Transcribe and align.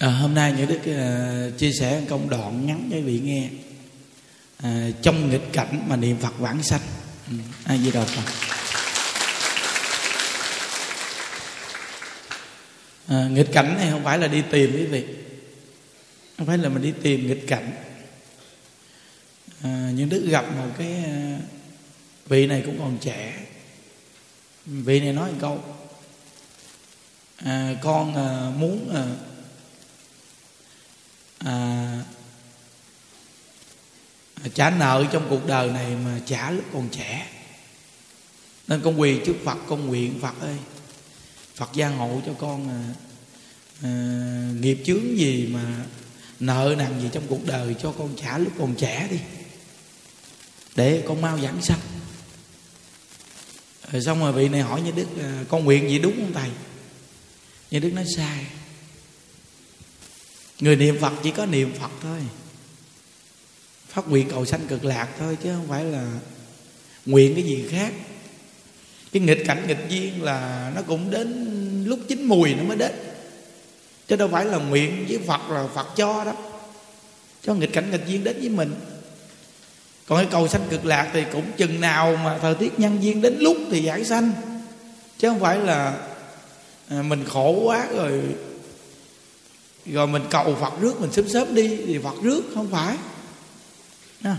À, 0.00 0.08
hôm 0.08 0.34
nay 0.34 0.54
những 0.56 0.68
đức 0.68 0.78
uh, 0.78 1.58
chia 1.58 1.72
sẻ 1.72 2.02
công 2.08 2.28
đoạn 2.28 2.66
ngắn 2.66 2.88
cho 2.90 2.96
quý 2.96 3.02
vị 3.02 3.20
nghe 3.24 3.48
à, 4.56 4.88
trong 5.02 5.30
nghịch 5.30 5.52
cảnh 5.52 5.84
mà 5.88 5.96
niệm 5.96 6.16
Phật 6.16 6.38
vãng 6.38 6.62
sanh. 6.62 6.80
Ừ, 7.30 7.36
a 7.64 7.76
di 7.76 7.90
đà 7.90 8.04
Phật. 8.04 8.32
À, 13.08 13.28
nghịch 13.28 13.52
cảnh 13.52 13.76
này 13.76 13.90
không 13.90 14.04
phải 14.04 14.18
là 14.18 14.28
đi 14.28 14.42
tìm 14.50 14.72
quý 14.72 14.86
vị, 14.86 15.04
không 16.38 16.46
phải 16.46 16.58
là 16.58 16.68
mình 16.68 16.82
đi 16.82 16.92
tìm 17.02 17.26
nghịch 17.26 17.46
cảnh. 17.48 17.72
À, 19.62 19.90
những 19.94 20.08
đức 20.08 20.26
gặp 20.30 20.44
một 20.56 20.70
cái 20.78 21.04
uh, 21.04 21.42
vị 22.28 22.46
này 22.46 22.62
cũng 22.66 22.78
còn 22.78 22.98
trẻ, 23.00 23.46
vị 24.66 25.00
này 25.00 25.12
nói 25.12 25.30
một 25.30 25.38
câu 25.40 25.64
à, 27.36 27.74
con 27.82 28.10
uh, 28.10 28.56
muốn 28.56 28.88
uh, 28.90 29.29
à, 31.44 32.04
trả 34.54 34.70
nợ 34.70 35.04
trong 35.12 35.26
cuộc 35.30 35.46
đời 35.46 35.70
này 35.70 35.96
mà 36.04 36.20
trả 36.26 36.50
lúc 36.50 36.64
còn 36.72 36.88
trẻ. 36.88 37.26
Nên 38.68 38.80
con 38.84 39.00
quỳ 39.00 39.20
trước 39.26 39.36
Phật 39.44 39.58
con 39.68 39.86
nguyện 39.86 40.18
Phật 40.22 40.40
ơi. 40.40 40.56
Phật 41.54 41.70
gia 41.74 41.88
hộ 41.88 42.20
cho 42.26 42.32
con 42.38 42.68
à, 42.68 42.80
à, 43.82 43.90
nghiệp 44.60 44.82
chướng 44.86 45.18
gì 45.18 45.46
mà 45.52 45.84
nợ 46.40 46.74
nặng 46.78 47.00
gì 47.00 47.08
trong 47.12 47.26
cuộc 47.28 47.46
đời 47.46 47.74
cho 47.82 47.92
con 47.92 48.16
trả 48.16 48.38
lúc 48.38 48.52
còn 48.58 48.74
trẻ 48.74 49.08
đi. 49.10 49.18
Để 50.76 51.04
con 51.08 51.20
mau 51.20 51.38
giảng 51.38 51.62
sanh. 51.62 51.80
Rồi 53.92 54.02
xong 54.02 54.20
rồi 54.20 54.32
vị 54.32 54.48
này 54.48 54.60
hỏi 54.60 54.82
như 54.82 54.90
đức 54.90 55.06
à, 55.22 55.44
con 55.48 55.64
nguyện 55.64 55.90
gì 55.90 55.98
đúng 55.98 56.16
không 56.16 56.32
thầy? 56.32 56.50
Như 57.70 57.78
đức 57.78 57.90
nói 57.92 58.04
sai 58.16 58.46
người 60.60 60.76
niệm 60.76 60.96
phật 61.00 61.12
chỉ 61.22 61.30
có 61.30 61.46
niệm 61.46 61.72
phật 61.80 61.90
thôi. 62.02 62.18
Phát 63.88 64.08
nguyện 64.08 64.28
cầu 64.30 64.44
sanh 64.44 64.66
cực 64.66 64.84
lạc 64.84 65.08
thôi 65.18 65.38
chứ 65.42 65.52
không 65.56 65.68
phải 65.68 65.84
là 65.84 66.06
nguyện 67.06 67.34
cái 67.34 67.44
gì 67.44 67.64
khác. 67.70 67.92
Cái 69.12 69.22
nghịch 69.22 69.42
cảnh 69.46 69.64
nghịch 69.66 69.86
duyên 69.88 70.22
là 70.22 70.72
nó 70.74 70.82
cũng 70.82 71.10
đến 71.10 71.84
lúc 71.86 72.00
chín 72.08 72.24
mùi 72.24 72.54
nó 72.54 72.62
mới 72.62 72.76
đến. 72.76 72.92
Chứ 74.08 74.16
đâu 74.16 74.28
phải 74.28 74.44
là 74.44 74.58
nguyện 74.58 75.06
với 75.08 75.18
phật 75.18 75.50
là 75.50 75.66
phật 75.74 75.86
cho 75.96 76.24
đó. 76.24 76.32
Cho 77.42 77.54
nghịch 77.54 77.72
cảnh 77.72 77.90
nghịch 77.90 78.06
duyên 78.06 78.24
đến 78.24 78.36
với 78.40 78.48
mình. 78.48 78.74
Còn 80.06 80.18
cái 80.18 80.28
cầu 80.30 80.48
sanh 80.48 80.68
cực 80.70 80.86
lạc 80.86 81.10
thì 81.12 81.24
cũng 81.32 81.44
chừng 81.56 81.80
nào 81.80 82.16
mà 82.24 82.38
thời 82.38 82.54
tiết 82.54 82.78
nhân 82.78 83.02
duyên 83.02 83.22
đến 83.22 83.36
lúc 83.38 83.56
thì 83.70 83.82
giải 83.82 84.04
sanh. 84.04 84.32
Chứ 85.18 85.28
không 85.28 85.40
phải 85.40 85.58
là 85.58 86.08
à, 86.88 87.02
mình 87.02 87.24
khổ 87.24 87.62
quá 87.64 87.86
rồi 87.96 88.22
rồi 89.86 90.06
mình 90.06 90.22
cầu 90.30 90.56
phật 90.60 90.80
rước 90.80 91.00
mình 91.00 91.12
sớm 91.12 91.28
sớm 91.28 91.54
đi 91.54 91.76
thì 91.86 91.98
phật 91.98 92.14
rước 92.22 92.42
không 92.54 92.70
phải. 92.70 92.96
À, 94.22 94.36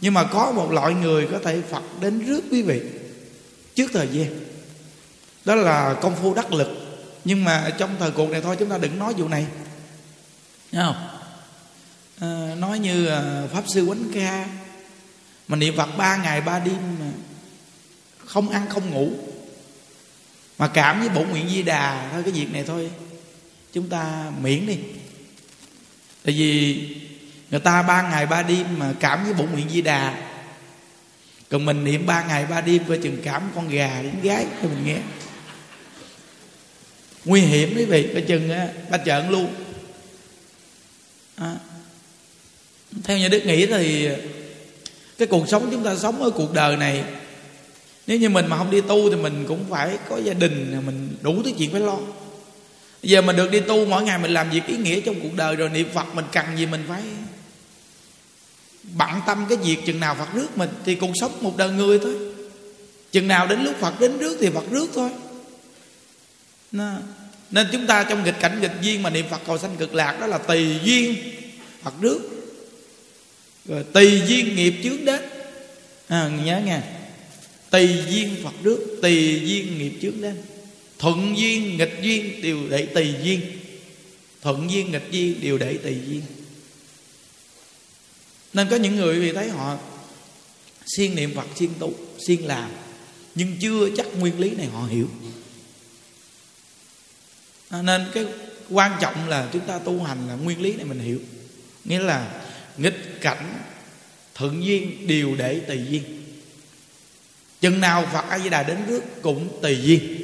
nhưng 0.00 0.14
mà 0.14 0.24
có 0.24 0.52
một 0.52 0.72
loại 0.72 0.94
người 0.94 1.28
có 1.32 1.38
thể 1.44 1.62
phật 1.70 1.82
đến 2.00 2.26
rước 2.26 2.40
quý 2.50 2.62
vị 2.62 2.80
trước 3.74 3.90
thời 3.92 4.08
gian. 4.12 4.40
Đó 5.44 5.54
là 5.54 5.94
công 5.94 6.16
phu 6.16 6.34
đắc 6.34 6.52
lực. 6.52 6.68
Nhưng 7.24 7.44
mà 7.44 7.70
trong 7.78 7.96
thời 7.98 8.10
cuộc 8.10 8.30
này 8.30 8.40
thôi 8.40 8.56
chúng 8.58 8.68
ta 8.68 8.78
đừng 8.78 8.98
nói 8.98 9.14
vụ 9.16 9.28
này. 9.28 9.46
Thấy 10.72 10.82
không? 10.84 11.08
À, 12.20 12.54
nói 12.58 12.78
như 12.78 13.06
à, 13.06 13.42
pháp 13.52 13.62
sư 13.66 13.86
quánh 13.86 14.04
ca. 14.14 14.46
Mà 15.48 15.56
niệm 15.56 15.76
phật 15.76 15.88
ba 15.98 16.16
ngày 16.16 16.40
ba 16.40 16.58
đêm 16.58 16.98
mà 17.00 17.06
không 18.26 18.50
ăn 18.50 18.66
không 18.68 18.90
ngủ. 18.90 19.10
Mà 20.58 20.68
cảm 20.68 21.00
với 21.00 21.08
bổn 21.08 21.28
nguyện 21.28 21.48
di 21.48 21.62
đà 21.62 22.08
thôi 22.12 22.22
cái 22.22 22.32
việc 22.32 22.52
này 22.52 22.64
thôi 22.66 22.90
chúng 23.74 23.88
ta 23.88 24.32
miễn 24.42 24.66
đi. 24.66 24.78
Tại 26.24 26.34
vì 26.34 26.80
người 27.50 27.60
ta 27.60 27.82
ba 27.82 28.02
ngày 28.02 28.26
ba 28.26 28.42
đêm 28.42 28.66
mà 28.78 28.94
cảm 29.00 29.24
với 29.24 29.32
bụng 29.32 29.52
nguyện 29.52 29.68
di 29.70 29.82
đà. 29.82 30.18
Còn 31.50 31.64
mình 31.64 31.84
niệm 31.84 32.06
ba 32.06 32.24
ngày 32.24 32.46
ba 32.46 32.60
đêm 32.60 32.82
coi 32.88 32.98
chừng 32.98 33.18
cảm 33.22 33.50
con 33.54 33.68
gà 33.68 34.02
đến 34.02 34.14
gái 34.22 34.46
cho 34.62 34.68
mình 34.68 34.84
nghe. 34.86 34.98
Nguy 37.24 37.40
hiểm 37.40 37.74
quý 37.76 37.84
vị, 37.84 38.08
coi 38.12 38.22
chừng 38.22 38.50
á, 38.50 38.68
ba 38.90 38.98
trợn 38.98 39.28
luôn. 39.28 39.54
À. 41.36 41.56
theo 43.04 43.18
nhà 43.18 43.28
đức 43.28 43.46
nghĩ 43.46 43.66
thì 43.66 44.08
cái 45.18 45.28
cuộc 45.28 45.48
sống 45.48 45.68
chúng 45.70 45.84
ta 45.84 45.96
sống 45.96 46.22
ở 46.22 46.30
cuộc 46.30 46.52
đời 46.52 46.76
này, 46.76 47.04
nếu 48.06 48.18
như 48.18 48.28
mình 48.28 48.46
mà 48.46 48.58
không 48.58 48.70
đi 48.70 48.80
tu 48.80 49.10
thì 49.10 49.16
mình 49.16 49.44
cũng 49.48 49.64
phải 49.70 49.98
có 50.08 50.18
gia 50.18 50.32
đình, 50.32 50.80
mình 50.86 51.16
đủ 51.20 51.42
thứ 51.44 51.50
chuyện 51.58 51.72
phải 51.72 51.80
lo 51.80 51.98
giờ 53.04 53.22
mình 53.22 53.36
được 53.36 53.50
đi 53.50 53.60
tu 53.60 53.86
mỗi 53.86 54.02
ngày 54.02 54.18
mình 54.18 54.30
làm 54.30 54.50
việc 54.50 54.66
ý 54.66 54.76
nghĩa 54.76 55.00
trong 55.00 55.20
cuộc 55.20 55.34
đời 55.36 55.56
rồi 55.56 55.68
niệm 55.68 55.88
phật 55.94 56.14
mình 56.14 56.24
cần 56.32 56.46
gì 56.56 56.66
mình 56.66 56.84
phải 56.88 57.02
bận 58.92 59.10
tâm 59.26 59.46
cái 59.48 59.58
việc 59.58 59.76
chừng 59.86 60.00
nào 60.00 60.14
phật 60.14 60.28
rước 60.34 60.58
mình 60.58 60.70
thì 60.84 60.94
cuộc 60.94 61.10
sống 61.14 61.32
một 61.40 61.56
đời 61.56 61.70
người 61.70 61.98
thôi. 61.98 62.14
Chừng 63.12 63.28
nào 63.28 63.46
đến 63.46 63.64
lúc 63.64 63.74
phật 63.80 64.00
đến 64.00 64.18
rước 64.18 64.36
thì 64.40 64.50
phật 64.50 64.64
rước 64.70 64.90
thôi. 64.94 65.10
Nên 67.50 67.66
chúng 67.72 67.86
ta 67.86 68.04
trong 68.04 68.24
nghịch 68.24 68.40
cảnh 68.40 68.60
nghịch 68.60 68.72
duyên 68.82 69.02
mà 69.02 69.10
niệm 69.10 69.26
phật 69.30 69.40
cầu 69.46 69.58
sanh 69.58 69.76
cực 69.76 69.94
lạc 69.94 70.20
đó 70.20 70.26
là 70.26 70.38
tùy 70.38 70.78
duyên 70.84 71.14
phật 71.82 71.94
rước. 72.00 72.20
Rồi 73.64 73.84
tùy 73.92 74.22
duyên 74.26 74.56
nghiệp 74.56 74.74
chướng 74.84 75.04
đến. 75.04 75.20
À, 76.08 76.30
nhớ 76.44 76.60
nghe. 76.64 76.80
Tùy 77.70 77.88
duyên 78.08 78.36
phật 78.44 78.54
rước 78.62 78.98
tùy 79.02 79.42
duyên 79.44 79.78
nghiệp 79.78 79.92
chướng 80.02 80.20
đến 80.20 80.36
thuận 80.98 81.38
duyên, 81.38 81.76
nghịch 81.76 81.98
duyên, 82.02 82.42
đều 82.42 82.58
để 82.68 82.86
tùy 82.86 83.14
duyên. 83.22 83.40
Thuận 84.42 84.70
duyên, 84.70 84.92
nghịch 84.92 85.08
duyên, 85.10 85.40
đều 85.40 85.58
để 85.58 85.78
tùy 85.82 85.98
duyên. 86.08 86.22
Nên 88.52 88.68
có 88.68 88.76
những 88.76 88.96
người 88.96 89.20
vì 89.20 89.32
thấy 89.32 89.48
họ 89.48 89.78
siêng 90.86 91.14
niệm 91.14 91.34
phật, 91.34 91.46
siêng 91.56 91.74
tu, 91.78 91.92
siêng 92.26 92.46
làm, 92.46 92.70
nhưng 93.34 93.56
chưa 93.60 93.88
chắc 93.96 94.06
nguyên 94.18 94.40
lý 94.40 94.50
này 94.50 94.66
họ 94.66 94.86
hiểu. 94.86 95.08
À, 97.68 97.82
nên 97.82 98.06
cái 98.14 98.24
quan 98.70 98.98
trọng 99.00 99.28
là 99.28 99.48
chúng 99.52 99.66
ta 99.66 99.78
tu 99.78 100.02
hành 100.02 100.28
là 100.28 100.34
nguyên 100.34 100.60
lý 100.60 100.72
này 100.72 100.84
mình 100.84 100.98
hiểu. 100.98 101.20
Nghĩa 101.84 101.98
là 101.98 102.44
nghịch 102.76 103.20
cảnh, 103.20 103.54
thuận 104.34 104.64
duyên 104.64 105.06
đều 105.06 105.34
để 105.34 105.60
tùy 105.60 105.80
duyên. 105.88 106.02
Chừng 107.60 107.80
nào 107.80 108.08
phật 108.12 108.24
a 108.28 108.38
di 108.38 108.48
đà 108.48 108.62
đến 108.62 108.78
trước 108.88 109.02
cũng 109.22 109.58
tùy 109.62 109.78
duyên 109.82 110.23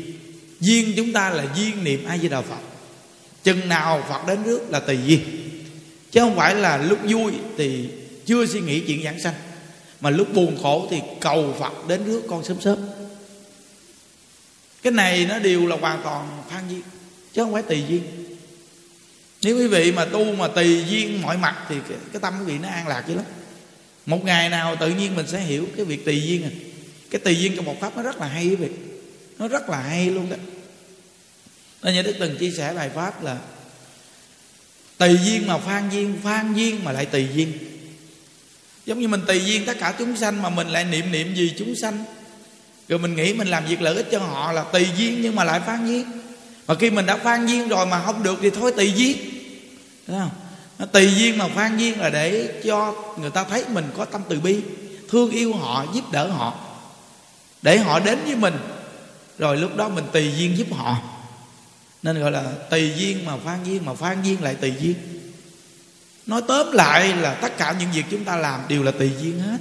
duyên 0.61 0.93
chúng 0.97 1.13
ta 1.13 1.31
là 1.31 1.47
duyên 1.57 1.85
niệm 1.85 2.05
ai 2.05 2.19
di 2.19 2.29
đà 2.29 2.41
phật. 2.41 2.61
Chừng 3.45 3.69
nào 3.69 4.05
phật 4.09 4.27
đến 4.27 4.39
trước 4.45 4.71
là 4.71 4.81
tùy 4.81 4.99
duyên. 5.07 5.21
Chứ 6.11 6.21
không 6.21 6.37
phải 6.37 6.55
là 6.55 6.77
lúc 6.77 6.99
vui 7.09 7.33
thì 7.59 7.89
chưa 8.27 8.47
suy 8.47 8.61
nghĩ 8.61 8.81
chuyện 8.81 9.03
giảng 9.05 9.21
sanh. 9.21 9.35
Mà 10.01 10.11
lúc 10.11 10.35
buồn 10.35 10.59
khổ 10.63 10.87
thì 10.91 11.01
cầu 11.21 11.57
phật 11.59 11.89
đến 11.89 12.01
trước 12.07 12.23
con 12.29 12.45
sớm 12.45 12.61
sớm. 12.61 12.79
Cái 14.83 14.93
này 14.93 15.27
nó 15.29 15.39
đều 15.39 15.67
là 15.67 15.77
hoàn 15.77 16.03
toàn 16.03 16.43
phan 16.51 16.69
duyên 16.69 16.83
chứ 17.33 17.43
không 17.43 17.53
phải 17.53 17.63
tùy 17.63 17.85
duyên. 17.89 18.03
Nếu 19.43 19.59
quý 19.59 19.67
vị 19.67 19.93
mà 19.93 20.05
tu 20.05 20.25
mà 20.25 20.49
tùy 20.49 20.85
duyên 20.89 21.23
mọi 21.23 21.37
mặt 21.37 21.57
thì 21.69 21.77
cái, 21.89 21.99
cái 22.13 22.21
tâm 22.21 22.35
quý 22.39 22.53
vị 22.53 22.59
nó 22.63 22.69
an 22.69 22.89
lạc 22.89 23.05
dữ 23.09 23.15
lắm. 23.15 23.25
Một 24.07 24.25
ngày 24.25 24.49
nào 24.51 24.77
tự 24.77 24.91
nhiên 24.91 25.17
mình 25.17 25.27
sẽ 25.29 25.41
hiểu 25.41 25.67
cái 25.77 25.85
việc 25.85 26.05
tùy 26.05 26.23
duyên 26.23 26.43
à. 26.43 26.51
Cái 27.11 27.21
tùy 27.21 27.37
duyên 27.37 27.57
trong 27.57 27.65
một 27.65 27.81
pháp 27.81 27.97
nó 27.97 28.03
rất 28.03 28.19
là 28.19 28.27
hay 28.27 28.47
quý 28.49 28.57
vị 28.57 28.69
nó 29.41 29.49
rất 29.49 29.69
là 29.69 29.81
hay 29.81 30.11
luôn 30.11 30.31
đó. 30.31 30.37
Nên 31.83 31.95
như 31.95 32.03
đức 32.03 32.17
từng 32.21 32.37
chia 32.37 32.51
sẻ 32.51 32.73
bài 32.75 32.91
pháp 32.95 33.25
là 33.25 33.37
tùy 34.99 35.19
duyên 35.25 35.47
mà 35.47 35.59
phan 35.59 35.91
duyên 35.91 36.19
phan 36.23 36.55
duyên 36.55 36.85
mà 36.85 36.93
lại 36.93 37.07
tùy 37.07 37.29
duyên. 37.35 37.53
Giống 38.87 39.01
như 39.01 39.09
mình 39.09 39.21
tùy 39.27 39.45
duyên 39.45 39.67
tất 39.67 39.77
cả 39.81 39.95
chúng 39.99 40.17
sanh 40.17 40.43
mà 40.43 40.49
mình 40.49 40.69
lại 40.69 40.85
niệm 40.85 41.13
niệm 41.13 41.35
gì 41.35 41.55
chúng 41.59 41.75
sanh. 41.83 42.05
Rồi 42.89 42.99
mình 42.99 43.17
nghĩ 43.17 43.35
mình 43.35 43.49
làm 43.49 43.67
việc 43.67 43.83
lợi 43.83 43.97
ích 43.97 44.07
cho 44.11 44.19
họ 44.19 44.53
là 44.53 44.63
tùy 44.63 44.89
duyên 44.97 45.23
nhưng 45.23 45.37
mà 45.37 45.45
lại 45.45 45.61
phan 45.67 45.87
duyên. 45.87 46.07
Mà 46.67 46.75
khi 46.75 46.91
mình 46.91 47.07
đã 47.07 47.17
phan 47.17 47.47
duyên 47.47 47.69
rồi 47.69 47.87
mà 47.87 48.03
không 48.03 48.23
được 48.23 48.39
thì 48.43 48.51
thôi 48.51 48.73
tùy 48.77 48.93
duyên. 48.97 49.17
Thấy 50.07 50.17
không? 50.19 50.31
Nó 50.79 50.87
tùy 50.87 51.15
duyên 51.17 51.39
mà 51.39 51.49
phan 51.49 51.79
duyên 51.79 52.01
là 52.01 52.11
để 52.11 52.61
cho 52.65 52.95
người 53.21 53.31
ta 53.31 53.45
thấy 53.45 53.65
mình 53.69 53.91
có 53.97 54.05
tâm 54.05 54.23
từ 54.29 54.41
bi, 54.41 54.61
thương 55.09 55.31
yêu 55.31 55.53
họ, 55.53 55.87
giúp 55.95 56.13
đỡ 56.13 56.27
họ. 56.29 56.59
Để 57.63 57.79
họ 57.79 58.01
đến 58.01 58.19
với 58.25 58.37
mình 58.37 58.55
rồi 59.41 59.57
lúc 59.57 59.77
đó 59.77 59.89
mình 59.89 60.05
tùy 60.13 60.33
duyên 60.37 60.57
giúp 60.57 60.73
họ. 60.73 61.03
Nên 62.03 62.21
gọi 62.21 62.31
là 62.31 62.53
tùy 62.71 62.93
duyên 62.97 63.25
mà 63.25 63.37
phan 63.37 63.59
duyên, 63.65 63.85
mà 63.85 63.95
phan 63.95 64.23
duyên 64.23 64.43
lại 64.43 64.55
tùy 64.55 64.73
duyên. 64.81 64.95
Nói 66.27 66.43
tóm 66.49 66.73
lại 66.73 67.17
là 67.17 67.35
tất 67.35 67.59
cả 67.59 67.77
những 67.81 67.89
việc 67.95 68.05
chúng 68.11 68.25
ta 68.25 68.37
làm 68.37 68.61
đều 68.69 68.83
là 68.83 68.91
tùy 68.91 69.11
duyên 69.23 69.41
hết. 69.41 69.59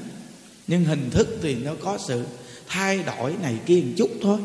Nhưng 0.68 0.86
hình 0.86 1.10
thức 1.10 1.40
thì 1.42 1.56
nó 1.56 1.72
có 1.84 1.98
sự 2.08 2.26
thay 2.68 3.04
đổi 3.04 3.34
này 3.42 3.56
kia 3.66 3.82
một 3.86 3.94
chút 3.98 4.10
thôi. 4.22 4.40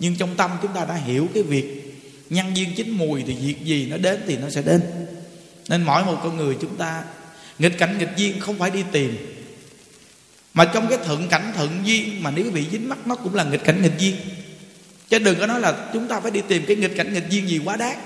Nhưng 0.00 0.16
trong 0.16 0.36
tâm 0.36 0.50
chúng 0.62 0.72
ta 0.72 0.84
đã 0.84 0.94
hiểu 0.94 1.28
cái 1.34 1.42
việc 1.42 1.82
nhân 2.30 2.56
duyên 2.56 2.68
chính 2.76 2.90
mùi 2.90 3.22
thì 3.26 3.34
việc 3.34 3.64
gì 3.64 3.86
nó 3.86 3.96
đến 3.96 4.20
thì 4.26 4.36
nó 4.36 4.50
sẽ 4.50 4.62
đến. 4.62 4.82
Nên 5.68 5.82
mỗi 5.82 6.04
một 6.04 6.20
con 6.22 6.36
người 6.36 6.56
chúng 6.60 6.76
ta, 6.76 7.04
nghịch 7.58 7.78
cảnh 7.78 7.98
nghịch 7.98 8.16
duyên 8.16 8.40
không 8.40 8.58
phải 8.58 8.70
đi 8.70 8.84
tìm. 8.92 9.16
Mà 10.54 10.64
trong 10.74 10.88
cái 10.88 10.98
thuận 11.04 11.28
cảnh 11.28 11.52
thuận 11.56 11.82
duyên 11.84 12.22
mà 12.22 12.30
nếu 12.30 12.50
bị 12.50 12.66
dính 12.72 12.88
mắt 12.88 13.06
nó 13.06 13.14
cũng 13.14 13.34
là 13.34 13.44
nghịch 13.44 13.64
cảnh 13.64 13.82
nghịch 13.82 13.98
duyên 13.98 14.16
chứ 15.08 15.18
đừng 15.18 15.38
có 15.38 15.46
nói 15.46 15.60
là 15.60 15.90
chúng 15.92 16.08
ta 16.08 16.20
phải 16.20 16.30
đi 16.30 16.40
tìm 16.48 16.64
cái 16.66 16.76
nghịch 16.76 16.96
cảnh 16.96 17.14
nghịch 17.14 17.28
duyên 17.30 17.48
gì 17.48 17.60
quá 17.64 17.76
đáng. 17.76 17.98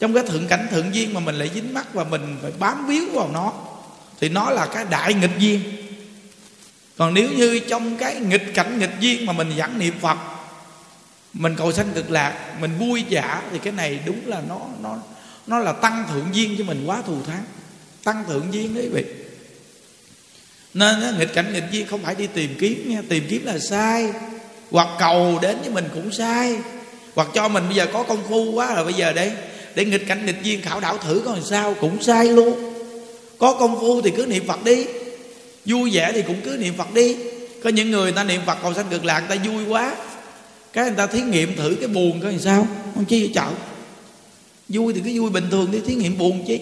Trong 0.00 0.14
cái 0.14 0.24
thượng 0.26 0.46
cảnh 0.46 0.66
thượng 0.70 0.94
duyên 0.94 1.14
mà 1.14 1.20
mình 1.20 1.34
lại 1.34 1.50
dính 1.54 1.74
mắt 1.74 1.94
và 1.94 2.04
mình 2.04 2.36
phải 2.42 2.52
bám 2.58 2.86
víu 2.86 3.04
vào 3.12 3.30
nó, 3.32 3.52
thì 4.20 4.28
nó 4.28 4.50
là 4.50 4.66
cái 4.66 4.84
đại 4.90 5.14
nghịch 5.14 5.38
duyên. 5.38 5.60
Còn 6.96 7.14
nếu 7.14 7.28
như 7.30 7.58
trong 7.58 7.96
cái 7.96 8.20
nghịch 8.20 8.54
cảnh 8.54 8.78
nghịch 8.78 9.00
duyên 9.00 9.26
mà 9.26 9.32
mình 9.32 9.52
vẫn 9.56 9.78
niệm 9.78 9.94
phật, 10.00 10.18
mình 11.32 11.54
cầu 11.56 11.72
sanh 11.72 11.92
cực 11.94 12.10
lạc, 12.10 12.56
mình 12.60 12.78
vui 12.78 13.04
giả 13.08 13.42
thì 13.52 13.58
cái 13.58 13.72
này 13.72 14.00
đúng 14.06 14.26
là 14.26 14.42
nó 14.48 14.60
nó 14.82 14.98
nó 15.46 15.58
là 15.58 15.72
tăng 15.72 16.04
thượng 16.12 16.28
duyên 16.32 16.54
cho 16.58 16.64
mình 16.64 16.84
quá 16.86 17.02
thù 17.06 17.22
thắng. 17.22 17.44
Tăng 18.04 18.24
thượng 18.24 18.48
duyên 18.52 18.74
đấy 18.74 18.88
vị. 18.92 19.04
Nên 20.74 21.18
nghịch 21.18 21.34
cảnh 21.34 21.52
nghịch 21.52 21.64
duyên 21.70 21.86
không 21.86 22.02
phải 22.02 22.14
đi 22.14 22.26
tìm 22.26 22.54
kiếm 22.58 22.90
nha. 22.90 23.02
Tìm 23.08 23.24
kiếm 23.28 23.44
là 23.44 23.58
sai 23.58 24.12
hoặc 24.72 24.88
cầu 24.98 25.38
đến 25.42 25.56
với 25.60 25.70
mình 25.70 25.84
cũng 25.94 26.12
sai. 26.12 26.56
Hoặc 27.14 27.28
cho 27.34 27.48
mình 27.48 27.64
bây 27.66 27.76
giờ 27.76 27.86
có 27.92 28.02
công 28.02 28.22
phu 28.28 28.52
quá 28.52 28.74
rồi 28.74 28.84
bây 28.84 28.94
giờ 28.94 29.12
đây 29.12 29.32
để 29.74 29.84
nghịch 29.84 30.06
cảnh 30.06 30.26
nghịch 30.26 30.42
duyên 30.42 30.62
khảo 30.62 30.80
đảo 30.80 30.98
thử 30.98 31.22
coi 31.24 31.38
sao 31.44 31.74
cũng 31.80 32.02
sai 32.02 32.26
luôn. 32.26 32.74
Có 33.38 33.52
công 33.52 33.80
phu 33.80 34.00
thì 34.00 34.10
cứ 34.16 34.26
niệm 34.26 34.46
phật 34.46 34.64
đi. 34.64 34.86
Vui 35.64 35.90
vẻ 35.92 36.12
thì 36.14 36.22
cũng 36.22 36.40
cứ 36.44 36.56
niệm 36.56 36.74
phật 36.78 36.94
đi. 36.94 37.16
Có 37.62 37.70
những 37.70 37.90
người 37.90 38.12
ta 38.12 38.24
niệm 38.24 38.40
phật 38.46 38.58
cầu 38.62 38.74
sanh 38.74 38.86
cực 38.90 39.04
lạc 39.04 39.20
người 39.20 39.38
ta 39.38 39.44
vui 39.44 39.64
quá. 39.68 39.94
Cái 40.72 40.84
người 40.84 40.94
ta 40.96 41.06
thí 41.06 41.20
nghiệm 41.20 41.56
thử 41.56 41.76
cái 41.80 41.88
buồn 41.88 42.20
coi 42.20 42.32
làm 42.32 42.40
sao. 42.40 42.66
Không 42.94 43.04
chi 43.04 43.20
vậy 43.20 43.30
chợ? 43.34 43.50
Vui 44.68 44.92
thì 44.92 45.00
cứ 45.04 45.20
vui 45.20 45.30
bình 45.30 45.44
thường 45.50 45.70
đi 45.72 45.78
thí 45.86 45.94
nghiệm 45.94 46.18
buồn 46.18 46.44
chứ 46.48 46.56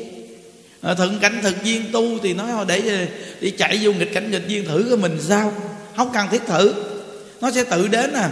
à, 0.80 0.94
thận 0.94 1.18
cảnh 1.20 1.40
thực 1.42 1.64
duyên 1.64 1.82
tu 1.92 2.18
thì 2.22 2.34
nói 2.34 2.64
để 2.68 3.06
đi 3.40 3.50
chạy 3.50 3.78
vô 3.82 3.92
nghịch 3.92 4.14
cảnh 4.14 4.30
nghịch 4.30 4.48
duyên 4.48 4.64
thử 4.64 4.84
cái 4.88 4.96
mình 4.96 5.18
sao. 5.28 5.52
Không 5.96 6.10
cần 6.14 6.28
thiết 6.30 6.46
thử 6.46 6.74
nó 7.40 7.50
sẽ 7.50 7.64
tự 7.64 7.88
đến 7.88 8.12
à. 8.12 8.30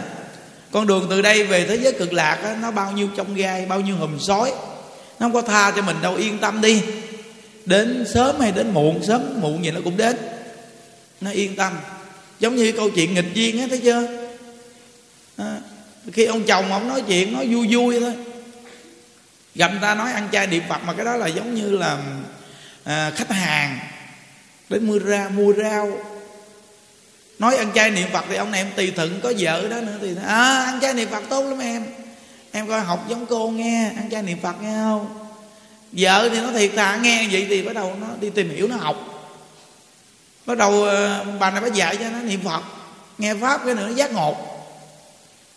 Con 0.70 0.86
đường 0.86 1.06
từ 1.10 1.22
đây 1.22 1.44
về 1.44 1.66
thế 1.66 1.78
giới 1.78 1.92
cực 1.92 2.12
lạc 2.12 2.38
á, 2.44 2.56
nó 2.62 2.70
bao 2.70 2.92
nhiêu 2.92 3.08
trong 3.16 3.34
gai 3.34 3.66
bao 3.66 3.80
nhiêu 3.80 3.96
hùm 3.96 4.18
sói. 4.18 4.50
Nó 5.20 5.26
không 5.26 5.32
có 5.32 5.42
tha 5.42 5.70
cho 5.76 5.82
mình 5.82 5.96
đâu 6.02 6.14
yên 6.14 6.38
tâm 6.38 6.60
đi. 6.60 6.82
Đến 7.64 8.04
sớm 8.14 8.40
hay 8.40 8.52
đến 8.52 8.70
muộn 8.70 9.04
sớm 9.06 9.40
muộn 9.40 9.64
gì 9.64 9.70
nó 9.70 9.80
cũng 9.84 9.96
đến. 9.96 10.16
Nó 11.20 11.30
yên 11.30 11.56
tâm. 11.56 11.72
Giống 12.40 12.56
như 12.56 12.72
câu 12.72 12.90
chuyện 12.90 13.14
nghịch 13.14 13.34
duyên 13.34 13.60
á 13.60 13.66
thấy 13.70 13.78
chưa? 13.78 14.08
À, 15.36 15.60
khi 16.12 16.24
ông 16.24 16.44
chồng 16.44 16.72
ông 16.72 16.88
nói 16.88 17.02
chuyện 17.06 17.32
nói 17.32 17.46
vui 17.46 17.66
vui 17.70 18.00
thôi. 18.00 18.14
Gặp 19.54 19.70
người 19.70 19.80
ta 19.82 19.94
nói 19.94 20.12
ăn 20.12 20.28
chay 20.32 20.46
niệm 20.46 20.62
phật 20.68 20.84
mà 20.86 20.92
cái 20.92 21.04
đó 21.04 21.16
là 21.16 21.26
giống 21.26 21.54
như 21.54 21.70
là 21.70 21.98
à, 22.84 23.12
khách 23.16 23.30
hàng. 23.30 23.78
Đến 24.68 24.86
mua 24.86 24.98
ra 24.98 25.28
mua 25.28 25.52
rau 25.52 25.98
nói 27.38 27.56
ăn 27.56 27.72
chay 27.74 27.90
niệm 27.90 28.08
phật 28.12 28.24
thì 28.28 28.36
ông 28.36 28.50
này 28.50 28.60
em 28.60 28.70
tùy 28.76 28.92
thuận 28.96 29.20
có 29.20 29.32
vợ 29.38 29.68
đó 29.68 29.76
nữa 29.80 29.98
thì 30.00 30.14
à 30.26 30.62
ăn 30.66 30.80
chay 30.80 30.94
niệm 30.94 31.08
phật 31.08 31.22
tốt 31.28 31.42
lắm 31.42 31.58
em. 31.58 31.86
Em 32.52 32.68
coi 32.68 32.80
học 32.80 33.04
giống 33.08 33.26
cô 33.26 33.48
nghe 33.48 33.92
ăn 33.96 34.10
chay 34.10 34.22
niệm 34.22 34.38
phật 34.42 34.62
nghe 34.62 34.74
không? 34.82 35.28
Vợ 35.92 36.28
thì 36.32 36.40
nó 36.40 36.52
thiệt 36.52 36.70
thà 36.76 36.96
nghe 36.96 37.28
vậy 37.30 37.46
thì 37.48 37.62
bắt 37.62 37.74
đầu 37.74 37.96
nó 38.00 38.06
đi 38.20 38.30
tìm 38.30 38.50
hiểu 38.50 38.68
nó 38.68 38.76
học. 38.76 38.96
Bắt 40.46 40.58
đầu 40.58 40.84
ờ, 40.84 41.24
bà 41.40 41.50
này 41.50 41.60
bà 41.60 41.68
dạy 41.68 41.96
cho 41.96 42.10
nó 42.10 42.18
niệm 42.18 42.40
phật. 42.44 42.62
Nghe 43.18 43.34
pháp 43.34 43.60
cái 43.64 43.74
nữa 43.74 43.86
nó 43.86 43.94
giác 43.94 44.12
ngộ. 44.12 44.36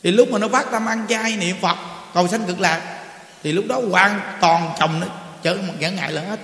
Thì 0.04 0.12
lúc 0.12 0.32
mà 0.32 0.40
nó 0.40 0.48
phát 0.48 0.72
tâm 0.72 0.86
ăn 0.86 1.06
chay 1.10 1.38
niệm 1.38 1.56
phật 1.62 1.78
cầu 2.14 2.28
sanh 2.28 2.46
cực 2.48 2.60
lạc 2.60 2.98
thì 3.44 3.52
lúc 3.52 3.66
đó 3.68 3.82
hoàn 3.90 4.22
toàn 4.42 4.74
chồng 4.80 5.00
nó 5.00 5.08
trở 5.44 5.56
một 5.56 5.74
ngã 5.80 5.90
ngại 5.90 6.12
là 6.12 6.22
hết. 6.22 6.40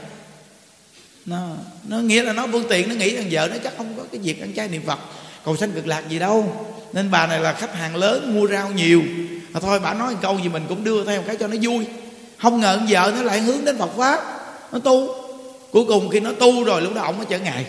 Nó, 1.26 1.48
nó 1.84 1.98
nghĩa 1.98 2.24
là 2.24 2.34
nó 2.34 2.48
phương 2.52 2.66
tiện 2.70 2.90
nó 2.90 2.96
nghĩ 2.96 3.16
rằng 3.16 3.28
vợ 3.32 3.48
nó 3.52 3.56
chắc 3.64 3.74
không 3.78 3.94
có 3.98 4.04
cái 4.12 4.22
việc 4.22 4.42
ăn 4.42 4.54
chay 4.54 4.68
niệm 4.68 4.82
phật 4.86 5.00
cầu 5.48 5.58
sanh 5.58 5.72
cực 5.72 5.88
lạc 5.88 6.10
gì 6.10 6.20
đâu. 6.20 6.68
Nên 6.94 7.12
bà 7.12 7.28
này 7.28 7.40
là 7.40 7.54
khách 7.54 7.76
hàng 7.76 7.96
lớn, 7.96 8.36
mua 8.36 8.48
rau 8.48 8.72
nhiều. 8.72 9.04
Mà 9.52 9.60
thôi, 9.60 9.80
bà 9.80 9.94
nói 9.94 10.14
một 10.14 10.20
câu 10.22 10.40
gì 10.40 10.50
mình 10.50 10.64
cũng 10.70 10.84
đưa 10.84 11.06
theo 11.06 11.22
cái 11.22 11.36
cho 11.36 11.48
nó 11.48 11.56
vui. 11.62 11.86
Không 12.38 12.60
ngờ 12.60 12.80
vợ 12.90 13.14
nó 13.16 13.24
lại 13.24 13.40
hướng 13.40 13.66
đến 13.66 13.78
phật 13.78 13.90
pháp. 13.98 14.20
Nó 14.72 14.80
tu. 14.80 15.16
Cuối 15.72 15.86
cùng 15.88 16.10
khi 16.10 16.20
nó 16.20 16.32
tu 16.32 16.64
rồi, 16.64 16.82
lúc 16.82 16.96
đó 16.96 17.02
ông 17.02 17.18
nó 17.18 17.24
trở 17.30 17.40
ngại. 17.40 17.66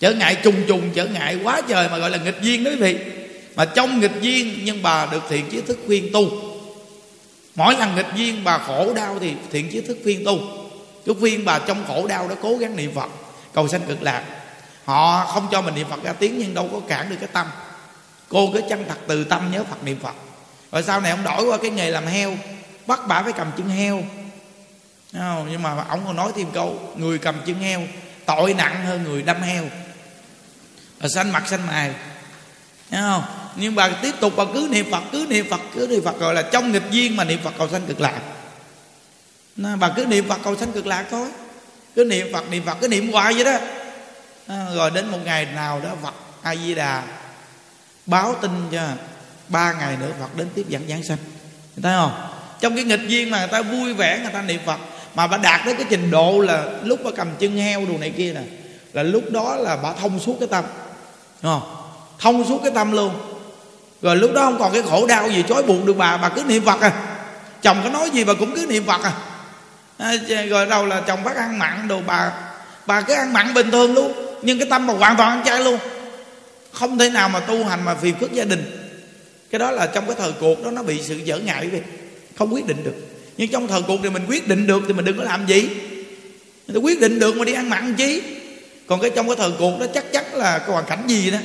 Trở 0.00 0.12
ngại 0.12 0.36
trùng 0.42 0.54
trùng, 0.66 0.90
trở 0.94 1.06
ngại 1.06 1.38
quá 1.44 1.62
trời 1.68 1.88
mà 1.88 1.98
gọi 1.98 2.10
là 2.10 2.18
nghịch 2.18 2.42
duyên 2.42 2.64
đó 2.64 2.70
quý 2.70 2.76
vị. 2.76 2.96
Mà 3.56 3.64
trong 3.64 4.00
nghịch 4.00 4.20
duyên, 4.20 4.58
nhưng 4.64 4.82
bà 4.82 5.06
được 5.06 5.22
thiện 5.28 5.44
chí 5.50 5.60
thức 5.60 5.78
khuyên 5.86 6.12
tu. 6.12 6.30
Mỗi 7.54 7.74
lần 7.78 7.96
nghịch 7.96 8.14
duyên, 8.16 8.44
bà 8.44 8.58
khổ 8.58 8.92
đau 8.94 9.16
thì 9.20 9.32
thiện 9.52 9.68
chí 9.72 9.80
thức 9.80 9.98
khuyên 10.02 10.24
tu. 10.24 10.38
Cứ 11.06 11.14
khuyên 11.20 11.44
bà 11.44 11.58
trong 11.58 11.84
khổ 11.88 12.06
đau 12.06 12.28
đó 12.28 12.34
cố 12.42 12.56
gắng 12.56 12.76
niệm 12.76 12.92
phật. 12.94 13.08
Cầu 13.52 13.68
sanh 13.68 13.80
cực 13.88 14.02
lạc 14.02 14.24
họ 14.84 15.26
không 15.26 15.48
cho 15.52 15.62
mình 15.62 15.74
niệm 15.74 15.86
phật 15.90 16.02
ra 16.02 16.12
tiếng 16.12 16.38
nhưng 16.38 16.54
đâu 16.54 16.68
có 16.72 16.80
cản 16.88 17.10
được 17.10 17.16
cái 17.20 17.28
tâm. 17.32 17.46
Cô 18.28 18.50
cứ 18.52 18.60
chân 18.68 18.84
thật 18.88 18.98
từ 19.06 19.24
tâm 19.24 19.50
nhớ 19.52 19.64
phật 19.70 19.84
niệm 19.84 19.98
phật. 20.02 20.14
Rồi 20.72 20.82
sau 20.82 21.00
này 21.00 21.10
ông 21.10 21.24
đổi 21.24 21.44
qua 21.44 21.58
cái 21.62 21.70
nghề 21.70 21.90
làm 21.90 22.06
heo 22.06 22.36
bắt 22.86 23.00
bà 23.08 23.22
phải 23.22 23.32
cầm 23.32 23.50
chân 23.56 23.68
heo. 23.68 24.02
Không? 25.12 25.48
nhưng 25.50 25.62
mà 25.62 25.84
ông 25.88 26.02
còn 26.06 26.16
nói 26.16 26.32
thêm 26.36 26.46
câu, 26.52 26.78
người 26.96 27.18
cầm 27.18 27.34
chân 27.46 27.58
heo, 27.58 27.82
tội 28.26 28.54
nặng 28.54 28.86
hơn 28.86 29.04
người 29.04 29.22
đâm 29.22 29.42
heo. 29.42 29.64
Rồi 31.00 31.10
xanh 31.10 31.30
mặt 31.30 31.48
xanh 31.48 31.66
mày 31.66 31.94
Thấy 32.90 33.00
không? 33.00 33.22
Nhưng 33.56 33.74
bà 33.74 33.88
tiếp 33.88 34.14
tục 34.20 34.32
bà 34.36 34.44
cứ 34.54 34.68
niệm 34.70 34.90
phật, 34.90 35.02
cứ 35.12 35.26
niệm 35.30 35.46
phật, 35.50 35.60
cứ 35.74 35.86
niệm 35.90 36.04
phật 36.04 36.18
gọi 36.18 36.34
là 36.34 36.42
trong 36.42 36.72
nghịch 36.72 36.90
duyên 36.90 37.16
mà 37.16 37.24
niệm 37.24 37.38
phật 37.44 37.52
cầu 37.58 37.68
sanh 37.68 37.82
cực 37.86 38.00
lạc. 38.00 38.20
Bà 39.56 39.92
cứ 39.96 40.06
niệm 40.06 40.28
phật 40.28 40.38
cầu 40.44 40.56
sanh 40.56 40.72
cực 40.72 40.86
lạc 40.86 41.04
thôi. 41.10 41.28
Cứ 41.94 42.04
niệm 42.04 42.26
phật 42.32 42.50
niệm 42.50 42.62
phật, 42.66 42.76
cứ 42.80 42.88
niệm 42.88 43.12
hoài 43.12 43.34
vậy 43.34 43.44
đó 43.44 43.58
à, 44.46 44.66
rồi 44.74 44.90
đến 44.90 45.08
một 45.08 45.18
ngày 45.24 45.46
nào 45.54 45.80
đó 45.80 45.90
phật 46.02 46.14
a 46.42 46.54
di 46.56 46.74
đà 46.74 47.02
báo 48.06 48.34
tin 48.42 48.50
cho 48.72 48.82
ba 49.48 49.72
ngày 49.72 49.96
nữa 50.00 50.10
phật 50.20 50.36
đến 50.36 50.48
tiếp 50.54 50.64
dẫn 50.68 50.88
giảng 50.88 51.02
sanh 51.02 51.18
thấy 51.82 51.92
không? 51.96 52.12
Trong 52.60 52.74
cái 52.74 52.84
nghịch 52.84 53.08
duyên 53.08 53.30
mà 53.30 53.38
người 53.38 53.48
ta 53.48 53.62
vui 53.62 53.94
vẻ 53.94 54.18
người 54.18 54.32
ta 54.32 54.42
niệm 54.42 54.60
phật 54.66 54.78
mà 55.14 55.26
bà 55.26 55.36
đạt 55.36 55.66
đến 55.66 55.76
cái 55.76 55.86
trình 55.90 56.10
độ 56.10 56.40
là 56.40 56.64
lúc 56.82 57.00
bà 57.04 57.10
cầm 57.16 57.28
chân 57.38 57.56
heo 57.56 57.86
đồ 57.86 57.98
này 57.98 58.10
kia 58.10 58.32
nè 58.32 58.40
là 58.92 59.02
lúc 59.02 59.24
đó 59.30 59.56
là 59.56 59.76
bà 59.76 59.92
thông 59.92 60.20
suốt 60.20 60.36
cái 60.40 60.48
tâm. 60.48 60.64
Đúng 61.42 61.52
không? 61.52 61.76
Thông 62.18 62.44
suốt 62.48 62.60
cái 62.62 62.72
tâm 62.74 62.92
luôn. 62.92 63.14
Rồi 64.02 64.16
lúc 64.16 64.32
đó 64.34 64.42
không 64.44 64.58
còn 64.58 64.72
cái 64.72 64.82
khổ 64.82 65.06
đau 65.06 65.28
gì 65.28 65.44
chối 65.48 65.62
buộc 65.62 65.84
được 65.84 65.96
bà 65.96 66.16
bà 66.16 66.28
cứ 66.28 66.44
niệm 66.44 66.64
phật 66.64 66.80
à. 66.80 66.92
Chồng 67.62 67.80
có 67.84 67.90
nói 67.90 68.10
gì 68.10 68.24
bà 68.24 68.34
cũng 68.34 68.54
cứ 68.56 68.66
niệm 68.66 68.86
phật 68.86 69.02
à, 69.02 69.12
à 69.98 70.12
rồi 70.50 70.66
đâu 70.66 70.86
là 70.86 71.00
chồng 71.00 71.24
bắt 71.24 71.36
ăn 71.36 71.58
mặn 71.58 71.88
đồ 71.88 72.00
bà 72.06 72.32
bà 72.86 73.00
cứ 73.00 73.14
ăn 73.14 73.32
mặn 73.32 73.54
bình 73.54 73.70
thường 73.70 73.94
luôn 73.94 74.23
nhưng 74.44 74.58
cái 74.58 74.68
tâm 74.70 74.86
mà 74.86 74.94
hoàn 74.94 75.16
toàn 75.16 75.30
ăn 75.30 75.44
chay 75.44 75.64
luôn. 75.64 75.78
Không 76.72 76.98
thể 76.98 77.10
nào 77.10 77.28
mà 77.28 77.40
tu 77.40 77.64
hành 77.64 77.84
mà 77.84 77.94
phiền 77.94 78.14
phức 78.20 78.32
gia 78.32 78.44
đình. 78.44 78.64
Cái 79.50 79.58
đó 79.58 79.70
là 79.70 79.86
trong 79.86 80.06
cái 80.06 80.16
thời 80.18 80.32
cuộc 80.40 80.64
đó 80.64 80.70
nó 80.70 80.82
bị 80.82 81.02
sự 81.02 81.16
dở 81.16 81.38
ngại 81.38 81.68
vậy 81.68 81.82
không 82.38 82.54
quyết 82.54 82.66
định 82.66 82.84
được. 82.84 82.94
Nhưng 83.36 83.50
trong 83.50 83.68
thời 83.68 83.82
cuộc 83.82 84.00
thì 84.02 84.10
mình 84.10 84.26
quyết 84.28 84.48
định 84.48 84.66
được 84.66 84.82
thì 84.86 84.92
mình 84.92 85.04
đừng 85.04 85.18
có 85.18 85.24
làm 85.24 85.46
gì. 85.46 85.68
Mình 86.68 86.84
quyết 86.84 87.00
định 87.00 87.18
được 87.18 87.36
mà 87.36 87.44
đi 87.44 87.52
ăn 87.52 87.70
mặn 87.70 87.94
chi? 87.94 88.22
Còn 88.86 89.00
cái 89.00 89.10
trong 89.10 89.26
cái 89.26 89.36
thời 89.36 89.50
cuộc 89.58 89.80
đó 89.80 89.86
chắc 89.94 90.12
chắn 90.12 90.34
là 90.34 90.58
cái 90.58 90.68
hoàn 90.68 90.84
cảnh 90.84 91.02
gì 91.06 91.30
đó 91.30 91.38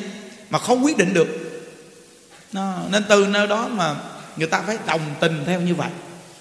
mà 0.50 0.60
không 0.60 0.86
quyết 0.86 0.98
định 0.98 1.14
được. 1.14 1.28
Nó, 2.54 2.74
nên 2.92 3.04
từ 3.10 3.26
nơi 3.26 3.48
đó 3.48 3.68
mà 3.68 3.96
người 4.38 4.48
ta 4.48 4.62
phải 4.68 4.78
đồng 4.88 5.02
tình 5.20 5.44
theo 5.46 5.62
như 5.62 5.76
vậy. 5.76 5.90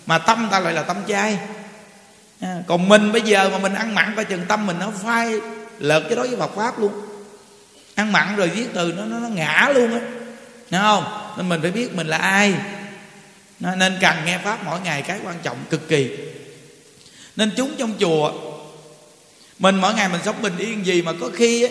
Mà 0.06 0.18
tâm 0.18 0.48
ta 0.50 0.60
lại 0.60 0.72
là 0.72 0.82
tâm 0.82 0.96
chay 1.08 1.38
à, 2.40 2.62
còn 2.66 2.88
mình 2.88 3.12
bây 3.12 3.22
giờ 3.22 3.48
mà 3.48 3.58
mình 3.58 3.74
ăn 3.74 3.94
mặn 3.94 4.12
coi 4.16 4.24
chừng 4.24 4.44
tâm 4.48 4.66
mình 4.66 4.76
nó 4.78 4.92
phai 5.02 5.40
lợt 5.78 6.00
cái 6.00 6.16
đó 6.16 6.22
với 6.22 6.36
Phật 6.36 6.50
pháp 6.56 6.80
luôn. 6.80 6.92
Ăn 7.94 8.12
mặn 8.12 8.36
rồi 8.36 8.48
viết 8.48 8.66
từ 8.74 8.92
nó 8.96 9.04
nó, 9.04 9.18
nó 9.18 9.28
ngã 9.28 9.72
luôn 9.74 9.92
á. 9.92 10.00
Nghe 10.70 10.78
không? 10.78 11.04
Nên 11.36 11.48
mình 11.48 11.62
phải 11.62 11.70
biết 11.70 11.94
mình 11.94 12.06
là 12.06 12.16
ai. 12.16 12.54
Nên 13.60 13.98
cần 14.00 14.16
nghe 14.26 14.38
pháp 14.44 14.58
mỗi 14.64 14.80
ngày 14.80 15.02
cái 15.02 15.20
quan 15.24 15.36
trọng 15.42 15.56
cực 15.70 15.88
kỳ. 15.88 16.10
Nên 17.36 17.50
chúng 17.56 17.74
trong 17.78 17.94
chùa 18.00 18.32
mình 19.58 19.76
mỗi 19.76 19.94
ngày 19.94 20.08
mình 20.08 20.20
sống 20.24 20.42
bình 20.42 20.58
yên 20.58 20.86
gì 20.86 21.02
mà 21.02 21.12
có 21.20 21.30
khi 21.34 21.62
á, 21.62 21.68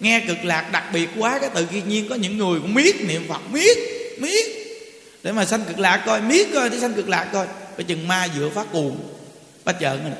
nghe 0.00 0.20
cực 0.20 0.44
lạc 0.44 0.68
đặc 0.72 0.84
biệt 0.92 1.08
quá 1.16 1.38
cái 1.38 1.50
tự 1.54 1.66
nhiên 1.86 2.08
có 2.08 2.14
những 2.14 2.38
người 2.38 2.60
cũng 2.60 2.74
miết 2.74 2.96
niệm 3.08 3.28
phật 3.28 3.40
miết 3.50 3.78
miết. 4.18 4.46
Để 5.22 5.32
mà 5.32 5.44
sanh 5.44 5.64
cực 5.64 5.78
lạc 5.78 6.02
coi 6.06 6.20
miết 6.20 6.48
coi 6.54 6.70
để 6.70 6.80
sanh 6.80 6.94
cực 6.94 7.08
lạc 7.08 7.24
coi. 7.32 7.46
Phải 7.76 7.84
chừng 7.84 8.08
ma 8.08 8.28
dựa 8.36 8.48
phát 8.54 8.66
cuồng 8.72 8.98
ba 9.64 9.72
chợn 9.72 10.02
rồi 10.02 10.12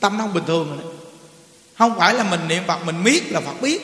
tâm 0.00 0.18
nó 0.18 0.24
không 0.24 0.34
bình 0.34 0.44
thường 0.46 0.68
rồi 0.68 0.78
đó 0.82 0.99
không 1.80 1.98
phải 1.98 2.14
là 2.14 2.24
mình 2.24 2.48
niệm 2.48 2.62
phật 2.66 2.84
mình 2.84 3.04
biết 3.04 3.32
là 3.32 3.40
phật 3.40 3.62
biết. 3.62 3.80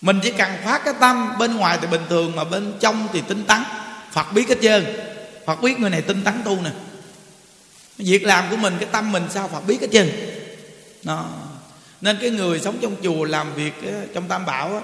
Mình 0.00 0.20
chỉ 0.22 0.30
cần 0.30 0.52
phát 0.64 0.84
cái 0.84 0.94
tâm 1.00 1.38
bên 1.38 1.56
ngoài 1.56 1.78
thì 1.80 1.86
bình 1.86 2.00
thường 2.08 2.36
mà 2.36 2.44
bên 2.44 2.72
trong 2.80 3.08
thì 3.12 3.22
tinh 3.28 3.44
tấn. 3.44 3.58
Phật 4.12 4.32
biết 4.32 4.48
hết 4.48 4.58
trơn. 4.62 4.84
Phật 5.46 5.62
biết 5.62 5.80
người 5.80 5.90
này 5.90 6.02
tinh 6.02 6.22
tấn 6.24 6.34
tu 6.44 6.60
nè. 6.60 6.70
Việc 7.98 8.24
làm 8.24 8.44
của 8.50 8.56
mình 8.56 8.74
cái 8.80 8.88
tâm 8.92 9.12
mình 9.12 9.22
sao 9.30 9.48
phật 9.48 9.66
biết 9.66 9.80
hết 9.80 9.86
trơn? 9.92 10.10
Đó. 11.02 11.28
Nên 12.00 12.18
cái 12.20 12.30
người 12.30 12.60
sống 12.60 12.78
trong 12.82 12.96
chùa 13.02 13.24
làm 13.24 13.54
việc 13.54 13.72
ờ, 13.86 14.06
trong 14.14 14.28
tam 14.28 14.46
bảo 14.46 14.74
á, 14.74 14.80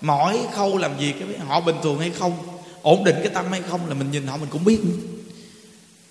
mỗi 0.00 0.40
khâu 0.54 0.78
làm 0.78 0.96
việc 0.96 1.14
họ 1.46 1.60
bình 1.60 1.76
thường 1.82 1.98
hay 1.98 2.12
không 2.18 2.58
ổn 2.82 3.04
định 3.04 3.16
cái 3.18 3.32
tâm 3.34 3.44
hay 3.50 3.62
không 3.70 3.88
là 3.88 3.94
mình 3.94 4.10
nhìn 4.10 4.26
họ 4.26 4.36
mình 4.36 4.48
cũng 4.50 4.64
biết 4.64 4.80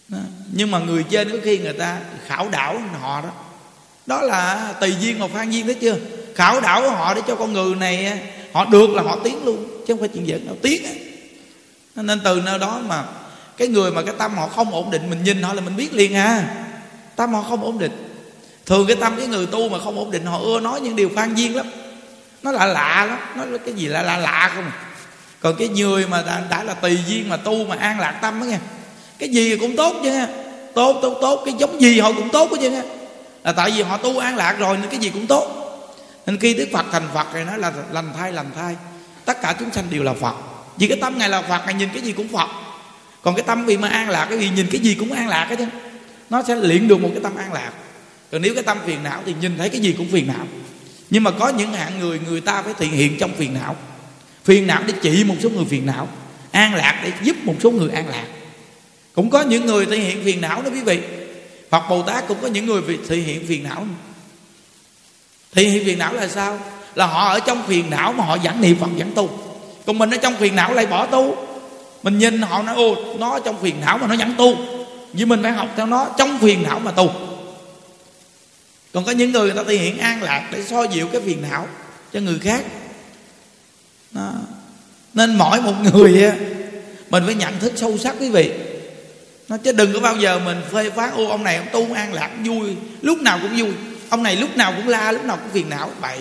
đó. 0.07 0.17
nhưng 0.53 0.71
mà 0.71 0.79
người 0.79 1.03
trên 1.03 1.31
có 1.31 1.37
khi 1.43 1.57
người 1.57 1.73
ta 1.73 1.99
khảo 2.27 2.49
đảo 2.49 2.81
họ 2.99 3.21
đó 3.21 3.31
đó 4.09 4.21
là 4.21 4.73
tùy 4.79 4.95
duyên 4.99 5.19
hoặc 5.19 5.31
phan 5.33 5.49
duyên 5.49 5.65
thấy 5.65 5.73
chưa? 5.73 5.95
Khảo 6.35 6.61
đảo 6.61 6.89
họ 6.89 7.13
để 7.13 7.21
cho 7.27 7.35
con 7.35 7.53
người 7.53 7.75
này 7.75 8.19
họ 8.53 8.65
được 8.65 8.89
là 8.89 9.03
họ 9.03 9.17
tiến 9.23 9.45
luôn 9.45 9.67
chứ 9.87 9.93
không 9.93 9.99
phải 9.99 10.07
chuyện 10.07 10.25
giỡn 10.27 10.45
đâu 10.47 10.55
tiến 10.61 10.81
nên 11.95 12.19
từ 12.23 12.41
nơi 12.45 12.59
đó 12.59 12.81
mà 12.87 13.03
cái 13.57 13.67
người 13.67 13.91
mà 13.91 14.01
cái 14.01 14.13
tâm 14.17 14.37
họ 14.37 14.47
không 14.47 14.71
ổn 14.71 14.91
định 14.91 15.09
mình 15.09 15.23
nhìn 15.23 15.41
họ 15.41 15.53
là 15.53 15.61
mình 15.61 15.75
biết 15.75 15.93
liền 15.93 16.15
à. 16.15 16.55
Tâm 17.15 17.33
họ 17.33 17.41
không 17.49 17.63
ổn 17.63 17.79
định. 17.79 17.91
Thường 18.65 18.87
cái 18.87 18.95
tâm 18.95 19.13
cái 19.17 19.27
người 19.27 19.45
tu 19.45 19.69
mà 19.69 19.79
không 19.79 19.99
ổn 19.99 20.11
định 20.11 20.25
họ 20.25 20.39
ưa 20.39 20.59
nói 20.59 20.81
những 20.81 20.95
điều 20.95 21.09
phan 21.15 21.35
duyên 21.35 21.55
lắm. 21.55 21.65
Nó 22.43 22.51
lạ 22.51 22.65
lạ 22.65 23.05
lắm 23.09 23.19
nó 23.35 23.45
là 23.45 23.57
cái 23.57 23.73
gì 23.73 23.87
lạ 23.87 24.01
lạ 24.01 24.17
lạ 24.17 24.51
không 24.55 24.63
à. 24.63 24.71
còn 25.39 25.55
cái 25.59 25.67
người 25.67 26.07
mà 26.07 26.23
đã, 26.27 26.41
đã 26.49 26.63
là 26.63 26.73
tùy 26.73 26.99
duyên 27.07 27.29
mà 27.29 27.37
tu 27.37 27.65
mà 27.65 27.75
an 27.79 27.99
lạc 27.99 28.19
tâm 28.21 28.39
đó 28.39 28.45
nghe. 28.45 28.59
Cái 29.19 29.29
gì 29.29 29.57
cũng 29.57 29.75
tốt 29.75 29.95
chứ 30.03 30.11
nghe 30.11 30.25
tốt 30.73 30.99
tốt 31.01 31.17
tốt 31.21 31.41
cái 31.45 31.53
giống 31.57 31.81
gì 31.81 31.99
họ 31.99 32.11
cũng 32.11 32.29
tốt 32.29 32.49
chứ 32.61 32.69
nghe 32.69 32.81
là 33.43 33.51
tại 33.51 33.71
vì 33.71 33.81
họ 33.81 33.97
tu 33.97 34.17
an 34.17 34.35
lạc 34.35 34.55
rồi 34.59 34.77
nên 34.77 34.89
cái 34.89 34.99
gì 34.99 35.09
cũng 35.09 35.27
tốt. 35.27 35.55
Nên 36.25 36.39
khi 36.39 36.53
đức 36.53 36.67
phật 36.73 36.85
thành 36.91 37.07
phật 37.13 37.27
thì 37.33 37.43
nói 37.43 37.59
là 37.59 37.73
lành 37.91 38.13
thai 38.17 38.33
lành 38.33 38.51
thai 38.55 38.75
tất 39.25 39.41
cả 39.41 39.55
chúng 39.59 39.71
sanh 39.71 39.85
đều 39.89 40.03
là 40.03 40.13
phật. 40.13 40.35
Vì 40.77 40.87
cái 40.87 40.97
tâm 41.01 41.17
ngài 41.17 41.29
là 41.29 41.41
phật, 41.41 41.61
ngài 41.65 41.73
nhìn 41.73 41.89
cái 41.93 42.01
gì 42.01 42.11
cũng 42.11 42.27
phật. 42.27 42.49
Còn 43.21 43.35
cái 43.35 43.43
tâm 43.47 43.65
vì 43.65 43.77
mà 43.77 43.87
an 43.87 44.09
lạc, 44.09 44.27
cái 44.29 44.39
gì 44.39 44.49
nhìn 44.49 44.67
cái 44.71 44.81
gì 44.81 44.93
cũng 44.93 45.11
an 45.11 45.27
lạc 45.27 45.45
cái 45.49 45.57
chứ 45.57 45.65
nó 46.29 46.43
sẽ 46.47 46.55
luyện 46.55 46.87
được 46.87 47.01
một 47.01 47.09
cái 47.13 47.23
tâm 47.23 47.35
an 47.35 47.53
lạc. 47.53 47.71
Còn 48.31 48.41
nếu 48.41 48.53
cái 48.53 48.63
tâm 48.63 48.77
phiền 48.85 49.03
não 49.03 49.21
thì 49.25 49.33
nhìn 49.41 49.57
thấy 49.57 49.69
cái 49.69 49.81
gì 49.81 49.95
cũng 49.97 50.07
phiền 50.11 50.27
não. 50.27 50.45
Nhưng 51.09 51.23
mà 51.23 51.31
có 51.31 51.49
những 51.49 51.73
hạng 51.73 51.99
người 51.99 52.19
người 52.19 52.41
ta 52.41 52.61
phải 52.61 52.73
thể 52.73 52.85
hiện 52.85 53.17
trong 53.19 53.33
phiền 53.33 53.53
não. 53.53 53.75
Phiền 54.43 54.67
não 54.67 54.83
để 54.87 54.93
trị 55.01 55.23
một 55.23 55.35
số 55.43 55.49
người 55.49 55.65
phiền 55.69 55.85
não. 55.85 56.07
An 56.51 56.75
lạc 56.75 57.01
để 57.03 57.11
giúp 57.23 57.35
một 57.43 57.55
số 57.63 57.71
người 57.71 57.89
an 57.89 58.07
lạc. 58.09 58.25
Cũng 59.13 59.29
có 59.29 59.41
những 59.41 59.65
người 59.65 59.85
thể 59.85 59.97
hiện 59.97 60.23
phiền 60.23 60.41
não 60.41 60.61
đó 60.61 60.69
quý 60.73 60.81
vị. 60.81 60.99
Phật 61.69 61.89
Bồ 61.89 62.01
Tát 62.01 62.27
cũng 62.27 62.37
có 62.41 62.47
những 62.47 62.65
người 62.65 62.81
thể 63.07 63.15
hiện 63.15 63.47
phiền 63.47 63.63
não 63.63 63.85
Thể 65.51 65.63
hiện 65.63 65.85
phiền 65.85 65.99
não 65.99 66.13
là 66.13 66.27
sao? 66.27 66.59
Là 66.95 67.05
họ 67.05 67.29
ở 67.29 67.39
trong 67.39 67.63
phiền 67.67 67.89
não 67.89 68.13
mà 68.13 68.23
họ 68.23 68.37
vẫn 68.43 68.61
niệm 68.61 68.77
Phật 68.79 68.87
vẫn 68.97 69.11
tu. 69.15 69.29
Còn 69.85 69.97
mình 69.97 70.09
ở 70.09 70.17
trong 70.17 70.35
phiền 70.35 70.55
não 70.55 70.73
lại 70.73 70.85
bỏ 70.85 71.05
tu. 71.05 71.35
Mình 72.03 72.17
nhìn 72.17 72.41
họ 72.41 72.61
nói 72.61 72.75
ô 72.75 72.95
Nó 73.19 73.39
trong 73.39 73.61
phiền 73.61 73.81
não 73.81 73.97
mà 73.97 74.07
nó 74.07 74.15
vẫn 74.15 74.33
tu. 74.37 74.55
Vì 75.13 75.25
mình 75.25 75.43
phải 75.43 75.51
học 75.51 75.67
theo 75.77 75.85
nó, 75.85 76.07
trong 76.17 76.39
phiền 76.39 76.63
não 76.63 76.79
mà 76.79 76.91
tu. 76.91 77.11
Còn 78.93 79.05
có 79.05 79.11
những 79.11 79.31
người 79.31 79.45
người 79.45 79.55
ta 79.55 79.63
thể 79.67 79.75
hiện 79.75 79.97
an 79.97 80.23
lạc 80.23 80.49
Để 80.51 80.63
so 80.63 80.83
dịu 80.83 81.07
cái 81.07 81.21
phiền 81.21 81.41
não 81.41 81.67
cho 82.13 82.19
người 82.19 82.39
khác. 82.39 82.65
Đó. 84.11 84.31
Nên 85.13 85.35
mỗi 85.35 85.61
một 85.61 85.73
người 85.93 86.31
Mình 87.09 87.23
phải 87.25 87.35
nhận 87.35 87.59
thức 87.59 87.73
sâu 87.75 87.97
sắc 87.97 88.15
quý 88.19 88.29
vị 88.29 88.51
nó 89.49 89.57
chứ 89.57 89.71
đừng 89.71 89.93
có 89.93 89.99
bao 89.99 90.15
giờ 90.15 90.39
mình 90.39 90.61
phê 90.71 90.89
phán 90.89 91.11
ô, 91.11 91.27
ông 91.27 91.43
này 91.43 91.57
ông 91.57 91.67
tu 91.71 91.93
an 91.93 92.13
lạc 92.13 92.29
vui. 92.45 92.75
Lúc 93.01 93.21
nào 93.21 93.39
cũng 93.41 93.57
vui. 93.57 93.71
Ông 94.09 94.23
này 94.23 94.35
lúc 94.35 94.57
nào 94.57 94.73
cũng 94.77 94.87
la, 94.87 95.11
lúc 95.11 95.25
nào 95.25 95.37
cũng 95.37 95.51
phiền 95.51 95.69
não. 95.69 95.89
Bậy. 96.01 96.19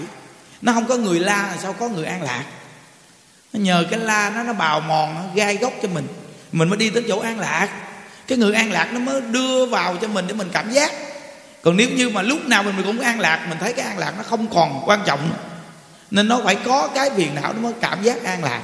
Nó 0.63 0.73
không 0.73 0.87
có 0.87 0.97
người 0.97 1.21
la 1.21 1.43
là 1.43 1.57
sao 1.63 1.73
có 1.73 1.89
người 1.89 2.07
an 2.07 2.23
lạc? 2.23 2.45
Nó 3.53 3.61
nhờ 3.61 3.85
cái 3.91 4.01
la 4.01 4.33
nó 4.37 4.43
nó 4.43 4.53
bào 4.53 4.81
mòn, 4.81 5.15
nó 5.15 5.21
gai 5.35 5.57
gốc 5.57 5.73
cho 5.83 5.89
mình. 5.89 6.07
Mình 6.53 6.69
mới 6.69 6.77
đi 6.77 6.91
tới 6.91 7.05
chỗ 7.09 7.19
an 7.19 7.41
lạc. 7.41 7.69
Cái 8.27 8.39
người 8.39 8.55
an 8.55 8.73
lạc 8.73 8.89
nó 8.93 9.01
mới 9.01 9.21
đưa 9.21 9.67
vào 9.67 9.97
cho 9.97 10.09
mình 10.09 10.25
để 10.29 10.35
mình 10.35 10.49
cảm 10.53 10.71
giác. 10.71 10.93
Còn 11.63 11.77
nếu 11.77 11.89
như 11.91 12.09
mà 12.09 12.23
lúc 12.23 12.47
nào 12.47 12.63
mình 12.63 12.75
cũng 12.85 13.01
an 13.01 13.21
lạc, 13.21 13.47
mình 13.49 13.59
thấy 13.61 13.73
cái 13.73 13.87
an 13.87 13.99
lạc 13.99 14.15
nó 14.17 14.23
không 14.23 14.47
còn 14.55 14.83
quan 14.87 15.01
trọng 15.07 15.31
nên 16.11 16.29
nó 16.29 16.41
phải 16.45 16.55
có 16.55 16.89
cái 16.95 17.11
phiền 17.17 17.35
não 17.35 17.53
nó 17.53 17.61
mới 17.61 17.73
cảm 17.81 18.03
giác 18.03 18.25
an 18.25 18.45
lạc. 18.45 18.63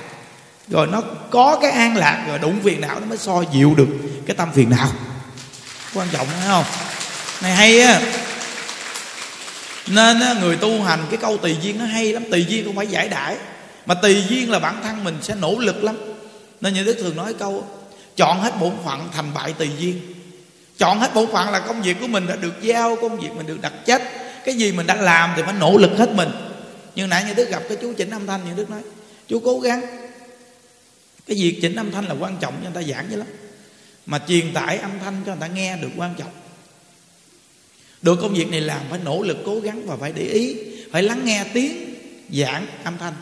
Rồi 0.69 0.87
nó 0.87 1.03
có 1.31 1.59
cái 1.63 1.71
an 1.71 1.97
lạc, 1.97 2.25
rồi 2.29 2.39
đụng 2.39 2.61
phiền 2.65 2.81
não 2.81 3.01
nó 3.01 3.07
mới 3.07 3.19
so 3.19 3.43
dịu 3.53 3.75
được 3.77 3.89
cái 4.27 4.37
tâm 4.37 4.53
phiền 4.55 4.71
não. 4.71 4.89
Quan 5.95 6.09
trọng 6.13 6.27
phải 6.27 6.49
không? 6.49 6.65
Này 7.43 7.55
hay 7.55 7.81
á. 7.81 8.01
Nên 9.87 10.21
á, 10.21 10.35
người 10.41 10.57
tu 10.57 10.83
hành 10.83 11.07
cái 11.11 11.19
câu 11.23 11.37
tùy 11.37 11.57
duyên 11.63 11.79
nó 11.79 11.85
hay 11.85 12.13
lắm 12.13 12.25
tùy 12.31 12.47
duyên 12.49 12.65
không 12.65 12.77
phải 12.77 12.87
giải 12.87 13.09
đãi. 13.09 13.37
Mà 13.87 13.95
tùy 13.95 14.25
duyên 14.29 14.51
là 14.51 14.59
bản 14.59 14.81
thân 14.83 15.05
mình 15.05 15.19
sẽ 15.23 15.35
nỗ 15.35 15.59
lực 15.59 15.85
lắm. 15.85 15.97
Nên 16.61 16.75
như 16.75 16.85
đức 16.85 16.97
thường 16.99 17.17
nói 17.17 17.35
câu 17.35 17.67
chọn 18.17 18.41
hết 18.41 18.61
bổn 18.61 18.73
phận 18.85 19.09
thành 19.13 19.35
bại 19.35 19.55
tùy 19.59 19.71
duyên. 19.79 20.01
Chọn 20.79 21.01
hết 21.01 21.15
bổn 21.15 21.33
phận 21.33 21.51
là 21.51 21.61
công 21.61 21.83
việc 21.83 21.97
của 22.01 22.07
mình 22.07 22.27
đã 22.27 22.37
được 22.37 22.63
giao 22.63 22.97
công 22.97 23.21
việc 23.21 23.29
mình 23.37 23.47
được 23.47 23.61
đặt 23.61 23.73
trách. 23.87 24.03
Cái 24.45 24.55
gì 24.55 24.73
mình 24.73 24.87
đã 24.87 24.95
làm 24.95 25.33
thì 25.37 25.43
phải 25.43 25.55
nỗ 25.61 25.79
lực 25.79 25.91
hết 25.99 26.11
mình. 26.11 26.31
Nhưng 26.95 27.09
nãy 27.09 27.25
như 27.25 27.35
đức 27.35 27.51
gặp 27.51 27.63
cái 27.69 27.79
chú 27.83 27.93
chỉnh 27.97 28.11
âm 28.11 28.27
thanh 28.27 28.41
như 28.45 28.51
đức 28.57 28.71
nói 28.71 28.81
chú 29.29 29.41
cố 29.45 29.61
gắng. 29.61 29.81
Cái 31.27 31.37
việc 31.41 31.59
chỉnh 31.63 31.77
âm 31.77 31.93
thanh 31.93 32.09
là 32.09 32.15
quan 32.21 32.37
trọng 32.41 32.55
cho 32.55 32.71
người 32.71 32.83
ta 32.83 32.93
giảng 32.93 33.07
chứ 33.11 33.17
lắm 33.17 33.27
mà 34.07 34.21
truyền 34.29 34.55
tải 34.55 34.79
âm 34.79 34.91
thanh 35.05 35.23
cho 35.27 35.33
người 35.33 35.41
ta 35.41 35.47
nghe 35.47 35.77
được 35.77 35.91
quan 35.97 36.15
trọng. 36.19 36.33
Được 38.03 38.19
công 38.23 38.35
việc 38.35 38.51
này 38.51 38.61
làm 38.61 38.81
phải 38.91 39.01
nỗ 39.05 39.23
lực 39.23 39.37
cố 39.47 39.61
gắng 39.61 39.87
và 39.87 39.97
phải 39.97 40.13
để 40.13 40.23
ý, 40.23 40.57
phải 40.93 41.03
lắng 41.03 41.25
nghe 41.25 41.45
tiếng 41.53 41.95
giảng 42.31 42.67
âm 42.85 42.99
thanh. 42.99 43.15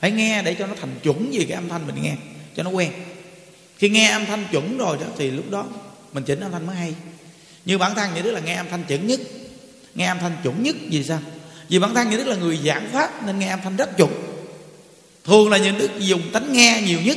Phải 0.00 0.10
nghe 0.10 0.42
để 0.42 0.54
cho 0.54 0.66
nó 0.66 0.74
thành 0.80 0.94
chuẩn 1.02 1.32
gì 1.32 1.44
cái 1.44 1.54
âm 1.54 1.68
thanh 1.68 1.86
mình 1.86 2.02
nghe, 2.02 2.14
cho 2.56 2.62
nó 2.62 2.70
quen. 2.70 2.92
Khi 3.78 3.88
nghe 3.88 4.10
âm 4.10 4.26
thanh 4.26 4.46
chuẩn 4.50 4.78
rồi 4.78 4.96
đó, 5.00 5.06
thì 5.18 5.30
lúc 5.30 5.50
đó 5.50 5.66
mình 6.12 6.24
chỉnh 6.24 6.40
âm 6.40 6.52
thanh 6.52 6.66
mới 6.66 6.76
hay. 6.76 6.94
Như 7.64 7.78
bản 7.78 7.94
thân 7.94 8.10
những 8.14 8.24
đứa 8.24 8.30
là 8.30 8.40
nghe 8.40 8.54
âm 8.54 8.66
thanh 8.70 8.84
chuẩn 8.84 9.06
nhất. 9.06 9.20
Nghe 9.94 10.06
âm 10.06 10.18
thanh 10.18 10.36
chuẩn 10.42 10.62
nhất 10.62 10.76
vì 10.90 11.04
sao? 11.04 11.20
Vì 11.68 11.78
bản 11.78 11.94
thân 11.94 12.10
những 12.10 12.24
đứa 12.24 12.30
là 12.30 12.36
người 12.36 12.58
giảng 12.64 12.88
pháp 12.92 13.26
nên 13.26 13.38
nghe 13.38 13.48
âm 13.48 13.60
thanh 13.64 13.76
rất 13.76 13.96
chuẩn. 13.96 14.10
Thường 15.24 15.50
là 15.50 15.58
những 15.58 15.78
đứa 15.78 15.86
dùng 15.98 16.22
tánh 16.32 16.52
nghe 16.52 16.82
nhiều 16.86 16.98
nhất 17.04 17.16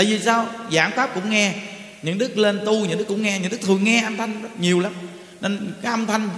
tại 0.00 0.06
vì 0.06 0.18
sao? 0.18 0.46
Giảng 0.72 0.92
pháp 0.96 1.14
cũng 1.14 1.30
nghe, 1.30 1.54
những 2.02 2.18
đức 2.18 2.38
lên 2.38 2.60
tu, 2.66 2.86
những 2.86 2.98
đức 2.98 3.04
cũng 3.08 3.22
nghe, 3.22 3.38
những 3.38 3.50
đức 3.50 3.60
thường 3.60 3.84
nghe 3.84 4.02
âm 4.02 4.16
thanh 4.16 4.42
nhiều 4.58 4.80
lắm. 4.80 4.92
Nên 5.40 5.72
cái 5.82 5.92
âm 5.92 6.06
thanh 6.06 6.28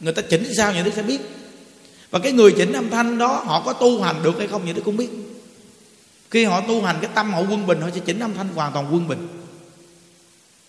người 0.00 0.12
ta 0.12 0.22
chỉnh 0.22 0.54
sao 0.56 0.74
những 0.74 0.84
đức 0.84 0.90
sẽ 0.96 1.02
biết. 1.02 1.20
Và 2.10 2.18
cái 2.18 2.32
người 2.32 2.52
chỉnh 2.56 2.72
âm 2.72 2.90
thanh 2.90 3.18
đó, 3.18 3.42
họ 3.46 3.62
có 3.66 3.72
tu 3.72 4.02
hành 4.02 4.22
được 4.22 4.38
hay 4.38 4.46
không 4.46 4.66
những 4.66 4.76
đức 4.76 4.82
cũng 4.84 4.96
biết. 4.96 5.08
Khi 6.30 6.44
họ 6.44 6.60
tu 6.60 6.82
hành, 6.82 6.96
cái 7.02 7.10
tâm 7.14 7.32
họ 7.32 7.40
quân 7.40 7.66
bình, 7.66 7.80
họ 7.80 7.88
sẽ 7.94 8.00
chỉnh 8.04 8.18
âm 8.18 8.34
thanh 8.34 8.48
hoàn 8.48 8.72
toàn 8.72 8.94
quân 8.94 9.08
bình. 9.08 9.28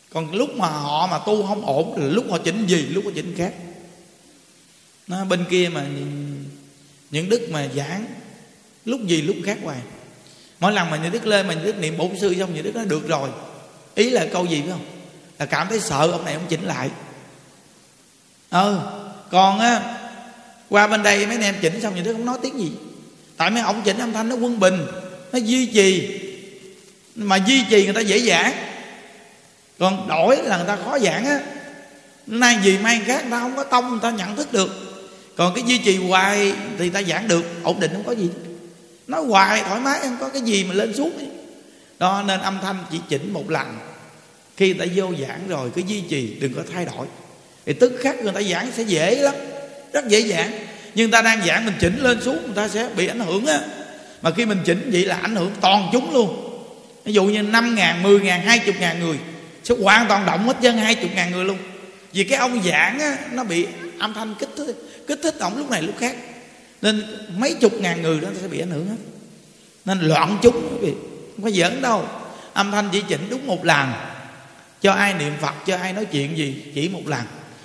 Còn 0.10 0.36
lúc 0.36 0.56
mà 0.56 0.68
họ 0.68 1.08
mà 1.08 1.20
tu 1.26 1.48
không 1.48 1.66
ổn 1.66 1.96
là 1.98 2.08
lúc 2.08 2.26
họ 2.30 2.38
chỉnh 2.38 2.66
gì? 2.68 2.86
Lúc 2.86 3.06
họ 3.06 3.12
chỉnh 3.16 3.36
khác. 3.38 3.54
Nó 5.08 5.26
bên 5.26 5.46
kia 5.50 5.70
mà 5.74 5.88
những 7.12 7.30
đức 7.30 7.50
mà 7.52 7.68
giảng, 7.76 8.06
lúc 8.86 9.02
gì 9.08 9.22
lúc 9.22 9.36
khác 9.46 9.58
hoài 9.64 9.80
mỗi 10.64 10.74
lần 10.74 10.90
mà 10.90 10.98
như 10.98 11.10
đức 11.10 11.26
lên 11.26 11.48
mà 11.48 11.54
nhà 11.54 11.62
đức 11.64 11.80
niệm 11.80 11.98
bổn 11.98 12.10
sư 12.22 12.36
xong 12.40 12.56
nhà 12.56 12.62
đức 12.62 12.76
nói, 12.76 12.86
được 12.86 13.08
rồi. 13.08 13.30
Ý 13.96 14.10
là 14.10 14.26
câu 14.34 14.46
gì 14.46 14.62
phải 14.62 14.72
không? 14.72 14.86
Là 15.40 15.46
cảm 15.46 15.68
thấy 15.70 15.80
sợ 15.80 16.10
ông 16.12 16.26
này 16.26 16.34
ông 16.34 16.46
chỉnh 16.50 16.66
lại. 16.66 16.90
Ờ 18.50 19.00
còn 19.32 19.60
á, 19.60 19.82
qua 20.70 20.88
bên 20.88 21.04
đây 21.04 21.26
mấy 21.26 21.36
anh 21.36 21.42
em 21.42 21.56
chỉnh 21.62 21.82
xong 21.82 21.96
nhà 21.96 22.02
đức 22.02 22.14
không 22.14 22.26
nói 22.26 22.38
tiếng 22.42 22.60
gì. 22.60 22.72
Tại 23.38 23.50
mấy 23.50 23.62
ông 23.62 23.82
chỉnh 23.86 23.98
âm 23.98 24.14
thanh 24.14 24.30
nó 24.30 24.36
quân 24.36 24.60
bình, 24.60 24.86
nó 25.32 25.40
duy 25.40 25.66
trì. 25.66 26.20
Mà 27.16 27.36
duy 27.36 27.64
trì 27.70 27.86
người 27.86 27.94
ta 27.94 28.02
dễ 28.02 28.18
dàng. 28.18 28.54
Còn 29.80 30.08
đổi 30.08 30.38
là 30.44 30.58
người 30.58 30.68
ta 30.68 30.78
khó 30.86 31.00
giảng 31.00 31.26
á. 31.26 31.40
Nay 32.28 32.58
gì 32.64 32.78
mai 32.78 33.02
khác, 33.06 33.22
người 33.22 33.32
ta 33.32 33.40
không 33.40 33.56
có 33.56 33.64
tông, 33.64 33.90
người 33.90 34.00
ta 34.02 34.12
nhận 34.12 34.36
thức 34.36 34.54
được. 34.54 34.70
Còn 35.36 35.56
cái 35.56 35.64
duy 35.68 35.78
trì 35.78 35.98
hoài 35.98 36.54
thì 36.78 36.90
ta 36.90 37.02
giảng 37.02 37.28
được, 37.28 37.46
ổn 37.64 37.80
định 37.80 37.92
không 37.94 38.04
có 38.04 38.12
gì 38.12 38.30
nói 39.08 39.24
hoài 39.26 39.62
thoải 39.62 39.82
mái 39.82 40.00
không 40.00 40.18
có 40.20 40.30
cái 40.30 40.42
gì 40.42 40.64
mà 40.64 40.74
lên 40.74 40.94
xuống 40.94 41.18
ấy. 41.18 41.28
đó 42.00 42.24
nên 42.28 42.40
âm 42.40 42.60
thanh 42.62 42.78
chỉ 42.92 43.00
chỉnh 43.10 43.34
một 43.34 43.50
lần. 43.50 43.78
Khi 44.58 44.74
người 44.74 44.88
ta 44.88 44.94
vô 44.96 45.12
giảng 45.28 45.48
rồi 45.48 45.72
cứ 45.76 45.82
duy 45.88 46.02
trì 46.02 46.38
đừng 46.40 46.54
có 46.54 46.62
thay 46.74 46.86
đổi. 46.86 47.08
Thì 47.66 47.74
tức 47.74 47.94
khắc 48.02 48.24
người 48.24 48.34
ta 48.34 48.42
giảng 48.42 48.72
sẽ 48.78 48.84
dễ 48.84 49.16
lắm 49.16 49.36
rất 49.94 50.08
dễ 50.08 50.22
giảng. 50.22 50.52
Nhưng 50.96 51.12
ta 51.12 51.22
đang 51.22 51.46
giảng 51.46 51.66
mình 51.66 51.76
chỉnh 51.80 52.00
lên 52.04 52.22
xuống 52.22 52.38
người 52.46 52.56
ta 52.56 52.68
sẽ 52.68 52.90
bị 52.98 53.08
ảnh 53.08 53.20
hưởng 53.20 53.46
á. 53.46 53.60
Mà 54.22 54.32
khi 54.32 54.46
mình 54.46 54.60
chỉnh 54.66 54.90
vậy 54.94 55.06
là 55.06 55.16
ảnh 55.16 55.36
hưởng 55.36 55.52
toàn 55.62 55.90
chúng 55.92 56.14
luôn. 56.14 56.50
Ví 57.06 57.14
dụ 57.14 57.24
như 57.24 57.42
năm 57.42 57.76
ngàn, 57.76 58.04
mười 58.04 58.20
ngàn, 58.20 58.42
hai 58.42 58.60
chục 58.60 58.76
ngàn 58.80 59.00
người 59.00 59.18
sẽ 59.64 59.76
hoàn 59.82 60.08
toàn 60.08 60.26
động 60.26 60.48
hết 60.48 60.58
dân 60.62 60.78
hai 60.78 60.96
chục 60.96 61.10
ngàn 61.16 61.32
người 61.32 61.46
luôn. 61.46 61.58
Vì 62.14 62.24
cái 62.24 62.38
ông 62.38 62.64
giảng 62.64 63.00
á 63.00 63.18
nó 63.32 63.44
bị 63.44 63.68
âm 64.00 64.14
thanh 64.14 64.36
kích 64.40 64.50
thích 64.58 64.76
kích 65.08 65.20
thích 65.24 65.36
ổng 65.40 65.58
lúc 65.58 65.70
này 65.70 65.82
lúc 65.82 65.96
khác 66.00 66.16
nên 66.84 67.04
mấy 67.38 67.54
chục 67.54 67.74
ngàn 67.74 68.02
người 68.02 68.20
đó 68.20 68.28
sẽ 68.42 68.48
bị 68.48 68.60
ảnh 68.60 68.70
hưởng 68.70 68.88
hết. 68.88 68.96
Nên 69.86 70.00
loạn 70.00 70.38
chúng, 70.42 70.56
quý 70.72 70.78
vị, 70.82 70.94
không 71.36 71.44
có 71.44 71.52
giỡn 71.52 71.82
đâu. 71.82 72.06
Âm 72.54 72.72
thanh 72.72 72.90
chỉ 72.92 73.04
chỉnh 73.08 73.28
đúng 73.30 73.48
một 73.48 73.66
lần 73.66 73.94
cho 74.82 74.92
ai 74.94 75.14
niệm 75.14 75.34
phật, 75.42 75.54
cho 75.66 75.78
ai 75.78 75.94
nói 75.94 76.06
chuyện 76.06 76.38
gì, 76.38 76.64
chỉ 76.76 76.90
một 76.90 77.02
lần 77.06 77.22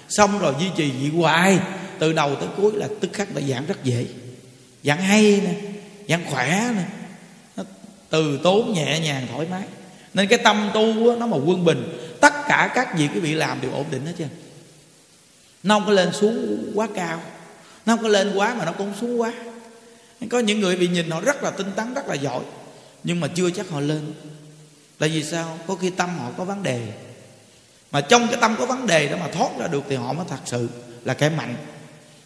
xong 0.08 0.38
rồi 0.38 0.54
duy 0.60 0.66
trì 0.76 0.90
vậy 0.90 1.20
hoài. 1.20 1.58
Từ 1.98 2.12
đầu 2.12 2.34
tới 2.34 2.48
cuối 2.56 2.72
là 2.74 2.88
tức 3.00 3.10
khắc 3.12 3.34
đã 3.34 3.40
giảng 3.40 3.66
rất 3.66 3.84
dễ. 3.84 4.06
Giảng 4.84 5.02
hay 5.02 5.40
nè, 5.44 5.54
giảng 6.08 6.24
khỏe 6.30 6.70
nè. 6.76 6.84
Nó 7.56 7.64
từ 8.10 8.40
tốn 8.42 8.72
nhẹ 8.72 9.00
nhàng, 9.00 9.26
thoải 9.32 9.46
mái. 9.50 9.62
Nên 10.14 10.26
cái 10.26 10.38
tâm 10.38 10.70
tu 10.74 11.16
nó 11.16 11.26
mà 11.26 11.36
quân 11.36 11.64
bình. 11.64 11.98
Tất 12.20 12.32
cả 12.48 12.70
các 12.74 12.98
việc 12.98 13.08
quý 13.14 13.20
vị 13.20 13.34
làm 13.34 13.60
đều 13.60 13.72
ổn 13.72 13.86
định 13.90 14.06
hết 14.06 14.12
trơn. 14.18 14.28
Nó 15.62 15.74
không 15.74 15.86
có 15.86 15.92
lên 15.92 16.12
xuống 16.12 16.66
quá 16.74 16.88
cao 16.94 17.22
nó 17.88 17.94
không 17.94 18.02
có 18.02 18.08
lên 18.08 18.32
quá 18.34 18.54
mà 18.54 18.64
nó 18.64 18.72
cũng 18.72 18.92
xuống 19.00 19.20
quá. 19.20 19.32
Có 20.30 20.38
những 20.38 20.60
người 20.60 20.76
bị 20.76 20.88
nhìn 20.88 21.10
họ 21.10 21.20
rất 21.20 21.42
là 21.42 21.50
tinh 21.50 21.66
tấn, 21.76 21.94
rất 21.94 22.08
là 22.08 22.14
giỏi, 22.14 22.40
nhưng 23.04 23.20
mà 23.20 23.28
chưa 23.28 23.50
chắc 23.50 23.68
họ 23.68 23.80
lên. 23.80 24.12
Tại 24.98 25.08
vì 25.08 25.24
sao? 25.24 25.58
Có 25.66 25.74
khi 25.74 25.90
tâm 25.90 26.18
họ 26.18 26.30
có 26.38 26.44
vấn 26.44 26.62
đề. 26.62 26.80
Mà 27.90 28.00
trong 28.00 28.28
cái 28.28 28.36
tâm 28.40 28.56
có 28.58 28.66
vấn 28.66 28.86
đề 28.86 29.08
đó 29.08 29.16
mà 29.20 29.28
thoát 29.32 29.50
ra 29.58 29.66
được 29.66 29.84
thì 29.88 29.96
họ 29.96 30.12
mới 30.12 30.26
thật 30.30 30.36
sự 30.44 30.68
là 31.04 31.14
kẻ 31.14 31.28
mạnh. 31.28 31.54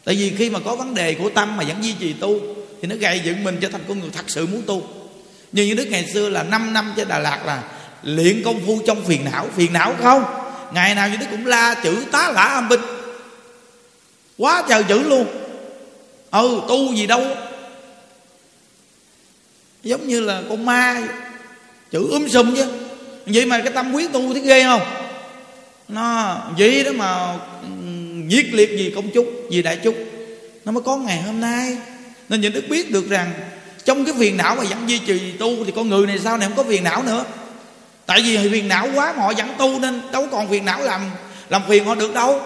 Tại 0.05 0.15
vì 0.15 0.35
khi 0.37 0.51
mà 0.51 0.59
có 0.65 0.77
vấn 0.77 0.95
đề 0.95 1.15
của 1.15 1.31
tâm 1.31 1.57
mà 1.57 1.65
vẫn 1.65 1.85
duy 1.85 1.95
trì 2.01 2.13
tu, 2.13 2.41
thì 2.83 2.89
nó 2.89 2.97
gây 2.97 3.21
dựng 3.25 3.45
mình 3.45 3.59
trở 3.61 3.69
thành 3.69 3.83
con 3.89 4.01
người 4.01 4.11
thật 4.13 4.25
sự 4.27 4.47
muốn 4.47 4.63
tu. 4.67 4.83
Như 5.53 5.65
những 5.65 5.77
đức 5.77 5.87
ngày 5.91 6.07
xưa 6.15 6.29
là 6.29 6.43
5 6.43 6.73
năm 6.73 6.93
trên 6.97 7.09
Đà 7.09 7.19
Lạt 7.19 7.43
là 7.47 7.63
luyện 8.03 8.43
công 8.45 8.61
phu 8.67 8.79
trong 8.87 9.05
phiền 9.05 9.25
não. 9.25 9.49
Phiền 9.57 9.73
não 9.73 9.95
không? 10.03 10.25
Ngày 10.73 10.95
nào 10.95 11.09
như 11.09 11.17
đức 11.17 11.27
cũng 11.31 11.47
la 11.47 11.75
chữ 11.83 12.05
tá 12.13 12.33
lả 12.35 12.45
âm 12.45 12.69
binh. 12.69 12.81
Quá 14.39 14.65
trời 14.69 14.85
chữ 14.89 15.03
luôn 15.03 15.42
ừ 16.33 16.61
tu 16.69 16.95
gì 16.95 17.07
đâu. 17.07 17.27
Giống 19.83 20.09
như 20.09 20.21
là 20.21 20.43
con 20.49 20.65
ma 20.67 21.03
chữ 21.91 22.11
um 22.11 22.29
sùm 22.29 22.57
chứ. 22.57 22.67
Vậy 23.27 23.47
mà 23.47 23.59
cái 23.59 23.73
tâm 23.73 23.93
quyết 23.93 24.13
tu 24.13 24.33
thấy 24.33 24.43
ghê 24.43 24.65
không? 24.65 24.83
Nó 25.89 26.37
vậy 26.59 26.85
đó 26.85 26.91
mà 26.95 27.39
nhiệt 28.27 28.47
liệt 28.53 28.71
gì 28.71 28.93
công 28.95 29.11
chúc 29.11 29.27
gì 29.51 29.63
đại 29.63 29.77
chúc 29.77 29.95
nó 30.65 30.73
mới 30.73 30.83
có 30.83 30.97
ngày 30.97 31.23
hôm 31.23 31.41
nay. 31.41 31.77
Nên 32.29 32.41
những 32.41 32.53
đức 32.53 32.65
biết 32.69 32.91
được 32.91 33.09
rằng, 33.09 33.33
trong 33.85 34.05
cái 34.05 34.15
phiền 34.19 34.37
não 34.37 34.55
mà 34.55 34.65
vẫn 34.65 34.79
duy 34.87 34.99
trì 34.99 35.33
tu 35.39 35.65
thì 35.65 35.73
con 35.77 35.89
người 35.89 36.07
này 36.07 36.19
sau 36.19 36.39
này 36.39 36.49
không 36.49 36.57
có 36.57 36.63
phiền 36.71 36.85
não 36.85 37.03
nữa. 37.03 37.25
Tại 38.07 38.21
vì 38.21 38.51
phiền 38.53 38.69
não 38.69 38.89
quá 38.95 39.15
mà 39.17 39.23
họ 39.23 39.33
vẫn 39.37 39.49
tu 39.59 39.79
nên 39.79 40.01
đâu 40.13 40.29
còn 40.31 40.49
phiền 40.49 40.65
não 40.65 40.83
làm 40.83 41.11
làm 41.49 41.63
phiền 41.69 41.85
họ 41.85 41.95
được 41.95 42.15
đâu. 42.15 42.41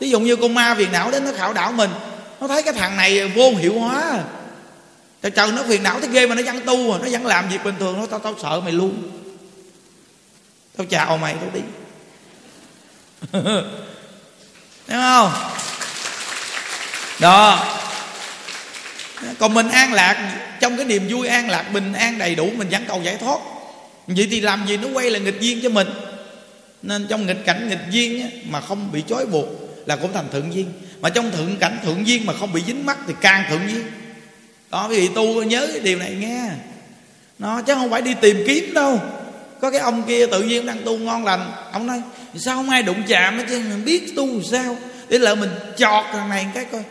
Ví 0.00 0.10
dụ 0.10 0.20
như 0.20 0.36
con 0.36 0.54
ma 0.54 0.74
phiền 0.78 0.92
não 0.92 1.10
đến 1.10 1.24
nó 1.24 1.30
khảo 1.36 1.52
đảo 1.52 1.72
mình 1.72 1.90
nó 2.42 2.48
thấy 2.48 2.62
cái 2.62 2.72
thằng 2.72 2.96
này 2.96 3.28
vô 3.28 3.54
hiệu 3.54 3.78
hóa. 3.78 4.24
Trời 5.22 5.30
trời, 5.30 5.52
nó 5.52 5.62
phiền 5.68 5.82
não 5.82 6.00
thấy 6.00 6.08
ghê 6.12 6.26
mà 6.26 6.34
nó 6.34 6.42
vẫn 6.42 6.60
tu 6.66 6.92
à 6.92 6.98
nó 6.98 7.08
vẫn 7.10 7.26
làm 7.26 7.48
việc 7.48 7.64
bình 7.64 7.74
thường. 7.78 8.00
Nó, 8.00 8.06
tao 8.06 8.18
tao 8.18 8.34
sợ 8.42 8.60
mày 8.64 8.72
luôn. 8.72 9.10
Tao 10.76 10.86
chào 10.86 11.16
mày, 11.16 11.34
tao 11.34 11.50
đi. 11.54 11.60
Thấy 14.86 15.00
không? 15.00 15.32
Đó. 17.20 17.66
Còn 19.38 19.54
mình 19.54 19.68
an 19.68 19.92
lạc, 19.92 20.38
trong 20.60 20.76
cái 20.76 20.86
niềm 20.86 21.08
vui 21.08 21.28
an 21.28 21.50
lạc, 21.50 21.62
bình 21.72 21.92
an 21.92 22.18
đầy 22.18 22.34
đủ, 22.34 22.50
mình 22.56 22.68
vẫn 22.68 22.84
cầu 22.88 23.02
giải 23.02 23.16
thoát. 23.16 23.38
Vậy 24.06 24.28
thì 24.30 24.40
làm 24.40 24.66
gì 24.66 24.76
nó 24.76 24.88
quay 24.88 25.10
là 25.10 25.18
nghịch 25.18 25.40
duyên 25.40 25.60
cho 25.62 25.68
mình? 25.68 25.88
Nên 26.82 27.06
trong 27.08 27.26
nghịch 27.26 27.44
cảnh 27.44 27.68
nghịch 27.68 27.90
duyên 27.90 28.30
mà 28.44 28.60
không 28.60 28.92
bị 28.92 29.02
trói 29.08 29.26
buộc 29.26 29.46
là 29.86 29.96
cũng 29.96 30.12
thành 30.12 30.28
thượng 30.32 30.54
duyên 30.54 30.72
mà 31.02 31.10
trong 31.10 31.30
thượng 31.30 31.56
cảnh 31.56 31.78
thượng 31.84 32.06
duyên 32.06 32.26
mà 32.26 32.32
không 32.32 32.52
bị 32.52 32.62
dính 32.66 32.86
mắc 32.86 32.98
thì 33.06 33.14
càng 33.20 33.44
thượng 33.50 33.68
duyên. 33.68 33.84
Đó 34.70 34.88
quý 34.88 35.00
vị 35.00 35.08
tu 35.14 35.42
nhớ 35.42 35.68
cái 35.72 35.80
điều 35.80 35.98
này 35.98 36.14
nghe. 36.14 36.50
Nó 37.38 37.62
chứ 37.62 37.74
không 37.74 37.90
phải 37.90 38.02
đi 38.02 38.14
tìm 38.20 38.44
kiếm 38.46 38.74
đâu. 38.74 39.00
Có 39.60 39.70
cái 39.70 39.80
ông 39.80 40.02
kia 40.02 40.26
tự 40.26 40.42
nhiên 40.42 40.66
đang 40.66 40.82
tu 40.84 40.98
ngon 40.98 41.24
lành. 41.24 41.52
Ông 41.72 41.86
nói, 41.86 42.02
sao 42.36 42.56
không 42.56 42.70
ai 42.70 42.82
đụng 42.82 43.02
chạm 43.08 43.38
hết 43.38 43.44
chứ? 43.48 43.58
Mình 43.58 43.84
biết 43.84 44.16
tu 44.16 44.42
sao? 44.42 44.76
Để 45.08 45.18
lỡ 45.18 45.34
mình 45.34 45.50
chọt 45.76 46.04
thằng 46.12 46.28
này 46.28 46.46
cái 46.54 46.64
coi. 46.64 46.82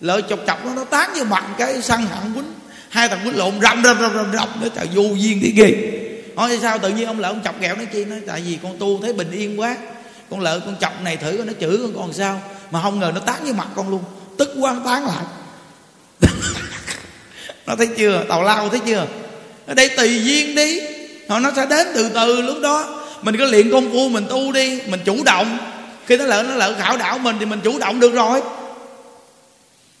Lỡ 0.00 0.20
chọc 0.28 0.38
chọc 0.46 0.66
nó 0.66 0.74
nó 0.74 0.84
tán 0.84 1.10
vô 1.18 1.24
mặt 1.24 1.44
cái, 1.58 1.82
săn 1.82 2.00
hận 2.00 2.34
quýnh. 2.34 2.52
Hai 2.88 3.08
thằng 3.08 3.20
quýnh 3.24 3.36
lộn, 3.36 3.60
rầm 3.60 3.82
rầm 3.84 3.98
rầm 4.00 4.14
rầm 4.14 4.32
rầm. 4.32 4.48
Nó 4.62 4.68
trời, 4.76 4.88
vô 4.94 5.02
duyên 5.02 5.40
cái 5.42 5.52
ghê. 5.56 6.00
Nói 6.36 6.58
sao 6.62 6.78
tự 6.78 6.88
nhiên 6.88 7.06
ông 7.06 7.20
lỡ 7.20 7.28
ông 7.28 7.42
chọc 7.44 7.60
ghẹo 7.60 7.76
nó 7.76 7.84
chi? 7.92 8.04
Nói, 8.04 8.20
tại 8.26 8.42
vì 8.46 8.58
con 8.62 8.78
tu 8.78 9.02
thấy 9.02 9.12
bình 9.12 9.30
yên 9.30 9.60
quá. 9.60 9.76
Con 10.30 10.40
lỡ 10.40 10.60
con 10.64 10.76
chọc 10.80 11.02
này 11.02 11.16
thử 11.16 11.44
nó 11.46 11.52
chửi 11.60 11.78
con 11.78 11.92
còn 11.96 12.12
sao? 12.12 12.42
Mà 12.70 12.82
không 12.82 12.98
ngờ 12.98 13.12
nó 13.14 13.20
tán 13.20 13.44
vô 13.44 13.52
mặt 13.52 13.68
con 13.74 13.90
luôn. 13.90 14.04
Tức 14.38 14.50
quá 14.60 14.76
tán 14.84 15.06
lại. 15.06 15.24
Nó 17.66 17.76
thấy 17.76 17.86
chưa? 17.96 18.24
Tàu 18.28 18.42
lao 18.42 18.68
thấy 18.68 18.80
chưa? 18.86 19.06
Ở 19.66 19.74
đây 19.74 19.88
tùy 19.88 20.24
duyên 20.24 20.54
đi. 20.54 20.80
Họ 21.28 21.38
nó 21.38 21.50
sẽ 21.56 21.66
đến 21.66 21.86
từ 21.94 22.08
từ 22.08 22.42
lúc 22.42 22.56
đó. 22.62 23.00
Mình 23.22 23.36
cứ 23.36 23.50
luyện 23.50 23.70
công 23.70 23.90
phu, 23.92 24.08
mình 24.08 24.26
tu 24.30 24.52
đi, 24.52 24.80
mình 24.86 25.00
chủ 25.04 25.24
động. 25.24 25.58
Khi 26.06 26.16
nó 26.16 26.24
lỡ 26.24 26.42
nó 26.42 26.54
lỡ 26.54 26.74
khảo 26.78 26.96
đảo 26.96 27.18
mình 27.18 27.36
thì 27.38 27.46
mình 27.46 27.60
chủ 27.64 27.78
động 27.78 28.00
được 28.00 28.14
rồi. 28.14 28.42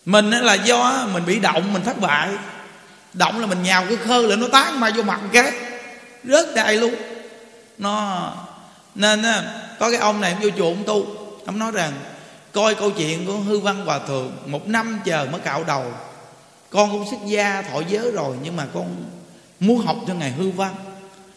Mình 0.04 0.30
là 0.30 0.54
do 0.54 1.08
mình 1.12 1.26
bị 1.26 1.38
động, 1.38 1.72
mình 1.72 1.82
thất 1.84 2.00
bại. 2.00 2.28
Động 3.12 3.40
là 3.40 3.46
mình 3.46 3.62
nhào 3.62 3.84
cái 3.88 3.96
khơ 3.96 4.22
lại 4.22 4.36
nó 4.36 4.46
tán 4.48 4.80
mà 4.80 4.90
vô 4.96 5.02
mặt 5.02 5.20
cái 5.32 5.52
rớt 6.24 6.54
đại 6.54 6.76
luôn. 6.76 6.94
Nó, 7.78 8.32
nên 8.94 9.22
có 9.78 9.90
cái 9.90 10.00
ông 10.00 10.20
này 10.20 10.36
vô 10.42 10.48
chùa 10.58 10.64
ông 10.64 10.84
tu. 10.86 11.06
Ông 11.46 11.58
nói 11.58 11.70
rằng 11.72 11.92
coi 12.52 12.74
câu 12.74 12.90
chuyện 12.90 13.26
của 13.26 13.36
hư 13.36 13.58
văn 13.58 13.86
hòa 13.86 13.98
thượng, 13.98 14.32
một 14.46 14.68
năm 14.68 15.00
chờ 15.04 15.28
mới 15.32 15.40
cạo 15.40 15.64
đầu. 15.64 15.92
Con 16.70 16.90
cũng 16.90 17.10
xuất 17.10 17.26
gia 17.26 17.62
thọ 17.62 17.80
giới 17.88 18.10
rồi, 18.10 18.36
nhưng 18.42 18.56
mà 18.56 18.66
con 18.74 19.04
muốn 19.60 19.86
học 19.86 19.96
cho 20.06 20.14
ngài 20.14 20.30
hư 20.30 20.50
văn. 20.50 20.74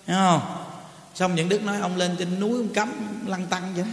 Thấy 0.07 0.15
không? 0.15 0.41
Xong 1.15 1.35
những 1.35 1.49
đức 1.49 1.63
nói, 1.63 1.77
ông 1.81 1.97
lên 1.97 2.15
trên 2.19 2.39
núi 2.39 2.57
ông 2.57 2.73
cấm 2.73 2.91
lăng 3.27 3.45
tăng 3.45 3.73
vậy 3.75 3.85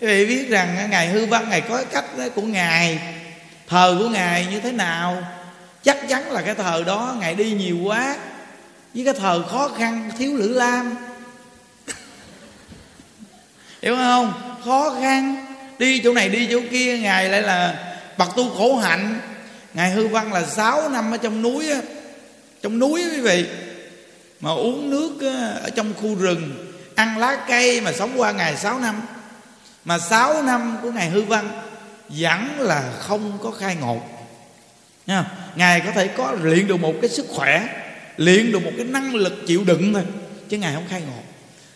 quý 0.00 0.06
vị 0.06 0.26
biết 0.26 0.48
rằng 0.48 0.90
ngài 0.90 1.08
hư 1.08 1.26
văn 1.26 1.50
ngài 1.50 1.60
có 1.60 1.84
cách 1.92 2.04
của 2.34 2.42
ngài, 2.42 3.00
thờ 3.68 3.96
của 3.98 4.08
ngài 4.08 4.46
như 4.46 4.60
thế 4.60 4.72
nào? 4.72 5.22
Chắc 5.82 6.08
chắn 6.08 6.32
là 6.32 6.42
cái 6.42 6.54
thờ 6.54 6.84
đó, 6.86 7.16
ngài 7.20 7.34
đi 7.34 7.52
nhiều 7.52 7.78
quá. 7.84 8.16
Với 8.94 9.04
cái 9.04 9.14
thờ 9.14 9.44
khó 9.48 9.68
khăn, 9.68 10.10
thiếu 10.18 10.36
lữ 10.36 10.48
lam 10.48 10.94
hiểu 13.82 13.96
không? 13.96 14.32
Khó 14.64 14.96
khăn. 15.00 15.46
Đi 15.78 16.00
chỗ 16.04 16.12
này, 16.12 16.28
đi 16.28 16.48
chỗ 16.50 16.60
kia, 16.70 16.98
ngài 16.98 17.28
lại 17.28 17.42
là 17.42 17.74
bậc 18.18 18.36
tu 18.36 18.50
khổ 18.50 18.76
hạnh. 18.76 19.20
Ngài 19.74 19.90
hư 19.90 20.08
văn 20.08 20.32
là 20.32 20.46
6 20.46 20.88
năm 20.88 21.10
ở 21.10 21.16
trong 21.16 21.42
núi 21.42 21.70
á. 21.70 21.80
Trong 22.62 22.78
núi 22.78 23.02
quý 23.10 23.20
vị, 23.20 23.46
mà 24.40 24.50
uống 24.50 24.90
nước 24.90 25.20
ở 25.62 25.70
trong 25.70 25.94
khu 25.94 26.14
rừng, 26.14 26.72
ăn 26.94 27.18
lá 27.18 27.44
cây 27.48 27.80
mà 27.80 27.92
sống 27.92 28.10
qua 28.16 28.32
ngày 28.32 28.56
6 28.56 28.80
năm. 28.80 29.02
Mà 29.84 29.98
6 29.98 30.42
năm 30.42 30.78
của 30.82 30.90
ngài 30.90 31.08
hư 31.08 31.22
văn 31.22 31.50
vẫn 32.08 32.60
là 32.60 32.92
không 32.98 33.38
có 33.42 33.50
khai 33.50 33.76
ngộ. 33.80 34.00
Nha, 35.06 35.24
ngài 35.54 35.80
có 35.80 35.92
thể 35.92 36.08
có 36.08 36.36
luyện 36.42 36.66
được 36.66 36.80
một 36.80 36.94
cái 37.00 37.10
sức 37.10 37.26
khỏe, 37.28 37.68
luyện 38.16 38.52
được 38.52 38.64
một 38.64 38.72
cái 38.76 38.86
năng 38.86 39.14
lực 39.14 39.32
chịu 39.46 39.64
đựng 39.64 39.94
thôi, 39.94 40.02
chứ 40.48 40.58
ngài 40.58 40.74
không 40.74 40.86
khai 40.90 41.00
ngộ. 41.00 41.22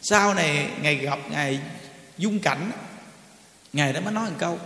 Sau 0.02 0.34
này 0.34 0.66
ngài 0.82 0.94
gặp 0.94 1.18
ngài 1.30 1.58
dung 2.18 2.38
cảnh 2.38 2.70
ngài 3.72 3.92
đã 3.92 4.00
mới 4.00 4.12
nói 4.12 4.30
một 4.30 4.36
câu, 4.38 4.58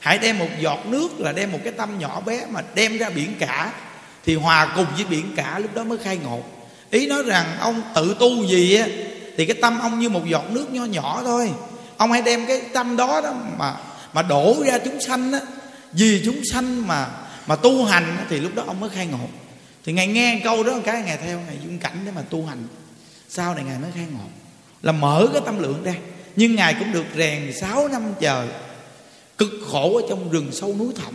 hãy 0.00 0.18
đem 0.18 0.38
một 0.38 0.48
giọt 0.60 0.86
nước 0.86 1.08
là 1.18 1.32
đem 1.32 1.52
một 1.52 1.58
cái 1.64 1.72
tâm 1.72 1.98
nhỏ 1.98 2.20
bé 2.20 2.46
mà 2.50 2.60
đem 2.74 2.98
ra 2.98 3.10
biển 3.10 3.34
cả. 3.38 3.72
Thì 4.24 4.34
hòa 4.34 4.72
cùng 4.76 4.86
với 4.96 5.04
biển 5.04 5.32
cả 5.36 5.58
lúc 5.58 5.74
đó 5.74 5.84
mới 5.84 5.98
khai 5.98 6.16
ngộ. 6.16 6.42
Ý 6.90 7.06
nói 7.06 7.22
rằng 7.22 7.46
ông 7.60 7.82
tự 7.94 8.16
tu 8.20 8.46
gì 8.46 8.74
á, 8.74 8.86
thì 9.36 9.46
cái 9.46 9.56
tâm 9.62 9.78
ông 9.80 10.00
như 10.00 10.08
một 10.08 10.26
giọt 10.26 10.44
nước 10.50 10.72
nho 10.72 10.84
nhỏ 10.84 11.22
thôi. 11.24 11.50
Ông 11.96 12.12
hãy 12.12 12.22
đem 12.22 12.46
cái 12.46 12.60
tâm 12.72 12.96
đó 12.96 13.20
đó 13.20 13.34
mà 13.58 13.74
mà 14.12 14.22
đổ 14.22 14.56
ra 14.66 14.78
chúng 14.78 15.00
sanh 15.00 15.32
á. 15.32 15.40
Vì 15.92 16.22
chúng 16.24 16.40
sanh 16.52 16.86
mà 16.86 17.06
mà 17.46 17.56
tu 17.56 17.84
hành 17.84 18.16
thì 18.30 18.40
lúc 18.40 18.54
đó 18.54 18.64
ông 18.66 18.80
mới 18.80 18.90
khai 18.90 19.06
ngộ. 19.06 19.28
Thì 19.84 19.92
ngài 19.92 20.06
nghe 20.06 20.40
câu 20.44 20.62
đó 20.62 20.72
cái, 20.84 21.02
ngài 21.02 21.16
theo 21.16 21.40
ngài 21.46 21.58
dung 21.64 21.78
cảnh 21.78 21.96
để 22.06 22.12
mà 22.14 22.22
tu 22.30 22.46
hành. 22.46 22.66
Sau 23.28 23.54
này 23.54 23.64
ngài 23.64 23.78
mới 23.78 23.90
khai 23.94 24.06
ngộ. 24.12 24.24
Là 24.82 24.92
mở 24.92 25.28
cái 25.32 25.42
tâm 25.44 25.62
lượng 25.62 25.82
ra 25.84 25.94
nhưng 26.36 26.54
ngài 26.54 26.74
cũng 26.74 26.92
được 26.92 27.04
rèn 27.16 27.52
6 27.60 27.88
năm 27.88 28.02
trời, 28.20 28.46
cực 29.38 29.52
khổ 29.70 29.96
ở 29.96 30.02
trong 30.08 30.30
rừng 30.30 30.48
sâu 30.52 30.74
núi 30.78 30.88
thẳm. 30.96 31.14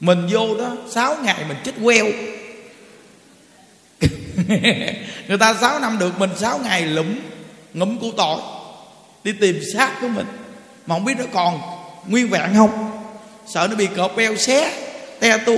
Mình 0.00 0.28
vô 0.30 0.56
đó 0.58 0.76
6 0.90 1.16
ngày 1.22 1.44
mình 1.48 1.56
chết 1.64 1.72
queo. 1.84 2.06
Người 5.28 5.38
ta 5.40 5.54
6 5.60 5.80
năm 5.80 5.98
được 5.98 6.18
mình 6.18 6.30
6 6.36 6.58
ngày 6.58 6.86
lụm, 6.86 7.06
ngụm 7.74 7.98
của 7.98 8.10
tội 8.16 8.40
đi 9.24 9.32
tìm 9.40 9.60
xác 9.74 10.00
của 10.00 10.08
mình. 10.08 10.26
Mà 10.86 10.94
không 10.94 11.04
biết 11.04 11.14
nó 11.18 11.24
còn 11.32 11.60
nguyên 12.08 12.28
vẹn 12.28 12.50
không? 12.56 13.02
Sợ 13.46 13.66
nó 13.70 13.76
bị 13.76 13.86
cọp 13.86 14.16
beo 14.16 14.36
xé, 14.36 14.72
te 15.20 15.38
tu. 15.38 15.56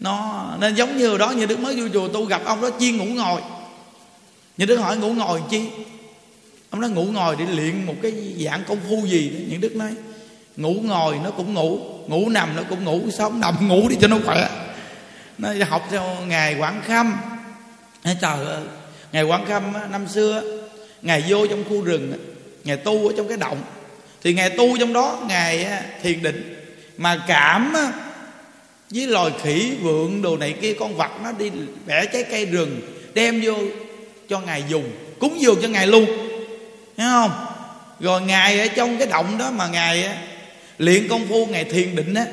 Nó 0.00 0.46
nên 0.60 0.74
giống 0.74 0.96
như 0.96 1.18
đó, 1.18 1.30
như 1.30 1.46
đức 1.46 1.58
mới 1.58 1.80
vô 1.80 1.88
chùa 1.92 2.08
tu 2.08 2.24
gặp 2.24 2.42
ông 2.44 2.60
đó, 2.60 2.70
chiên 2.80 2.96
ngủ 2.96 3.04
ngồi. 3.04 3.40
Như 4.56 4.66
đức 4.66 4.76
hỏi 4.76 4.96
ngủ 4.96 5.12
ngồi 5.12 5.42
chi? 5.50 5.62
Ông 6.70 6.80
nói, 6.80 6.90
ngủ 6.90 7.04
ngồi 7.04 7.36
để 7.38 7.44
luyện 7.54 7.86
một 7.86 7.94
cái 8.02 8.12
dạng 8.44 8.62
công 8.68 8.78
phu 8.88 9.06
gì? 9.06 9.30
Đó 9.30 9.38
những 9.48 9.60
đức 9.60 9.76
nói, 9.76 9.90
ngủ 10.56 10.74
ngồi 10.82 11.18
nó 11.24 11.30
cũng 11.30 11.54
ngủ 11.54 11.78
ngủ 12.08 12.28
nằm 12.28 12.56
nó 12.56 12.62
cũng 12.68 12.84
ngủ. 12.84 13.00
Sống 13.12 13.40
nằm 13.40 13.68
ngủ 13.68 13.88
đi 13.88 13.96
cho 14.00 14.08
nó 14.08 14.18
khỏe. 14.24 14.48
Nó 15.38 15.48
học 15.68 15.88
theo 15.90 16.16
ngài 16.28 16.54
quảng 16.54 16.82
khâm. 16.86 17.16
Trời 18.04 18.44
ơi 18.44 18.62
ngài 19.12 19.22
quảng 19.22 19.46
khâm 19.46 19.62
năm 19.90 20.08
xưa 20.08 20.42
ngài 21.02 21.24
vô 21.28 21.46
trong 21.46 21.64
khu 21.68 21.82
rừng 21.82 22.12
ngài 22.64 22.76
tu 22.76 23.08
ở 23.08 23.14
trong 23.16 23.28
cái 23.28 23.36
động. 23.36 23.62
Thì 24.22 24.34
ngài 24.34 24.50
tu 24.50 24.78
trong 24.78 24.92
đó 24.92 25.24
ngài 25.28 25.66
thiền 26.02 26.22
định. 26.22 26.56
Mà 26.96 27.24
cảm 27.28 27.74
với 28.90 29.06
loài 29.06 29.32
khỉ 29.42 29.72
vượn 29.82 30.22
đồ 30.22 30.36
này 30.36 30.54
kia, 30.60 30.74
con 30.78 30.96
vật 30.96 31.10
nó 31.24 31.32
đi 31.32 31.50
bẻ 31.86 32.04
trái 32.12 32.22
cây 32.22 32.46
rừng, 32.46 32.80
đem 33.14 33.40
vô 33.44 33.54
cho 34.28 34.40
ngài 34.40 34.64
dùng, 34.68 34.90
cúng 35.18 35.40
dường 35.40 35.58
cho 35.62 35.68
ngài 35.68 35.86
luôn 35.86 36.06
thấy 36.96 37.06
không? 37.10 37.30
Rồi 38.00 38.20
ngài 38.20 38.60
ở 38.60 38.66
trong 38.66 38.98
cái 38.98 39.06
động 39.06 39.38
đó 39.38 39.50
mà 39.50 39.66
ngài 39.66 40.08
luyện 40.78 41.08
công 41.08 41.26
phu 41.28 41.46
ngài 41.46 41.64
thiền 41.64 41.96
định 41.96 42.14
á 42.14 42.24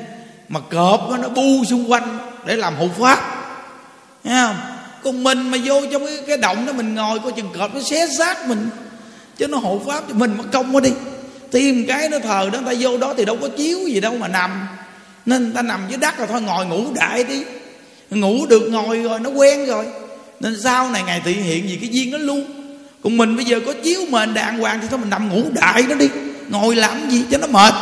mà 0.48 0.60
cọp 0.60 1.10
nó 1.22 1.28
bu 1.28 1.64
xung 1.70 1.90
quanh 1.90 2.18
để 2.46 2.56
làm 2.56 2.76
hộ 2.76 2.88
pháp 2.98 3.18
thấy 4.24 4.34
không? 4.34 4.56
Còn 5.02 5.24
mình 5.24 5.50
mà 5.50 5.58
vô 5.64 5.80
trong 5.92 6.06
cái, 6.06 6.18
cái 6.26 6.36
động 6.36 6.66
đó 6.66 6.72
mình 6.72 6.94
ngồi 6.94 7.18
coi 7.18 7.32
chừng 7.32 7.50
cọp 7.58 7.74
nó 7.74 7.80
xé 7.80 8.06
xác 8.18 8.48
mình 8.48 8.68
chứ 9.36 9.48
nó 9.48 9.58
hộ 9.58 9.82
pháp 9.86 10.04
cho 10.08 10.14
mình 10.14 10.34
mất 10.38 10.44
công 10.52 10.76
quá 10.76 10.80
đi. 10.80 10.90
Tìm 11.50 11.84
cái 11.88 12.08
nó 12.08 12.18
thờ 12.18 12.50
đó 12.52 12.58
ta 12.66 12.72
vô 12.80 12.98
đó 12.98 13.14
thì 13.16 13.24
đâu 13.24 13.38
có 13.40 13.48
chiếu 13.48 13.78
gì 13.78 14.00
đâu 14.00 14.14
mà 14.18 14.28
nằm. 14.28 14.68
Nên 15.26 15.52
ta 15.52 15.62
nằm 15.62 15.86
dưới 15.88 15.98
đất 15.98 16.18
rồi 16.18 16.26
thôi 16.30 16.42
ngồi 16.42 16.66
ngủ 16.66 16.84
đại 16.94 17.24
đi. 17.24 17.44
Ngủ 18.10 18.46
được 18.46 18.68
ngồi 18.70 19.02
rồi 19.02 19.20
nó 19.20 19.30
quen 19.30 19.66
rồi. 19.66 19.86
Nên 20.40 20.56
sau 20.62 20.90
này 20.90 21.02
ngài 21.02 21.20
thị 21.24 21.32
hiện 21.32 21.68
gì 21.68 21.78
cái 21.80 21.88
duyên 21.92 22.10
nó 22.10 22.18
luôn 22.18 22.63
còn 23.04 23.16
mình 23.16 23.36
bây 23.36 23.44
giờ 23.44 23.60
có 23.66 23.72
chiếu 23.82 24.00
mền 24.10 24.34
đàng 24.34 24.58
hoàng 24.58 24.78
thì 24.82 24.86
thôi 24.90 24.98
mình 24.98 25.10
nằm 25.10 25.28
ngủ 25.28 25.42
đại 25.52 25.82
nó 25.88 25.94
đi. 25.94 26.08
Ngồi 26.48 26.76
làm 26.76 27.10
gì 27.10 27.24
cho 27.30 27.38
nó 27.38 27.46
mệt. 27.46 27.74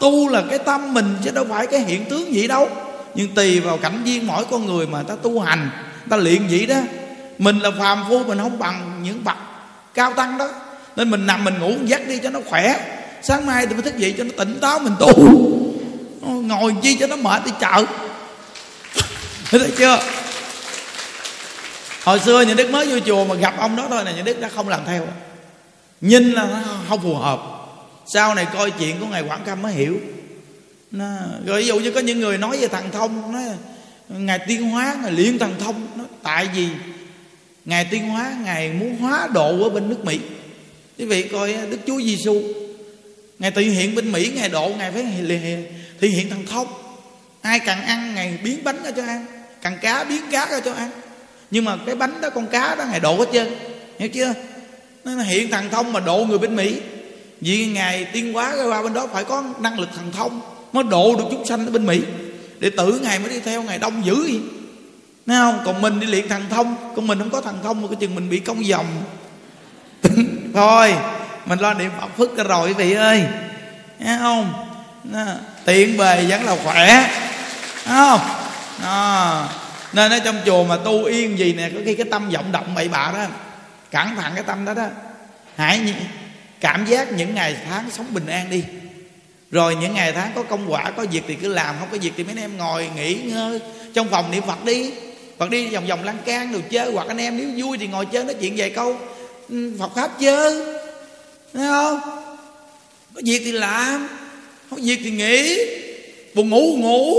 Tu 0.00 0.28
là 0.28 0.42
cái 0.50 0.58
tâm 0.58 0.94
mình 0.94 1.16
chứ 1.24 1.30
đâu 1.30 1.46
phải 1.50 1.66
cái 1.66 1.80
hiện 1.80 2.04
tướng 2.04 2.34
gì 2.34 2.48
đâu. 2.48 2.68
Nhưng 3.14 3.34
tùy 3.34 3.60
vào 3.60 3.76
cảnh 3.76 4.02
viên 4.04 4.26
mỗi 4.26 4.44
con 4.50 4.66
người 4.66 4.86
mà 4.86 5.02
ta 5.02 5.14
tu 5.22 5.40
hành, 5.40 5.70
ta 6.10 6.16
luyện 6.16 6.46
vậy 6.50 6.66
đó. 6.66 6.76
Mình 7.38 7.58
là 7.58 7.70
phàm 7.78 8.04
phu, 8.08 8.24
mình 8.24 8.38
không 8.38 8.58
bằng 8.58 9.00
những 9.02 9.24
bậc 9.24 9.36
cao 9.94 10.12
tăng 10.12 10.38
đó. 10.38 10.48
Nên 10.96 11.10
mình 11.10 11.26
nằm 11.26 11.44
mình 11.44 11.58
ngủ 11.58 11.72
giấc 11.84 12.08
đi 12.08 12.18
cho 12.18 12.30
nó 12.30 12.40
khỏe. 12.46 12.80
Sáng 13.22 13.46
mai 13.46 13.66
thì 13.66 13.74
mới 13.74 13.82
thức 13.82 13.98
dậy 13.98 14.14
cho 14.18 14.24
nó 14.24 14.30
tỉnh 14.36 14.58
táo, 14.60 14.78
mình 14.78 14.94
tu. 14.98 15.12
Ngồi 16.20 16.74
chi 16.82 16.96
cho 17.00 17.06
nó 17.06 17.16
mệt 17.16 17.44
đi 17.44 17.52
chợ. 17.60 17.84
Thấy 19.50 19.72
chưa? 19.78 19.98
Hồi 22.04 22.20
xưa 22.20 22.40
những 22.40 22.56
đức 22.56 22.70
mới 22.70 22.86
vô 22.86 22.98
chùa 23.06 23.24
mà 23.24 23.34
gặp 23.34 23.54
ông 23.58 23.76
đó 23.76 23.86
thôi 23.90 24.04
là 24.04 24.12
những 24.12 24.24
đức 24.24 24.40
đã 24.40 24.48
không 24.48 24.68
làm 24.68 24.80
theo. 24.86 25.06
Nhìn 26.00 26.32
là 26.32 26.46
nó 26.46 26.60
không 26.88 27.02
phù 27.02 27.14
hợp. 27.14 27.40
Sau 28.14 28.34
này 28.34 28.46
coi 28.54 28.70
chuyện 28.70 29.00
của 29.00 29.06
ngài 29.06 29.22
quảng 29.22 29.44
cam 29.44 29.62
mới 29.62 29.72
hiểu. 29.72 30.00
Nó, 30.90 31.16
rồi 31.46 31.62
ví 31.62 31.66
dụ 31.66 31.80
như 31.80 31.90
có 31.90 32.00
những 32.00 32.20
người 32.20 32.38
nói 32.38 32.58
về 32.58 32.68
thằng 32.68 32.90
thông 32.92 33.32
nó, 33.32 33.40
ngài 34.08 34.38
tiên 34.38 34.62
hóa 34.62 34.96
ngài 35.02 35.12
luyện 35.12 35.38
thằng 35.38 35.54
thông 35.60 35.86
nó 35.96 36.04
tại 36.22 36.48
vì 36.54 36.68
ngài 37.64 37.84
tiên 37.84 38.08
hóa 38.08 38.34
ngài 38.44 38.72
muốn 38.72 38.96
hóa 38.96 39.28
độ 39.34 39.62
ở 39.62 39.70
bên 39.70 39.88
nước 39.88 40.04
mỹ. 40.04 40.20
Quý 40.98 41.04
vị 41.04 41.22
coi 41.22 41.54
đức 41.70 41.78
chúa 41.86 42.00
giêsu 42.00 42.42
ngài 43.38 43.50
tự 43.50 43.62
hiện 43.62 43.94
bên 43.94 44.12
mỹ 44.12 44.32
ngài 44.34 44.48
độ 44.48 44.72
ngài 44.78 44.92
phải 44.92 45.06
thể 46.00 46.08
hiện 46.08 46.30
thằng 46.30 46.46
thông. 46.50 46.66
Ai 47.40 47.58
càng 47.58 47.82
ăn 47.82 48.14
ngài 48.14 48.38
biến 48.44 48.64
bánh 48.64 48.82
ra 48.84 48.90
cho 48.90 49.02
ăn 49.02 49.26
càng 49.62 49.78
cá 49.82 50.04
biến 50.04 50.22
cá 50.30 50.46
ra 50.46 50.60
cho 50.60 50.72
ăn 50.72 50.90
nhưng 51.52 51.64
mà 51.64 51.76
cái 51.86 51.94
bánh 51.94 52.20
đó 52.20 52.30
con 52.30 52.46
cá 52.46 52.74
đó 52.74 52.84
ngài 52.90 53.00
độ 53.00 53.16
hết 53.16 53.26
trơn. 53.32 53.54
Hiểu 53.98 54.08
chưa? 54.08 54.34
Nó 55.04 55.22
hiện 55.22 55.50
thần 55.50 55.70
thông 55.70 55.92
mà 55.92 56.00
độ 56.00 56.24
người 56.28 56.38
bên 56.38 56.56
mỹ. 56.56 56.80
Vì 57.40 57.66
ngài 57.66 58.04
tiên 58.04 58.32
hóa 58.32 58.54
qua 58.68 58.82
bên 58.82 58.94
đó 58.94 59.06
phải 59.12 59.24
có 59.24 59.44
năng 59.60 59.78
lực 59.80 59.88
thần 59.96 60.12
thông 60.12 60.40
mới 60.72 60.84
độ 60.84 61.16
được 61.16 61.24
chúng 61.30 61.46
sanh 61.46 61.66
ở 61.66 61.70
bên 61.70 61.86
mỹ. 61.86 62.00
Để 62.58 62.70
tử 62.70 63.00
ngài 63.02 63.18
mới 63.18 63.28
đi 63.28 63.40
theo 63.40 63.62
ngài 63.62 63.78
đông 63.78 64.06
dữ 64.06 64.26
gì 64.26 64.40
Thấy 65.26 65.36
không? 65.36 65.62
Còn 65.64 65.82
mình 65.82 66.00
đi 66.00 66.06
luyện 66.06 66.28
thần 66.28 66.42
thông 66.50 66.74
Còn 66.96 67.06
mình 67.06 67.18
không 67.18 67.30
có 67.30 67.40
thần 67.40 67.58
thông 67.62 67.82
mà 67.82 67.88
cái 67.88 67.96
chừng 68.00 68.14
mình 68.14 68.30
bị 68.30 68.38
công 68.38 68.66
dòng. 68.66 68.86
Thôi 70.54 70.94
Mình 71.46 71.58
lo 71.58 71.74
niệm 71.74 71.90
Phật 72.00 72.08
phức 72.16 72.36
rồi 72.36 72.68
quý 72.68 72.74
vị 72.74 72.92
ơi. 72.92 73.24
Thấy 74.04 74.18
không? 74.18 74.52
Tiện 75.64 75.96
bề 75.96 76.24
vẫn 76.28 76.44
là 76.44 76.56
khỏe. 76.64 77.10
Thấy 77.84 77.96
không? 77.96 78.20
À, 78.82 79.48
nên 79.92 80.12
ở 80.12 80.18
trong 80.18 80.36
chùa 80.46 80.64
mà 80.64 80.76
tu 80.76 81.04
yên 81.04 81.38
gì 81.38 81.52
nè, 81.52 81.70
Có 81.74 81.80
khi 81.84 81.94
cái 81.94 82.06
tâm 82.10 82.30
vọng 82.30 82.52
động 82.52 82.74
bậy 82.74 82.88
bạ 82.88 83.12
đó. 83.14 83.26
Cẩn 83.90 84.16
thận 84.16 84.32
cái 84.34 84.44
tâm 84.46 84.64
đó 84.64 84.74
đó. 84.74 84.86
Hãy 85.56 85.94
cảm 86.60 86.86
giác 86.86 87.12
những 87.12 87.34
ngày 87.34 87.56
tháng 87.68 87.90
sống 87.90 88.06
bình 88.14 88.26
an 88.26 88.50
đi. 88.50 88.64
Rồi 89.50 89.76
những 89.76 89.94
ngày 89.94 90.12
tháng 90.12 90.32
có 90.34 90.42
công 90.42 90.72
quả, 90.72 90.90
có 90.90 91.06
việc 91.10 91.22
thì 91.28 91.34
cứ 91.34 91.48
làm, 91.48 91.74
không 91.78 91.88
có 91.92 91.98
việc 92.00 92.12
thì 92.16 92.24
mấy 92.24 92.32
anh 92.36 92.42
em 92.42 92.56
ngồi 92.56 92.90
nghỉ 92.96 93.14
ngơi 93.14 93.60
trong 93.94 94.08
phòng 94.08 94.30
niệm 94.30 94.42
phật 94.46 94.64
đi. 94.64 94.90
Phật 95.38 95.50
đi 95.50 95.66
vòng 95.66 95.86
vòng 95.86 96.04
lăng 96.04 96.18
can 96.24 96.52
rồi 96.52 96.62
chơi, 96.70 96.92
hoặc 96.92 97.08
anh 97.08 97.18
em 97.18 97.38
nếu 97.38 97.48
vui 97.66 97.78
thì 97.78 97.86
ngồi 97.86 98.06
chơi 98.06 98.24
nói 98.24 98.34
chuyện 98.40 98.54
vài 98.56 98.70
câu. 98.70 98.96
Ừ, 99.48 99.72
phật 99.78 99.90
pháp 99.94 100.10
chơi 100.20 100.64
thấy 101.54 101.66
không? 101.66 102.00
Có 103.14 103.22
việc 103.24 103.42
thì 103.44 103.52
làm, 103.52 104.08
không 104.70 104.78
có 104.78 104.84
việc 104.84 105.00
thì 105.04 105.10
nghỉ. 105.10 105.58
Buồn 106.34 106.50
ngủ 106.50 106.76
ngủ 106.76 107.14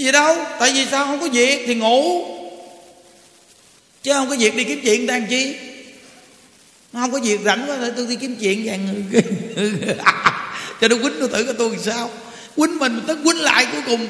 gì 0.00 0.12
đâu? 0.12 0.36
Tại 0.58 0.72
vì 0.72 0.86
sao? 0.90 1.06
Không 1.06 1.20
có 1.20 1.28
việc 1.32 1.64
thì 1.66 1.74
ngủ. 1.74 2.24
Chứ 4.02 4.12
không 4.12 4.28
có 4.28 4.36
việc 4.38 4.56
đi 4.56 4.64
kiếm 4.64 4.80
chuyện 4.82 5.06
đang 5.06 5.26
chi? 5.26 5.56
Không 6.92 7.12
có 7.12 7.18
việc 7.22 7.40
rảnh 7.44 7.64
quá, 7.68 7.76
tôi 7.96 8.06
đi 8.06 8.16
kiếm 8.16 8.36
chuyện 8.40 8.62
vàng. 8.64 9.04
Người 9.10 9.22
cho 10.80 10.88
nó 10.88 10.96
quýnh 10.96 11.14
tôi 11.20 11.28
thử 11.28 11.44
cái 11.44 11.54
tôi 11.58 11.78
sao. 11.82 12.10
Quýnh 12.56 12.78
mình 12.78 13.00
tới 13.06 13.16
quýnh 13.24 13.42
lại 13.42 13.66
cuối 13.72 13.82
cùng. 13.86 14.08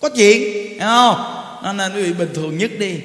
Có 0.00 0.08
chuyện 0.08 0.40
hiểu 0.68 0.80
không? 0.80 1.34
Nó 1.62 1.72
nên 1.72 1.94
quý 1.94 2.02
vị 2.02 2.12
bình 2.12 2.30
thường 2.34 2.58
nhất 2.58 2.70
đi. 2.78 3.00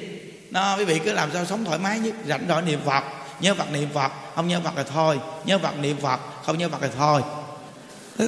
Nó, 0.50 0.76
quý 0.76 0.84
vị 0.84 1.00
cứ 1.04 1.12
làm 1.12 1.30
sao 1.32 1.44
sống 1.46 1.64
thoải 1.64 1.78
mái 1.78 1.98
nhất. 1.98 2.14
Rảnh 2.28 2.44
rỗi 2.48 2.62
niệm 2.62 2.78
phật. 2.86 3.04
Nhớ 3.40 3.54
phật 3.54 3.72
niệm 3.72 3.88
phật. 3.94 4.12
Không 4.34 4.48
nhớ 4.48 4.60
phật 4.64 4.76
là 4.76 4.82
thôi. 4.82 5.18
Nhớ 5.44 5.58
phật 5.58 5.78
niệm 5.78 5.96
phật. 6.02 6.20
Không 6.46 6.58
nhớ 6.58 6.68
phật 6.68 6.82
là 6.82 6.88
thôi. 6.98 7.22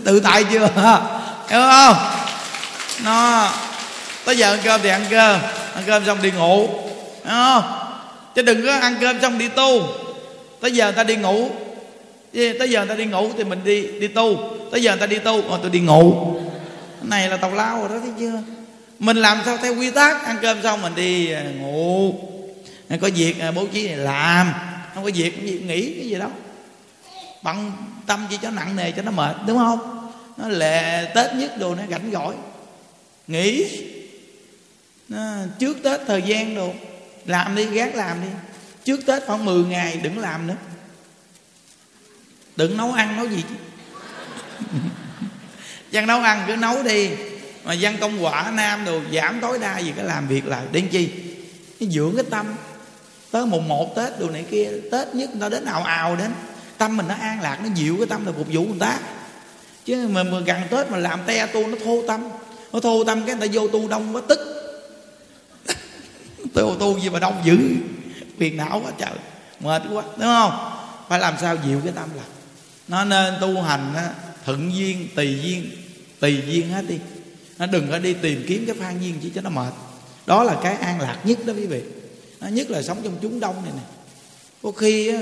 Tự 0.04 0.20
tại 0.20 0.44
chưa? 0.44 0.58
Hiểu 1.48 1.60
không? 1.60 1.96
Nó, 3.04 3.52
tới 4.24 4.36
giờ 4.36 4.50
ăn 4.54 4.60
cơm 4.64 4.80
thì 4.82 4.88
ăn 4.88 5.04
cơm 5.10 5.40
ăn 5.74 5.84
cơm 5.86 6.06
xong 6.06 6.22
đi 6.22 6.30
ngủ 6.30 6.68
hiểu 7.24 7.34
không? 7.34 7.64
Chứ 8.34 8.42
đừng 8.42 8.66
có 8.66 8.72
ăn 8.72 8.96
cơm 9.00 9.20
xong 9.22 9.38
đi 9.38 9.48
tu. 9.48 9.88
Tới 10.60 10.72
giờ 10.72 10.84
người 10.84 10.94
ta 10.94 11.04
đi 11.04 11.16
ngủ. 11.16 11.50
Tới 12.32 12.70
giờ 12.70 12.80
người 12.80 12.88
ta 12.88 12.94
đi 12.94 13.04
ngủ 13.04 13.30
thì 13.36 13.44
mình 13.44 13.60
đi 13.64 13.86
đi 14.00 14.08
tu. 14.08 14.38
Tới 14.72 14.82
giờ 14.82 14.90
người 14.90 15.00
ta 15.00 15.06
đi 15.06 15.18
tu 15.18 15.42
mà 15.42 15.56
tôi 15.62 15.70
đi 15.70 15.80
ngủ. 15.80 16.34
Cái 17.00 17.08
này 17.08 17.28
là 17.28 17.36
tàu 17.36 17.54
lao 17.54 17.78
rồi 17.78 17.88
đó, 17.88 17.94
thấy 18.00 18.10
chưa? 18.18 18.42
Mình 18.98 19.16
làm 19.16 19.38
sao 19.44 19.56
theo 19.56 19.74
quy 19.74 19.90
tắc? 19.90 20.24
Ăn 20.24 20.36
cơm 20.42 20.62
xong 20.62 20.82
mình 20.82 20.94
đi 20.94 21.32
à, 21.32 21.42
ngủ. 21.42 22.14
Có 23.00 23.08
việc 23.14 23.40
à, 23.40 23.50
bố 23.50 23.66
trí 23.72 23.88
này 23.88 23.96
làm. 23.96 24.52
Không 24.94 25.04
có 25.04 25.10
việc 25.14 25.36
không 25.36 25.46
gì 25.46 25.60
nghỉ 25.66 25.94
cái 25.96 26.08
gì 26.08 26.14
đâu. 26.14 26.30
Bằng 27.42 27.72
tâm 28.06 28.26
chỉ 28.30 28.38
cho 28.42 28.50
nặng 28.50 28.76
nề 28.76 28.90
cho 28.90 29.02
nó 29.02 29.10
mệt, 29.10 29.36
đúng 29.46 29.58
không? 29.58 30.08
Nó 30.36 30.48
lệ 30.48 31.04
tết 31.14 31.34
nhất 31.34 31.58
đồ 31.58 31.74
nó 31.74 31.82
rảnh 31.90 32.10
gỏi 32.10 32.34
nghỉ. 33.28 33.82
À, 35.10 35.46
trước 35.58 35.76
tết 35.82 36.00
thời 36.06 36.22
gian 36.22 36.54
đồ 36.54 36.74
làm 37.26 37.56
đi 37.56 37.64
gác 37.64 37.94
làm 37.94 38.22
đi. 38.22 38.28
Trước 38.84 39.00
tết 39.06 39.22
khoảng 39.26 39.44
10 39.44 39.64
ngày 39.64 40.00
đừng 40.02 40.18
làm 40.18 40.46
nữa. 40.46 40.56
Đừng 42.56 42.76
nấu 42.76 42.92
ăn 42.92 43.16
nấu 43.16 43.28
gì 43.28 43.44
chứ? 43.48 43.54
Dân 45.90 46.06
nấu 46.06 46.20
ăn 46.20 46.44
cứ 46.46 46.56
nấu 46.56 46.82
đi. 46.82 47.10
Mà 47.64 47.72
dân 47.72 47.96
công 48.00 48.24
quả 48.24 48.52
nam 48.54 48.84
đồ 48.84 49.00
giảm 49.12 49.40
tối 49.40 49.58
đa 49.58 49.78
gì 49.78 49.92
cái 49.96 50.04
làm 50.04 50.28
việc 50.28 50.46
lại. 50.46 50.66
Đến 50.72 50.88
chi? 50.88 51.10
Cái 51.80 51.88
dưỡng 51.88 52.12
cái 52.16 52.24
tâm. 52.30 52.46
Tới 53.30 53.46
mùng 53.46 53.68
một 53.68 53.96
tết 53.96 54.20
đồ 54.20 54.30
này 54.30 54.44
kia 54.50 54.70
tết 54.92 55.14
nhất 55.14 55.30
nó 55.34 55.48
đến 55.48 55.64
ào 55.64 55.82
ào 55.82 56.16
đến. 56.16 56.30
Tâm 56.78 56.96
mình 56.96 57.08
nó 57.08 57.14
an 57.14 57.40
lạc 57.40 57.58
nó 57.62 57.68
dịu 57.74 57.96
cái 57.96 58.06
tâm 58.06 58.26
là 58.26 58.32
phục 58.32 58.46
vụ 58.52 58.64
người 58.64 58.78
ta. 58.80 58.98
Chứ 59.84 60.08
mà, 60.08 60.22
mà 60.22 60.40
gần 60.40 60.60
tết 60.70 60.90
mà 60.90 60.98
làm 60.98 61.20
te 61.26 61.46
tu 61.46 61.66
nó 61.66 61.78
thô 61.84 62.02
tâm 62.08 62.28
nó 62.72 62.80
thô 62.80 63.04
tâm 63.04 63.22
cái 63.26 63.36
người 63.36 63.48
ta 63.48 63.52
vô 63.54 63.68
tu 63.68 63.88
đông 63.88 64.16
quá 64.16 64.22
tức. 64.28 64.38
Tôi 66.54 66.76
tu 66.80 66.98
gì 66.98 67.08
mà 67.08 67.18
đông 67.18 67.42
dữ. 67.44 67.58
Phiền 68.38 68.56
não 68.56 68.80
quá 68.84 68.92
trời. 68.98 69.18
Mệt 69.60 69.82
quá 69.92 70.02
đúng 70.16 70.20
không? 70.20 70.72
Phải 71.08 71.18
làm 71.18 71.34
sao 71.40 71.56
dịu 71.66 71.80
cái 71.84 71.92
tâm 71.96 72.08
lại? 72.16 72.26
Nó 72.88 73.04
nên 73.04 73.34
tu 73.40 73.62
hành 73.62 73.94
á, 73.96 74.10
thuận 74.44 74.76
duyên 74.76 75.08
tùy 75.14 75.38
duyên 75.42 75.70
tùy 76.20 76.42
duyên 76.46 76.68
hết 76.68 76.84
đi. 76.88 76.98
Nó 77.58 77.66
đừng 77.66 77.90
có 77.90 77.98
đi 77.98 78.14
tìm 78.14 78.44
kiếm 78.48 78.66
cái 78.66 78.76
phan 78.80 79.00
duyên 79.00 79.18
chỉ 79.22 79.30
cho 79.34 79.40
nó 79.40 79.50
mệt. 79.50 79.72
Đó 80.26 80.42
là 80.42 80.56
cái 80.62 80.74
an 80.76 81.00
lạc 81.00 81.18
nhất 81.24 81.38
đó 81.46 81.52
quý 81.52 81.66
vị. 81.66 81.82
Nó 82.40 82.48
nhất 82.48 82.70
là 82.70 82.82
sống 82.82 83.00
trong 83.04 83.16
chúng 83.22 83.40
đông 83.40 83.62
này 83.64 83.72
nè. 83.76 83.82
Có 84.62 84.72
khi 84.72 85.08
á 85.08 85.18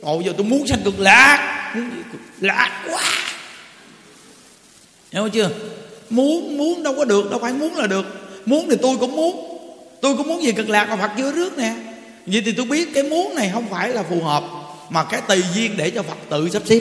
ồ 0.00 0.20
giờ 0.20 0.32
tôi 0.36 0.46
muốn 0.46 0.66
sanh 0.66 0.82
cực 0.84 0.98
lạc. 0.98 1.72
Muốn 1.74 1.90
cực 2.12 2.20
lạc 2.40 2.84
quá. 2.90 3.02
Hiểu 5.12 5.28
chưa? 5.28 5.50
Muốn 6.10 6.58
muốn 6.58 6.82
đâu 6.82 6.94
có 6.96 7.04
được, 7.04 7.30
đâu 7.30 7.38
phải 7.40 7.52
muốn 7.52 7.76
là 7.76 7.86
được. 7.86 8.06
Muốn 8.46 8.66
thì 8.70 8.76
tôi 8.82 8.96
cũng 8.96 9.16
muốn. 9.16 9.58
Tôi 10.00 10.16
cũng 10.16 10.28
muốn 10.28 10.42
gì, 10.42 10.52
cực 10.52 10.68
lạc 10.68 10.88
mà 10.88 10.96
phật 10.96 11.10
chưa 11.16 11.32
rước 11.32 11.58
nè. 11.58 11.74
Vậy 12.26 12.42
thì 12.44 12.52
tôi 12.52 12.66
biết 12.66 12.94
cái 12.94 13.02
muốn 13.02 13.34
này 13.34 13.50
không 13.52 13.64
phải 13.70 13.88
là 13.88 14.02
phù 14.02 14.22
hợp, 14.22 14.44
mà 14.90 15.04
cái 15.04 15.20
tùy 15.28 15.42
duyên 15.54 15.76
để 15.76 15.90
cho 15.90 16.02
phật 16.02 16.18
tự 16.30 16.48
sắp 16.48 16.62
xếp. 16.66 16.80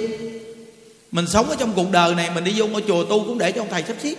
Mình 1.12 1.28
sống 1.28 1.50
ở 1.50 1.56
trong 1.60 1.74
cuộc 1.76 1.92
đời 1.92 2.16
này, 2.16 2.30
mình 2.36 2.44
đi 2.44 2.54
vô 2.56 2.68
ngôi 2.68 2.84
chùa 2.88 3.04
tu 3.04 3.24
cũng 3.28 3.38
để 3.38 3.52
cho 3.52 3.62
ông 3.62 3.68
thầy 3.72 3.84
sắp 3.88 3.96
xếp. 4.04 4.16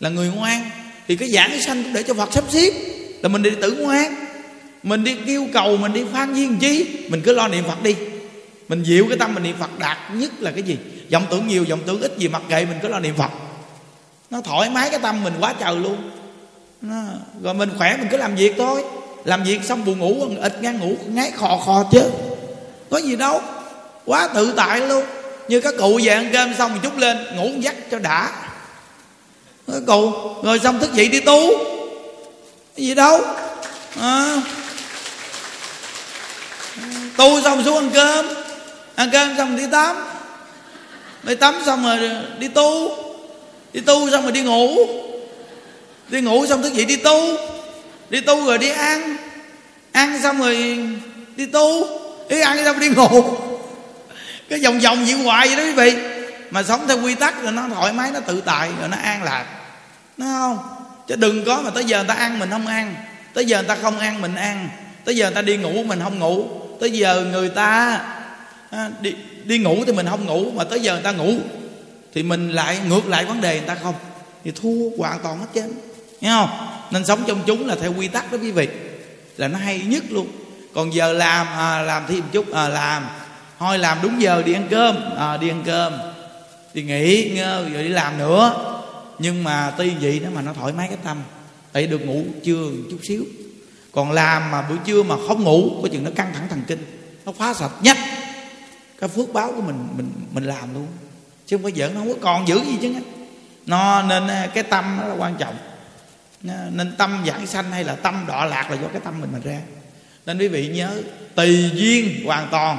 Là 0.00 0.08
người 0.08 0.30
ngoan, 0.36 0.70
thì 1.08 1.16
cái 1.16 1.30
giảng 1.30 1.62
sanh 1.66 1.82
cũng 1.82 1.92
để 1.92 2.02
cho 2.02 2.14
phật 2.14 2.32
sắp 2.32 2.44
xếp. 2.48 2.70
Là 3.22 3.28
mình 3.28 3.42
đi 3.42 3.50
tự 3.60 3.70
ngoan, 3.72 4.14
mình 4.82 5.04
đi 5.04 5.16
kêu 5.26 5.46
cầu, 5.52 5.76
mình 5.76 5.92
đi 5.92 6.02
phan 6.12 6.34
duyên 6.34 6.56
chi, 6.60 6.86
mình 7.08 7.20
cứ 7.24 7.32
lo 7.32 7.48
niệm 7.48 7.64
phật 7.64 7.82
đi. 7.82 7.94
Mình 8.68 8.82
dịu 8.82 9.06
cái 9.08 9.18
tâm, 9.18 9.34
mình 9.34 9.42
niệm 9.42 9.56
phật 9.58 9.78
đạt 9.78 9.98
nhất 10.14 10.32
là 10.40 10.50
cái 10.50 10.62
gì? 10.62 10.76
Vọng 11.12 11.26
tưởng 11.30 11.48
nhiều, 11.48 11.64
vọng 11.68 11.80
tưởng 11.86 12.00
ít 12.00 12.18
gì, 12.18 12.28
mặc 12.28 12.42
kệ, 12.48 12.64
mình 12.64 12.78
cứ 12.82 12.88
lo 12.88 13.00
niệm 13.00 13.14
phật 13.16 13.30
nó 14.30 14.40
thoải 14.40 14.70
mái 14.70 14.90
cái 14.90 14.98
tâm 14.98 15.24
mình 15.24 15.34
quá 15.40 15.54
trời 15.60 15.76
luôn. 15.76 16.10
Nó, 16.82 16.96
rồi 17.42 17.54
mình 17.54 17.70
khỏe 17.78 17.96
mình 17.96 18.08
cứ 18.10 18.16
làm 18.16 18.34
việc 18.34 18.54
thôi. 18.58 18.84
Làm 19.24 19.44
việc 19.44 19.64
xong 19.64 19.84
buồn 19.84 19.98
ngủ 19.98 20.26
ít 20.40 20.62
ngang 20.62 20.78
ngủ 20.78 20.96
ngáy 21.06 21.30
khò 21.30 21.60
khò 21.66 21.84
chứ. 21.92 22.02
Có 22.90 22.98
gì 22.98 23.16
đâu. 23.16 23.42
Quá 24.04 24.28
tự 24.34 24.52
tại 24.56 24.80
luôn. 24.80 25.04
Như 25.48 25.60
các 25.60 25.74
cụ 25.78 26.00
về 26.04 26.12
ăn 26.12 26.30
cơm 26.32 26.54
xong 26.54 26.72
một 26.72 26.80
chút 26.82 26.98
lên 26.98 27.36
ngủ 27.36 27.50
dắt 27.60 27.74
cho 27.90 27.98
đã. 27.98 28.32
Các 29.72 29.82
cụ 29.86 30.12
rồi 30.42 30.58
xong 30.58 30.80
thức 30.80 30.94
dậy 30.94 31.08
đi 31.08 31.20
tu. 31.20 31.48
Cái 32.76 32.86
gì 32.86 32.94
đâu. 32.94 33.20
À. 34.00 34.36
tu 37.16 37.42
xong 37.42 37.64
xuống 37.64 37.76
ăn 37.76 37.90
cơm. 37.94 38.26
Ăn 38.94 39.10
cơm 39.12 39.36
xong 39.36 39.56
đi 39.56 39.64
tắm. 39.72 39.96
Đi 41.22 41.34
tắm 41.34 41.62
xong 41.66 41.84
rồi 41.84 42.10
đi 42.38 42.48
tu 42.48 43.03
đi 43.74 43.80
tu 43.80 44.10
xong 44.10 44.22
rồi 44.22 44.32
đi 44.32 44.42
ngủ. 44.42 44.76
Đi 46.08 46.20
ngủ 46.20 46.46
xong 46.46 46.62
thức 46.62 46.74
dậy 46.74 46.84
đi 46.84 46.96
tu. 46.96 47.36
Đi 48.10 48.20
tu 48.20 48.46
rồi 48.46 48.58
đi 48.58 48.68
ăn. 48.68 49.16
Ăn 49.92 50.22
xong 50.22 50.38
rồi 50.38 50.78
đi 51.36 51.46
tu. 51.46 51.86
Ý 52.28 52.40
ăn 52.40 52.64
xong 52.64 52.78
rồi 52.78 52.88
đi 52.88 52.94
ngủ. 52.96 53.24
Cái 54.48 54.60
vòng 54.64 54.80
vòng 54.80 55.04
vậy 55.04 55.14
hoài 55.14 55.48
vậy 55.48 55.56
đó 55.56 55.62
quý 55.62 55.72
vị. 55.72 56.02
Mà 56.50 56.62
sống 56.62 56.84
theo 56.88 57.02
quy 57.02 57.14
tắc 57.14 57.42
rồi 57.42 57.52
nó 57.52 57.68
thoải 57.74 57.92
mái 57.92 58.10
nó 58.10 58.20
tự 58.20 58.40
tại 58.40 58.70
rồi 58.80 58.88
nó 58.88 58.96
an 59.02 59.22
lạc. 59.22 59.46
Nó 60.16 60.26
không? 60.26 60.58
Chứ 61.08 61.16
đừng 61.16 61.44
có 61.44 61.62
mà 61.64 61.70
tới 61.70 61.84
giờ 61.84 61.98
người 61.98 62.08
ta 62.08 62.14
ăn 62.14 62.38
mình 62.38 62.50
không 62.50 62.66
ăn. 62.66 62.94
Tới 63.34 63.44
giờ 63.44 63.58
người 63.58 63.68
ta 63.68 63.76
không 63.82 63.98
ăn 63.98 64.20
mình 64.20 64.34
ăn. 64.34 64.68
Tới 65.04 65.16
giờ 65.16 65.26
người 65.26 65.34
ta 65.34 65.42
đi 65.42 65.56
ngủ 65.56 65.82
mình 65.82 66.00
không 66.02 66.18
ngủ. 66.18 66.46
Tới 66.80 66.90
giờ 66.90 67.26
người 67.32 67.48
ta 67.48 68.00
à, 68.70 68.90
đi 69.00 69.14
đi 69.44 69.58
ngủ 69.58 69.84
thì 69.86 69.92
mình 69.92 70.06
không 70.10 70.26
ngủ 70.26 70.50
mà 70.50 70.64
tới 70.64 70.80
giờ 70.80 70.92
người 70.92 71.02
ta 71.02 71.12
ngủ 71.12 71.34
thì 72.14 72.22
mình 72.22 72.50
lại 72.50 72.78
ngược 72.88 73.08
lại 73.08 73.24
vấn 73.24 73.40
đề 73.40 73.58
người 73.58 73.68
ta 73.68 73.74
không. 73.74 73.94
Thì 74.44 74.50
thua 74.50 74.90
hoàn 74.98 75.18
toàn 75.22 75.38
hết 75.38 75.46
trơn. 75.54 75.72
Nghe 76.20 76.28
không? 76.28 76.50
Nên 76.90 77.04
sống 77.04 77.24
trong 77.26 77.42
chúng 77.46 77.66
là 77.66 77.76
theo 77.80 77.92
quy 77.92 78.08
tắc 78.08 78.32
đó 78.32 78.38
quý 78.42 78.50
vị. 78.50 78.68
Là 79.36 79.48
nó 79.48 79.58
hay 79.58 79.80
nhất 79.80 80.04
luôn. 80.10 80.28
Còn 80.74 80.94
giờ 80.94 81.12
làm 81.12 81.46
à, 81.46 81.82
làm 81.82 82.02
thêm 82.08 82.20
một 82.20 82.26
chút 82.32 82.52
à, 82.52 82.68
làm. 82.68 83.06
Thôi 83.58 83.78
làm 83.78 83.98
đúng 84.02 84.22
giờ 84.22 84.42
đi 84.42 84.52
ăn 84.52 84.66
cơm. 84.70 84.96
À, 85.16 85.36
đi 85.36 85.48
ăn 85.48 85.62
cơm. 85.66 85.92
Thì 86.74 86.82
nghỉ 86.82 87.30
ngơi 87.34 87.68
rồi 87.68 87.82
đi 87.82 87.88
làm 87.88 88.18
nữa. 88.18 88.70
Nhưng 89.18 89.44
mà 89.44 89.72
tuy 89.78 89.90
vậy 90.00 90.18
đó 90.18 90.28
mà 90.34 90.42
nó 90.42 90.52
thoải 90.52 90.72
mái 90.72 90.88
cái 90.88 90.98
tâm. 91.04 91.22
Tại 91.72 91.86
được 91.86 92.06
ngủ 92.06 92.24
trưa 92.44 92.68
chút 92.90 92.98
xíu. 93.02 93.24
Còn 93.92 94.12
làm 94.12 94.50
mà 94.50 94.62
buổi 94.62 94.78
trưa 94.84 95.02
mà 95.02 95.14
không 95.28 95.42
ngủ 95.42 95.70
có 95.82 95.88
chừng 95.92 96.04
nó 96.04 96.10
căng 96.16 96.32
thẳng 96.34 96.48
thần 96.50 96.62
kinh. 96.66 96.84
Nó 97.24 97.32
phá 97.32 97.54
sạch 97.54 97.72
nhất. 97.82 97.96
Cái 99.00 99.08
phước 99.08 99.32
báo 99.32 99.52
của 99.56 99.62
mình 99.62 99.88
mình 99.96 100.12
mình 100.32 100.44
làm 100.44 100.74
luôn 100.74 100.86
chứ 101.46 101.56
không 101.56 101.64
có 101.64 101.70
giỡn 101.76 101.94
nó 101.94 102.00
không 102.00 102.08
có 102.08 102.18
còn 102.20 102.48
giữ 102.48 102.56
gì 102.56 102.78
chứ 102.82 102.94
nó 103.66 104.02
nên 104.02 104.28
à, 104.28 104.48
cái 104.54 104.62
tâm 104.64 104.98
nó 105.00 105.08
là 105.08 105.14
quan 105.18 105.34
trọng. 105.38 105.54
Nên 106.72 106.94
tâm 106.98 107.24
giảng 107.26 107.46
sanh 107.46 107.70
hay 107.70 107.84
là 107.84 107.94
tâm 107.94 108.24
đọa 108.28 108.44
lạc 108.44 108.70
là 108.70 108.76
do 108.76 108.88
cái 108.92 109.00
tâm 109.04 109.20
mình 109.20 109.32
mình 109.32 109.42
ra. 109.42 109.58
Nên 110.26 110.38
quý 110.38 110.48
vị 110.48 110.68
nhớ 110.68 110.90
tùy 111.34 111.70
duyên 111.74 112.24
hoàn 112.26 112.48
toàn. 112.50 112.78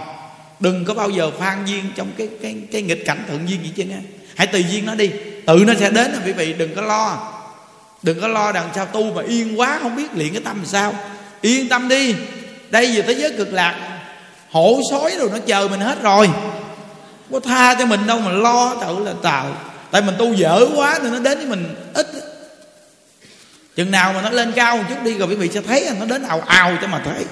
Đừng 0.60 0.86
có 0.86 0.94
bao 0.94 1.10
giờ 1.10 1.32
phan 1.40 1.66
duyên 1.66 1.86
trong 1.96 2.08
cái 2.18 2.30
cái 2.42 2.56
cái 2.72 2.82
nghịch 2.82 3.06
cảnh 3.06 3.24
thượng 3.28 3.50
duyên 3.50 3.64
gì 3.64 3.72
chứ 3.76 3.84
nghe. 3.84 3.98
Hãy 4.36 4.48
tùy 4.48 4.66
duyên 4.70 4.86
nó 4.86 4.96
đi. 4.96 5.12
Tự 5.46 5.64
nó 5.68 5.74
sẽ 5.80 5.90
đến 5.90 6.16
quý 6.26 6.32
vị, 6.32 6.54
đừng 6.54 6.76
có 6.76 6.82
lo. 6.82 7.34
Đừng 8.04 8.22
có 8.22 8.28
lo 8.28 8.52
đằng 8.52 8.70
sau 8.76 8.86
tu 8.86 9.14
mà 9.14 9.22
yên 9.24 9.60
quá, 9.60 9.80
không 9.82 9.96
biết 9.96 10.14
luyện 10.14 10.34
cái 10.34 10.42
tâm 10.46 10.58
làm 10.58 10.66
sao. 10.66 10.94
Yên 11.42 11.70
tâm 11.70 11.88
đi. 11.88 12.16
Đây 12.70 12.96
về 12.96 13.02
thế 13.02 13.14
giới 13.14 13.34
cực 13.38 13.54
lạc, 13.54 14.00
hổ 14.50 14.80
sói 14.92 15.12
rồi 15.20 15.30
nó 15.32 15.38
chờ 15.46 15.68
mình 15.68 15.80
hết 15.80 16.02
rồi 16.02 16.30
có 17.32 17.40
tha 17.40 17.76
cho 17.80 17.86
mình 17.86 18.08
đâu 18.08 18.20
mà 18.20 18.32
lo 18.32 18.76
tự 18.76 19.00
là 19.00 19.14
tạo 19.22 19.58
tại 19.92 20.02
mình 20.02 20.16
tu 20.18 20.34
dở 20.34 20.66
quá 20.76 21.00
nên 21.04 21.14
nó 21.14 21.20
đến 21.20 21.38
với 21.38 21.48
mình 21.48 21.76
ít. 21.94 22.08
Chừng 23.76 23.92
nào 23.92 24.14
mà 24.14 24.22
nó 24.22 24.30
lên 24.30 24.52
cao 24.52 24.78
một 24.78 24.84
chút 24.90 24.96
đi 25.04 25.14
rồi 25.14 25.28
quý 25.28 25.36
vị 25.36 25.50
sẽ 25.54 25.62
thấy 25.62 25.90
nó 26.00 26.06
đến 26.06 26.24
ào 26.24 26.42
ào 26.46 26.78
cho 26.82 26.88
mà 26.88 27.02
thấy. 27.06 27.26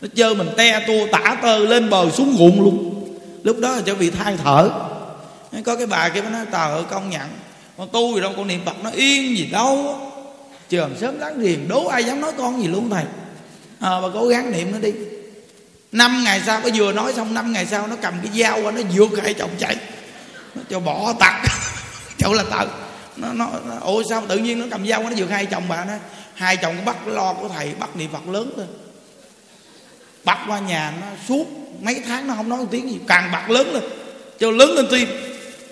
Nó 0.00 0.08
chơi 0.14 0.34
mình 0.34 0.48
te 0.56 0.86
tua 0.86 1.06
tả 1.12 1.36
tơ 1.42 1.58
lên 1.58 1.90
bờ 1.90 2.10
xuống 2.10 2.36
ruộng 2.38 2.62
luôn. 2.62 3.04
Lúc 3.42 3.58
đó 3.58 3.72
là 3.72 3.82
cho 3.86 3.94
vị 3.94 4.10
than 4.10 4.38
thở. 4.44 4.70
Có 5.64 5.76
cái 5.76 5.86
bà 5.86 6.08
kia 6.08 6.20
nó 6.20 6.30
nói 6.30 6.46
tờ 6.50 6.82
công 6.90 7.10
nhận 7.10 7.28
con 7.78 7.88
tu 7.92 8.14
gì 8.14 8.20
đâu 8.20 8.32
con 8.36 8.46
niệm 8.46 8.60
phật 8.64 8.76
nó 8.84 8.90
yên 8.90 9.36
gì 9.36 9.46
đâu. 9.46 9.96
Trường 10.68 10.90
sớm 11.00 11.18
láng 11.18 11.40
riền 11.42 11.68
đố 11.68 11.86
ai 11.86 12.04
dám 12.04 12.20
nói 12.20 12.32
con 12.38 12.62
gì 12.62 12.68
luôn 12.68 12.90
thầy. 12.90 13.04
À, 13.80 14.00
bà 14.00 14.08
cố 14.14 14.26
gắng 14.26 14.52
niệm 14.52 14.72
nó 14.72 14.78
đi 14.78 14.92
năm 15.92 16.24
ngày 16.24 16.42
sau 16.46 16.60
nó 16.60 16.68
vừa 16.74 16.92
nói 16.92 17.12
xong 17.12 17.34
năm 17.34 17.52
ngày 17.52 17.66
sau 17.66 17.86
nó 17.86 17.96
cầm 18.02 18.14
cái 18.22 18.40
dao 18.40 18.62
qua 18.62 18.72
nó 18.72 18.80
vượt 18.94 19.22
hai 19.22 19.34
chồng 19.34 19.50
chạy. 19.58 19.76
Nó 20.54 20.62
cho 20.70 20.80
bỏ 20.80 21.12
tặc. 21.12 21.34
Chỗ 22.18 22.32
là 22.32 22.42
tật, 22.42 22.68
nó, 23.16 23.28
nó, 23.32 23.48
nó 23.66 23.80
sao 24.08 24.22
tự 24.28 24.38
nhiên 24.38 24.58
nó 24.58 24.66
cầm 24.70 24.86
dao 24.86 25.02
qua 25.02 25.10
nó 25.10 25.16
vượt 25.16 25.30
hai 25.30 25.46
chồng 25.46 25.62
bà 25.68 25.84
nó. 25.84 25.92
Hai 26.34 26.56
chồng 26.56 26.84
bắt 26.84 26.96
lo 27.06 27.32
của 27.32 27.48
thầy 27.48 27.74
bắt 27.78 27.96
niệm 27.96 28.10
phật 28.12 28.28
lớn 28.28 28.52
lên. 28.56 28.66
Bắt 30.24 30.38
qua 30.48 30.58
nhà 30.58 30.92
nó 31.00 31.06
suốt 31.28 31.46
mấy 31.80 32.02
tháng 32.06 32.26
nó 32.26 32.34
không 32.34 32.48
nói 32.48 32.58
một 32.58 32.68
tiếng 32.70 32.90
gì. 32.90 32.98
Càng 33.06 33.32
bạc 33.32 33.50
lớn 33.50 33.72
lên 33.72 33.82
cho 34.38 34.50
lớn 34.50 34.70
lên 34.70 34.86
tim. 34.90 35.08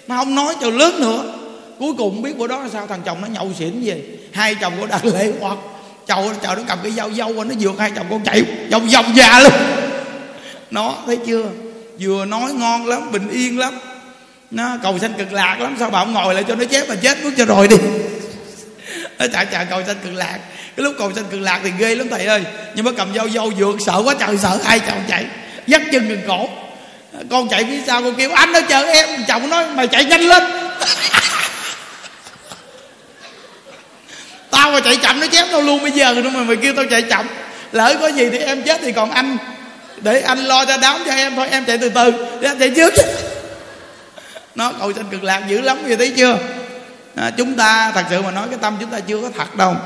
Nó 0.09 0.16
không 0.16 0.35
nói 0.35 0.54
cho 0.61 0.70
lớn 0.70 1.00
nữa. 1.00 1.35
Cuối 1.78 1.92
cùng 1.98 2.22
biết 2.22 2.38
bữa 2.38 2.46
đó 2.46 2.62
là 2.62 2.68
sao? 2.68 2.87
Thằng 2.87 3.02
chồng 3.04 3.20
nó 3.20 3.26
nhậu 3.26 3.52
xỉn 3.59 3.83
về. 3.85 4.02
Hai 4.33 4.54
chồng 4.54 4.72
của 4.80 4.87
đã 4.87 5.00
lễ 5.02 5.33
hoặc 5.40 5.59
chồng 6.06 6.35
chồng 6.42 6.56
nó 6.56 6.62
cầm 6.68 6.78
cái 6.83 6.92
dao 6.92 7.11
dâu 7.11 7.44
nó 7.44 7.54
vượt 7.61 7.74
hai 7.78 7.92
chồng 7.96 8.06
con 8.11 8.24
chạy 8.24 8.42
vòng 8.70 8.88
vòng 8.88 9.12
già 9.16 9.40
luôn 9.40 9.80
nó, 10.70 10.96
thấy 11.06 11.18
chưa? 11.26 11.44
Vừa 12.00 12.24
nói 12.24 12.52
ngon 12.52 12.87
lắm, 12.87 13.12
bình 13.12 13.28
yên 13.28 13.59
lắm. 13.59 13.78
Nó 14.50 14.76
cầu 14.83 14.98
sanh 14.98 15.12
cực 15.12 15.33
lạc 15.33 15.61
lắm, 15.61 15.76
sao 15.78 15.90
bà 15.90 15.98
không 15.98 16.12
ngồi 16.12 16.35
lại 16.35 16.44
cho 16.48 16.54
nó 16.54 16.64
chép 16.64 16.88
mà 16.88 16.94
chết 16.94 17.18
bước 17.24 17.30
cho 17.37 17.44
rồi 17.44 17.68
đi. 17.68 17.76
Nó 19.18 19.26
chạy 19.33 19.46
chạy 19.46 19.66
cầu 19.70 19.83
sanh 19.87 19.96
cực 20.04 20.14
lạc. 20.14 20.38
Cái 20.76 20.85
lúc 20.85 20.94
cầu 20.98 21.12
sanh 21.12 21.24
cực 21.24 21.40
lạc 21.40 21.61
thì 21.64 21.70
ghê 21.78 21.94
lắm, 21.94 22.09
thầy 22.11 22.26
ơi. 22.26 22.42
Nhưng 22.74 22.85
mà 22.85 22.90
cầm 22.96 23.14
dâu 23.14 23.28
dâu 23.28 23.52
vượt, 23.59 23.76
sợ 23.87 24.02
quá 24.04 24.14
trời, 24.20 24.38
sợ 24.38 24.59
hai 24.64 24.80
chồng 24.80 25.02
chạy. 25.09 25.26
Dắt 25.66 25.83
chân 25.92 26.09
gần 26.09 26.20
cổ. 26.28 26.48
Con 27.30 27.48
chạy 27.48 27.64
phía 27.64 27.80
sau, 27.87 28.02
con 28.02 28.14
kêu, 28.14 28.30
anh 28.30 28.52
nó 28.52 28.61
chờ 28.61 28.83
em. 28.83 29.09
Chồng 29.28 29.50
nói, 29.50 29.66
mày 29.74 29.87
chạy 29.87 30.04
nhanh 30.04 30.20
lên. 30.20 30.42
Tao 34.50 34.70
mà 34.70 34.80
chạy 34.80 34.96
chậm, 34.96 35.20
nó 35.20 35.26
chém 35.26 35.46
tao 35.52 35.61
luôn, 35.61 35.83
bây 35.83 35.90
giờ 35.90 36.14
nữa 36.14 36.30
mà 36.35 36.40
mày 36.40 36.56
kêu 36.56 36.72
tao 36.76 36.85
chạy 36.90 37.02
chậm. 37.02 37.26
Lỡ 37.72 37.96
có 38.00 38.06
gì 38.06 38.28
thì 38.30 38.38
em 38.38 38.62
chết, 38.62 38.80
thì 38.83 38.92
còn 38.92 39.11
anh 39.11 39.37
để 40.03 40.21
anh 40.21 40.39
lo 40.39 40.65
cho 40.65 40.77
đám 40.77 41.03
cho 41.07 41.13
em 41.13 41.37
thôi 41.37 41.49
em 41.51 41.65
chạy 41.65 41.79
từ 41.79 41.89
từ. 41.89 42.13
Để 42.41 42.49
anh 42.49 42.59
chạy 42.59 42.71
trước. 42.71 42.95
Nó 44.55 44.73
cầu 44.73 44.93
sanh 44.93 45.09
cực 45.11 45.25
lạc 45.25 45.43
dữ 45.49 45.61
lắm 45.61 45.79
vậy 45.87 45.97
thấy 45.97 46.13
chưa? 46.17 46.39
À, 47.17 47.31
chúng 47.37 47.55
ta 47.55 47.93
thật 47.95 48.05
sự 48.11 48.23
mà 48.23 48.31
nói 48.31 48.47
cái 48.51 48.59
tâm 48.63 48.77
chúng 48.81 48.91
ta 48.91 49.01
chưa 49.01 49.21
có 49.23 49.31
thật 49.39 49.57
đâu. 49.57 49.77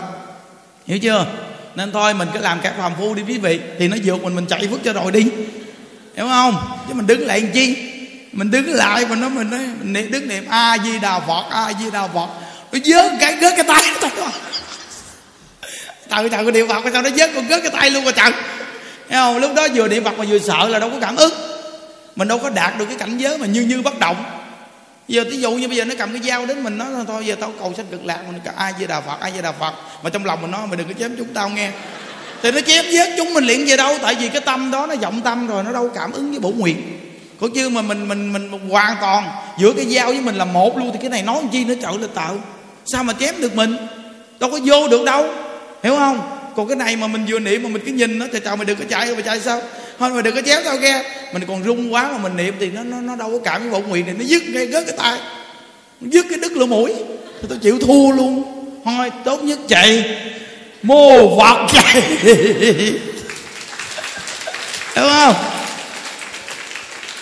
Hiểu 0.86 0.98
chưa? 0.98 1.26
Nên 1.74 1.92
thôi 1.92 2.14
mình 2.14 2.28
cứ 2.34 2.40
làm 2.40 2.60
các 2.60 2.72
phàm 2.78 2.92
phu 2.98 3.14
đi 3.14 3.22
quý 3.28 3.38
vị. 3.38 3.60
Thì 3.78 3.88
nó 3.88 3.96
vượt 4.04 4.22
mình 4.22 4.34
mình 4.34 4.46
chạy 4.46 4.68
phước 4.70 4.84
cho 4.84 4.92
rồi 4.92 5.12
đi. 5.12 5.26
Hiểu 6.16 6.26
không? 6.28 6.78
Chứ 6.88 6.94
mình 6.94 7.06
đứng 7.06 7.26
lại 7.26 7.40
làm 7.40 7.50
chi? 7.50 7.76
Mình 8.32 8.50
đứng 8.50 8.74
lại 8.74 9.06
mình 9.06 9.20
nói 9.20 9.30
mình 9.30 9.50
nói 9.50 9.60
mình 9.80 9.92
niệm 9.92 10.10
đứng 10.10 10.28
niệm 10.28 10.44
a 10.50 10.76
di 10.84 10.98
đà 10.98 11.20
phật 11.20 11.44
a 11.50 11.72
di 11.80 11.90
đà 11.90 12.06
phật. 12.06 12.28
Nó 12.72 12.78
dớt 12.84 13.12
cái 13.20 13.36
gớt 13.36 13.52
cái 13.56 13.64
tay 13.64 13.84
nó 14.00 14.08
trời 16.10 16.28
trời 16.30 16.52
niệm 16.52 16.68
phật 16.68 16.84
sao 16.92 17.02
nó 17.02 17.10
dớt 17.10 17.30
con 17.34 17.46
gớt 17.48 17.62
cái 17.62 17.70
tay 17.70 17.90
luôn 17.90 18.04
rồi 18.04 18.12
trời 18.12 18.32
thấy 19.08 19.18
không? 19.18 19.38
Lúc 19.38 19.50
đó 19.56 19.66
vừa 19.74 19.88
niệm 19.88 20.04
phật 20.04 20.18
mà 20.18 20.24
vừa 20.28 20.38
sợ 20.38 20.68
là 20.68 20.78
đâu 20.78 20.90
có 20.90 20.96
cảm 21.00 21.16
ứng. 21.16 21.32
Mình 22.16 22.28
đâu 22.28 22.38
có 22.38 22.50
đạt 22.50 22.78
được 22.78 22.84
cái 22.86 22.96
cảnh 22.96 23.18
giới 23.18 23.38
mà 23.38 23.46
như 23.46 23.60
như 23.60 23.82
bất 23.82 23.98
động. 23.98 24.24
Giờ 25.08 25.24
ví 25.30 25.40
dụ 25.40 25.50
như 25.50 25.68
bây 25.68 25.76
giờ 25.76 25.84
nó 25.84 25.94
cầm 25.98 26.12
cái 26.12 26.22
dao 26.22 26.46
đến 26.46 26.62
mình 26.62 26.78
nói, 26.78 26.88
thôi 27.06 27.26
giờ 27.26 27.34
tao 27.40 27.52
cầu 27.60 27.74
sanh 27.76 27.86
cực 27.90 28.04
lạc, 28.04 28.18
mình 28.32 28.40
ai 28.56 28.72
di 28.78 28.86
đà 28.86 29.00
phật 29.00 29.20
ai 29.20 29.32
di 29.36 29.42
đà 29.42 29.52
phật. 29.52 29.74
Mà 30.02 30.10
trong 30.10 30.24
lòng 30.24 30.42
mình 30.42 30.50
nói, 30.50 30.66
mày 30.66 30.76
đừng 30.76 30.88
có 30.88 30.94
chém 30.98 31.16
chúng 31.18 31.34
tao 31.34 31.48
nghe. 31.48 31.70
Thì 32.42 32.50
nó 32.50 32.60
chém 32.60 32.84
giết 32.90 33.08
chúng 33.16 33.34
mình 33.34 33.44
liền 33.44 33.66
về 33.66 33.76
đâu? 33.76 33.98
Tại 34.02 34.14
vì 34.14 34.28
cái 34.28 34.40
tâm 34.40 34.70
đó 34.70 34.86
nó 34.86 34.94
vọng 34.96 35.20
tâm 35.24 35.46
rồi, 35.46 35.64
nó 35.64 35.72
đâu 35.72 35.90
cảm 35.94 36.12
ứng 36.12 36.30
với 36.30 36.40
bổ 36.40 36.50
nguyện. 36.50 36.76
Có 37.40 37.48
chứ 37.54 37.68
mà 37.68 37.82
mình 37.82 38.08
mình 38.08 38.32
mình 38.32 38.68
hoàn 38.70 38.96
toàn 39.00 39.30
giữa 39.58 39.72
cái 39.72 39.86
dao 39.86 40.06
với 40.06 40.20
mình 40.20 40.34
là 40.34 40.44
một 40.44 40.78
luôn, 40.78 40.90
thì 40.92 40.98
cái 41.02 41.10
này 41.10 41.22
nói 41.22 41.42
chi 41.52 41.64
nó 41.64 41.74
trợ 41.82 41.98
là 42.00 42.06
tạo 42.14 42.36
sao 42.86 43.04
mà 43.04 43.12
chém 43.20 43.40
được 43.40 43.56
mình? 43.56 43.76
Đâu 44.40 44.50
có 44.50 44.58
vô 44.64 44.88
được 44.88 45.04
đâu. 45.04 45.26
Hiểu 45.82 45.96
không? 45.96 46.33
Còn 46.56 46.68
cái 46.68 46.76
này 46.76 46.96
mà 46.96 47.06
mình 47.06 47.24
vừa 47.28 47.38
niệm 47.38 47.62
mà 47.62 47.68
mình 47.68 47.82
cứ 47.86 47.92
nhìn 47.92 48.18
nó 48.18 48.26
trời 48.32 48.40
trời 48.44 48.56
mày 48.56 48.64
đừng 48.64 48.78
có 48.78 48.84
chạy 48.88 49.14
mày 49.14 49.22
chạy 49.22 49.40
sao? 49.40 49.62
Thôi 49.98 50.10
mày 50.10 50.22
đừng 50.22 50.34
có 50.34 50.42
chéo 50.42 50.60
tao 50.64 50.76
ghe. 50.76 51.02
Mình 51.32 51.42
còn 51.48 51.64
rung 51.64 51.94
quá 51.94 52.08
mà 52.12 52.18
mình 52.18 52.36
niệm 52.36 52.54
thì 52.60 52.70
nó 52.70 52.82
nó, 52.84 52.96
nó 53.00 53.16
đâu 53.16 53.30
có 53.30 53.38
cảm 53.44 53.62
cái 53.62 53.70
bổn 53.70 53.82
nguyện 53.88 54.06
này. 54.06 54.14
Nó 54.18 54.24
dứt 54.24 54.42
ngay 54.48 54.66
gớt 54.66 54.86
cái 54.86 54.96
tay. 54.98 55.18
Dứt 56.00 56.26
cái 56.30 56.38
đứt 56.38 56.52
lỗ 56.52 56.66
mũi. 56.66 56.94
Thì 57.42 57.48
tôi 57.48 57.58
chịu 57.62 57.78
thua 57.78 58.10
luôn. 58.10 58.44
Thôi 58.84 59.10
tốt 59.24 59.42
nhất 59.42 59.58
chạy. 59.68 60.18
Mô 60.82 61.36
vật 61.36 61.66
chạy. 61.72 62.02
Đúng 64.96 65.08
không? 65.08 65.34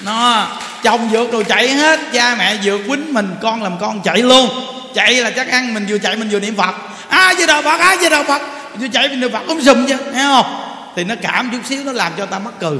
Nó 0.00 0.48
chồng 0.82 1.08
vượt 1.12 1.32
rồi 1.32 1.44
chạy 1.44 1.68
hết. 1.68 2.00
Cha 2.12 2.34
mẹ 2.38 2.58
vượt 2.64 2.80
quýnh 2.88 3.14
mình 3.14 3.28
con 3.42 3.62
làm 3.62 3.72
con 3.80 4.02
chạy 4.04 4.18
luôn. 4.18 4.48
Chạy 4.94 5.14
là 5.14 5.30
chắc 5.30 5.48
ăn 5.48 5.74
mình 5.74 5.86
vừa 5.88 5.98
chạy 5.98 6.16
mình 6.16 6.28
vừa 6.28 6.40
niệm 6.40 6.56
phật. 6.56 6.74
A 7.08 7.34
di 7.38 7.46
đà 7.46 7.62
phật 7.62 7.80
a 7.80 7.96
di 7.96 8.08
đà 8.08 8.22
phật 8.22 8.42
vừa 8.78 8.88
chạy 8.92 9.08
mình 9.08 9.20
niệm 9.20 9.32
phật 9.32 9.42
cũng 9.48 9.62
sùm 9.62 9.86
chứ 9.86 9.96
nghe 10.12 10.22
không? 10.22 10.72
Thì 10.96 11.04
nó 11.04 11.14
cảm 11.22 11.50
chút 11.52 11.58
xíu 11.68 11.84
nó 11.84 11.92
làm 11.92 12.12
cho 12.18 12.26
ta 12.26 12.38
mắc 12.38 12.54
cười. 12.60 12.78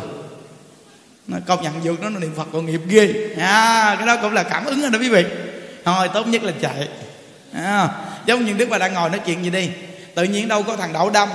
Nó 1.26 1.38
công 1.46 1.62
nhận 1.62 1.82
dược 1.84 2.00
nó, 2.02 2.08
niệm 2.08 2.34
phật 2.36 2.46
còn 2.52 2.66
nghiệp 2.66 2.80
ghê. 2.88 3.14
À, 3.38 3.94
cái 3.98 4.06
đó 4.06 4.16
cũng 4.22 4.32
là 4.32 4.42
cảm 4.42 4.64
ứng 4.64 4.80
rồi 4.80 4.90
đó 4.90 4.98
quý 4.98 5.08
vị. 5.08 5.24
Thôi 5.84 6.08
tốt 6.14 6.26
nhất 6.26 6.42
là 6.42 6.52
chạy. 6.62 6.88
À, 7.54 7.88
giống 8.26 8.44
như 8.44 8.52
đức 8.52 8.68
bà 8.70 8.78
đang 8.78 8.94
ngồi 8.94 9.10
nói 9.10 9.20
chuyện 9.26 9.44
gì 9.44 9.50
đi. 9.50 9.70
Tự 10.14 10.24
nhiên 10.24 10.48
đâu 10.48 10.62
có 10.62 10.76
thằng 10.76 10.92
đậu 10.92 11.10
đâm. 11.10 11.28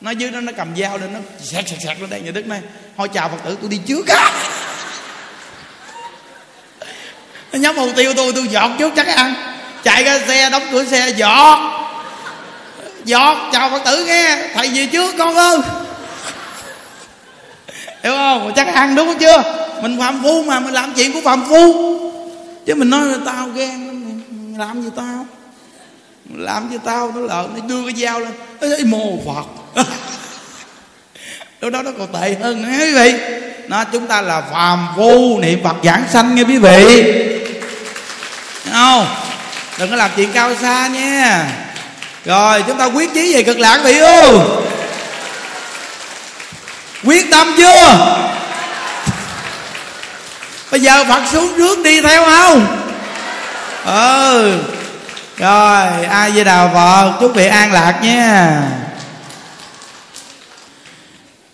Nó 0.00 0.10
dưới 0.10 0.30
nó 0.30 0.40
nó 0.40 0.52
cầm 0.56 0.76
dao 0.76 0.98
lên 0.98 1.12
nó 1.12 1.18
sẹt 1.42 1.68
sẹt 1.68 1.78
sẹt 1.82 2.00
lên 2.00 2.10
đây 2.10 2.20
nhà 2.20 2.30
đức 2.30 2.46
này 2.46 2.60
thôi 2.96 3.08
chào 3.12 3.28
phật 3.28 3.44
tử 3.44 3.58
tôi 3.60 3.70
đi 3.70 3.80
trước 3.86 4.08
á. 4.08 4.32
Nó 7.52 7.58
nhắm 7.58 7.76
mục 7.76 7.90
tiêu 7.96 8.14
tôi 8.16 8.32
tôi 8.34 8.48
dọn 8.48 8.76
trước 8.78 8.92
chắc 8.96 9.06
ăn. 9.06 9.34
Chạy 9.82 10.04
ra 10.04 10.18
xe 10.28 10.50
đóng 10.50 10.62
cửa 10.72 10.84
xe 10.84 11.08
dọn 11.16 11.77
giọt, 13.08 13.50
chào 13.52 13.70
phật 13.70 13.82
tử 13.84 14.04
nghe, 14.04 14.48
thầy 14.54 14.68
về 14.68 14.86
trước 14.92 15.14
con 15.18 15.34
ơi. 15.34 15.58
Hiểu 18.02 18.12
không? 18.12 18.52
Chắc 18.56 18.66
ăn 18.66 18.94
đúng 18.94 19.08
không 19.08 19.18
chưa? 19.18 19.42
Mình 19.82 19.98
phạm 19.98 20.22
phu 20.22 20.42
mà, 20.44 20.60
mình 20.60 20.74
làm 20.74 20.92
chuyện 20.94 21.12
của 21.12 21.20
phạm 21.20 21.44
phu. 21.48 21.98
Chứ 22.66 22.74
mình 22.74 22.90
nói 22.90 23.06
là 23.06 23.18
tao 23.26 23.48
ghen 23.48 24.02
làm 24.58 24.82
gì 24.82 24.88
tao? 24.96 25.26
Làm 26.34 26.68
gì 26.70 26.76
tao? 26.84 27.12
Nó 27.14 27.20
lợn, 27.20 27.54
nó 27.54 27.66
đưa 27.66 27.84
cái 27.84 27.94
dao 28.02 28.20
lên. 28.20 28.30
Ấy 28.60 28.84
mồ 28.84 29.18
phật. 29.26 29.46
Lúc 31.60 31.72
đó 31.72 31.82
nó 31.82 31.90
còn 31.98 32.12
tệ 32.12 32.36
hơn 32.42 32.62
nữa, 32.62 32.78
quý 32.78 32.94
vị. 32.94 33.14
Nó, 33.68 33.84
chúng 33.84 34.06
ta 34.06 34.22
là 34.22 34.40
phàm 34.40 34.86
phu, 34.96 35.38
niệm 35.38 35.60
phật 35.64 35.76
giảng 35.84 36.04
sanh 36.12 36.34
nghe 36.34 36.42
quý 36.42 36.58
vị. 36.58 37.12
Không? 38.72 39.06
Đừng 39.78 39.90
có 39.90 39.96
làm 39.96 40.10
chuyện 40.16 40.32
cao 40.32 40.54
xa 40.54 40.88
nha 40.88 41.48
rồi, 42.24 42.64
chúng 42.66 42.78
ta 42.78 42.84
quyết 42.84 43.14
chí 43.14 43.34
về 43.34 43.42
cực 43.42 43.58
lạc 43.58 43.80
vị 43.84 43.98
ưu 43.98 44.40
quyết 47.04 47.30
tâm 47.30 47.54
chưa? 47.56 48.16
Bây 50.70 50.80
giờ 50.80 51.04
phật 51.04 51.22
xuống 51.32 51.52
trước 51.56 51.82
đi 51.84 52.00
theo 52.00 52.24
không? 52.24 52.66
Ừ. 53.84 54.58
Rồi 55.36 56.04
ai 56.04 56.30
với 56.30 56.44
đào 56.44 56.70
phật, 56.74 57.20
chúc 57.20 57.34
vị 57.34 57.46
an 57.46 57.72
lạc 57.72 57.98
nha. 58.02 58.62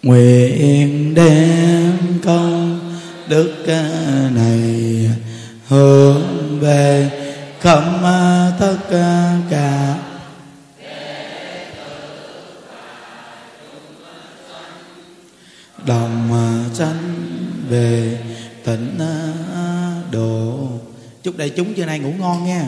Nguyện 0.03 1.15
đem 1.15 1.99
công 2.25 2.81
đức 3.27 3.53
à, 3.69 3.83
này 4.31 5.11
hướng 5.69 6.61
về 6.61 7.11
khắp 7.61 7.83
à, 8.05 8.51
tất 8.61 8.77
cả 9.51 9.95
đồng 15.87 16.33
à, 16.33 16.75
sanh 16.75 17.15
về 17.69 18.19
tịnh 18.65 18.99
à, 18.99 19.33
độ. 20.11 20.69
Chúc 21.23 21.37
đại 21.37 21.51
chúng 21.51 21.75
trưa 21.75 21.87
nay 21.87 21.99
ngủ 21.99 22.13
ngon 22.19 22.45
nha. 22.45 22.67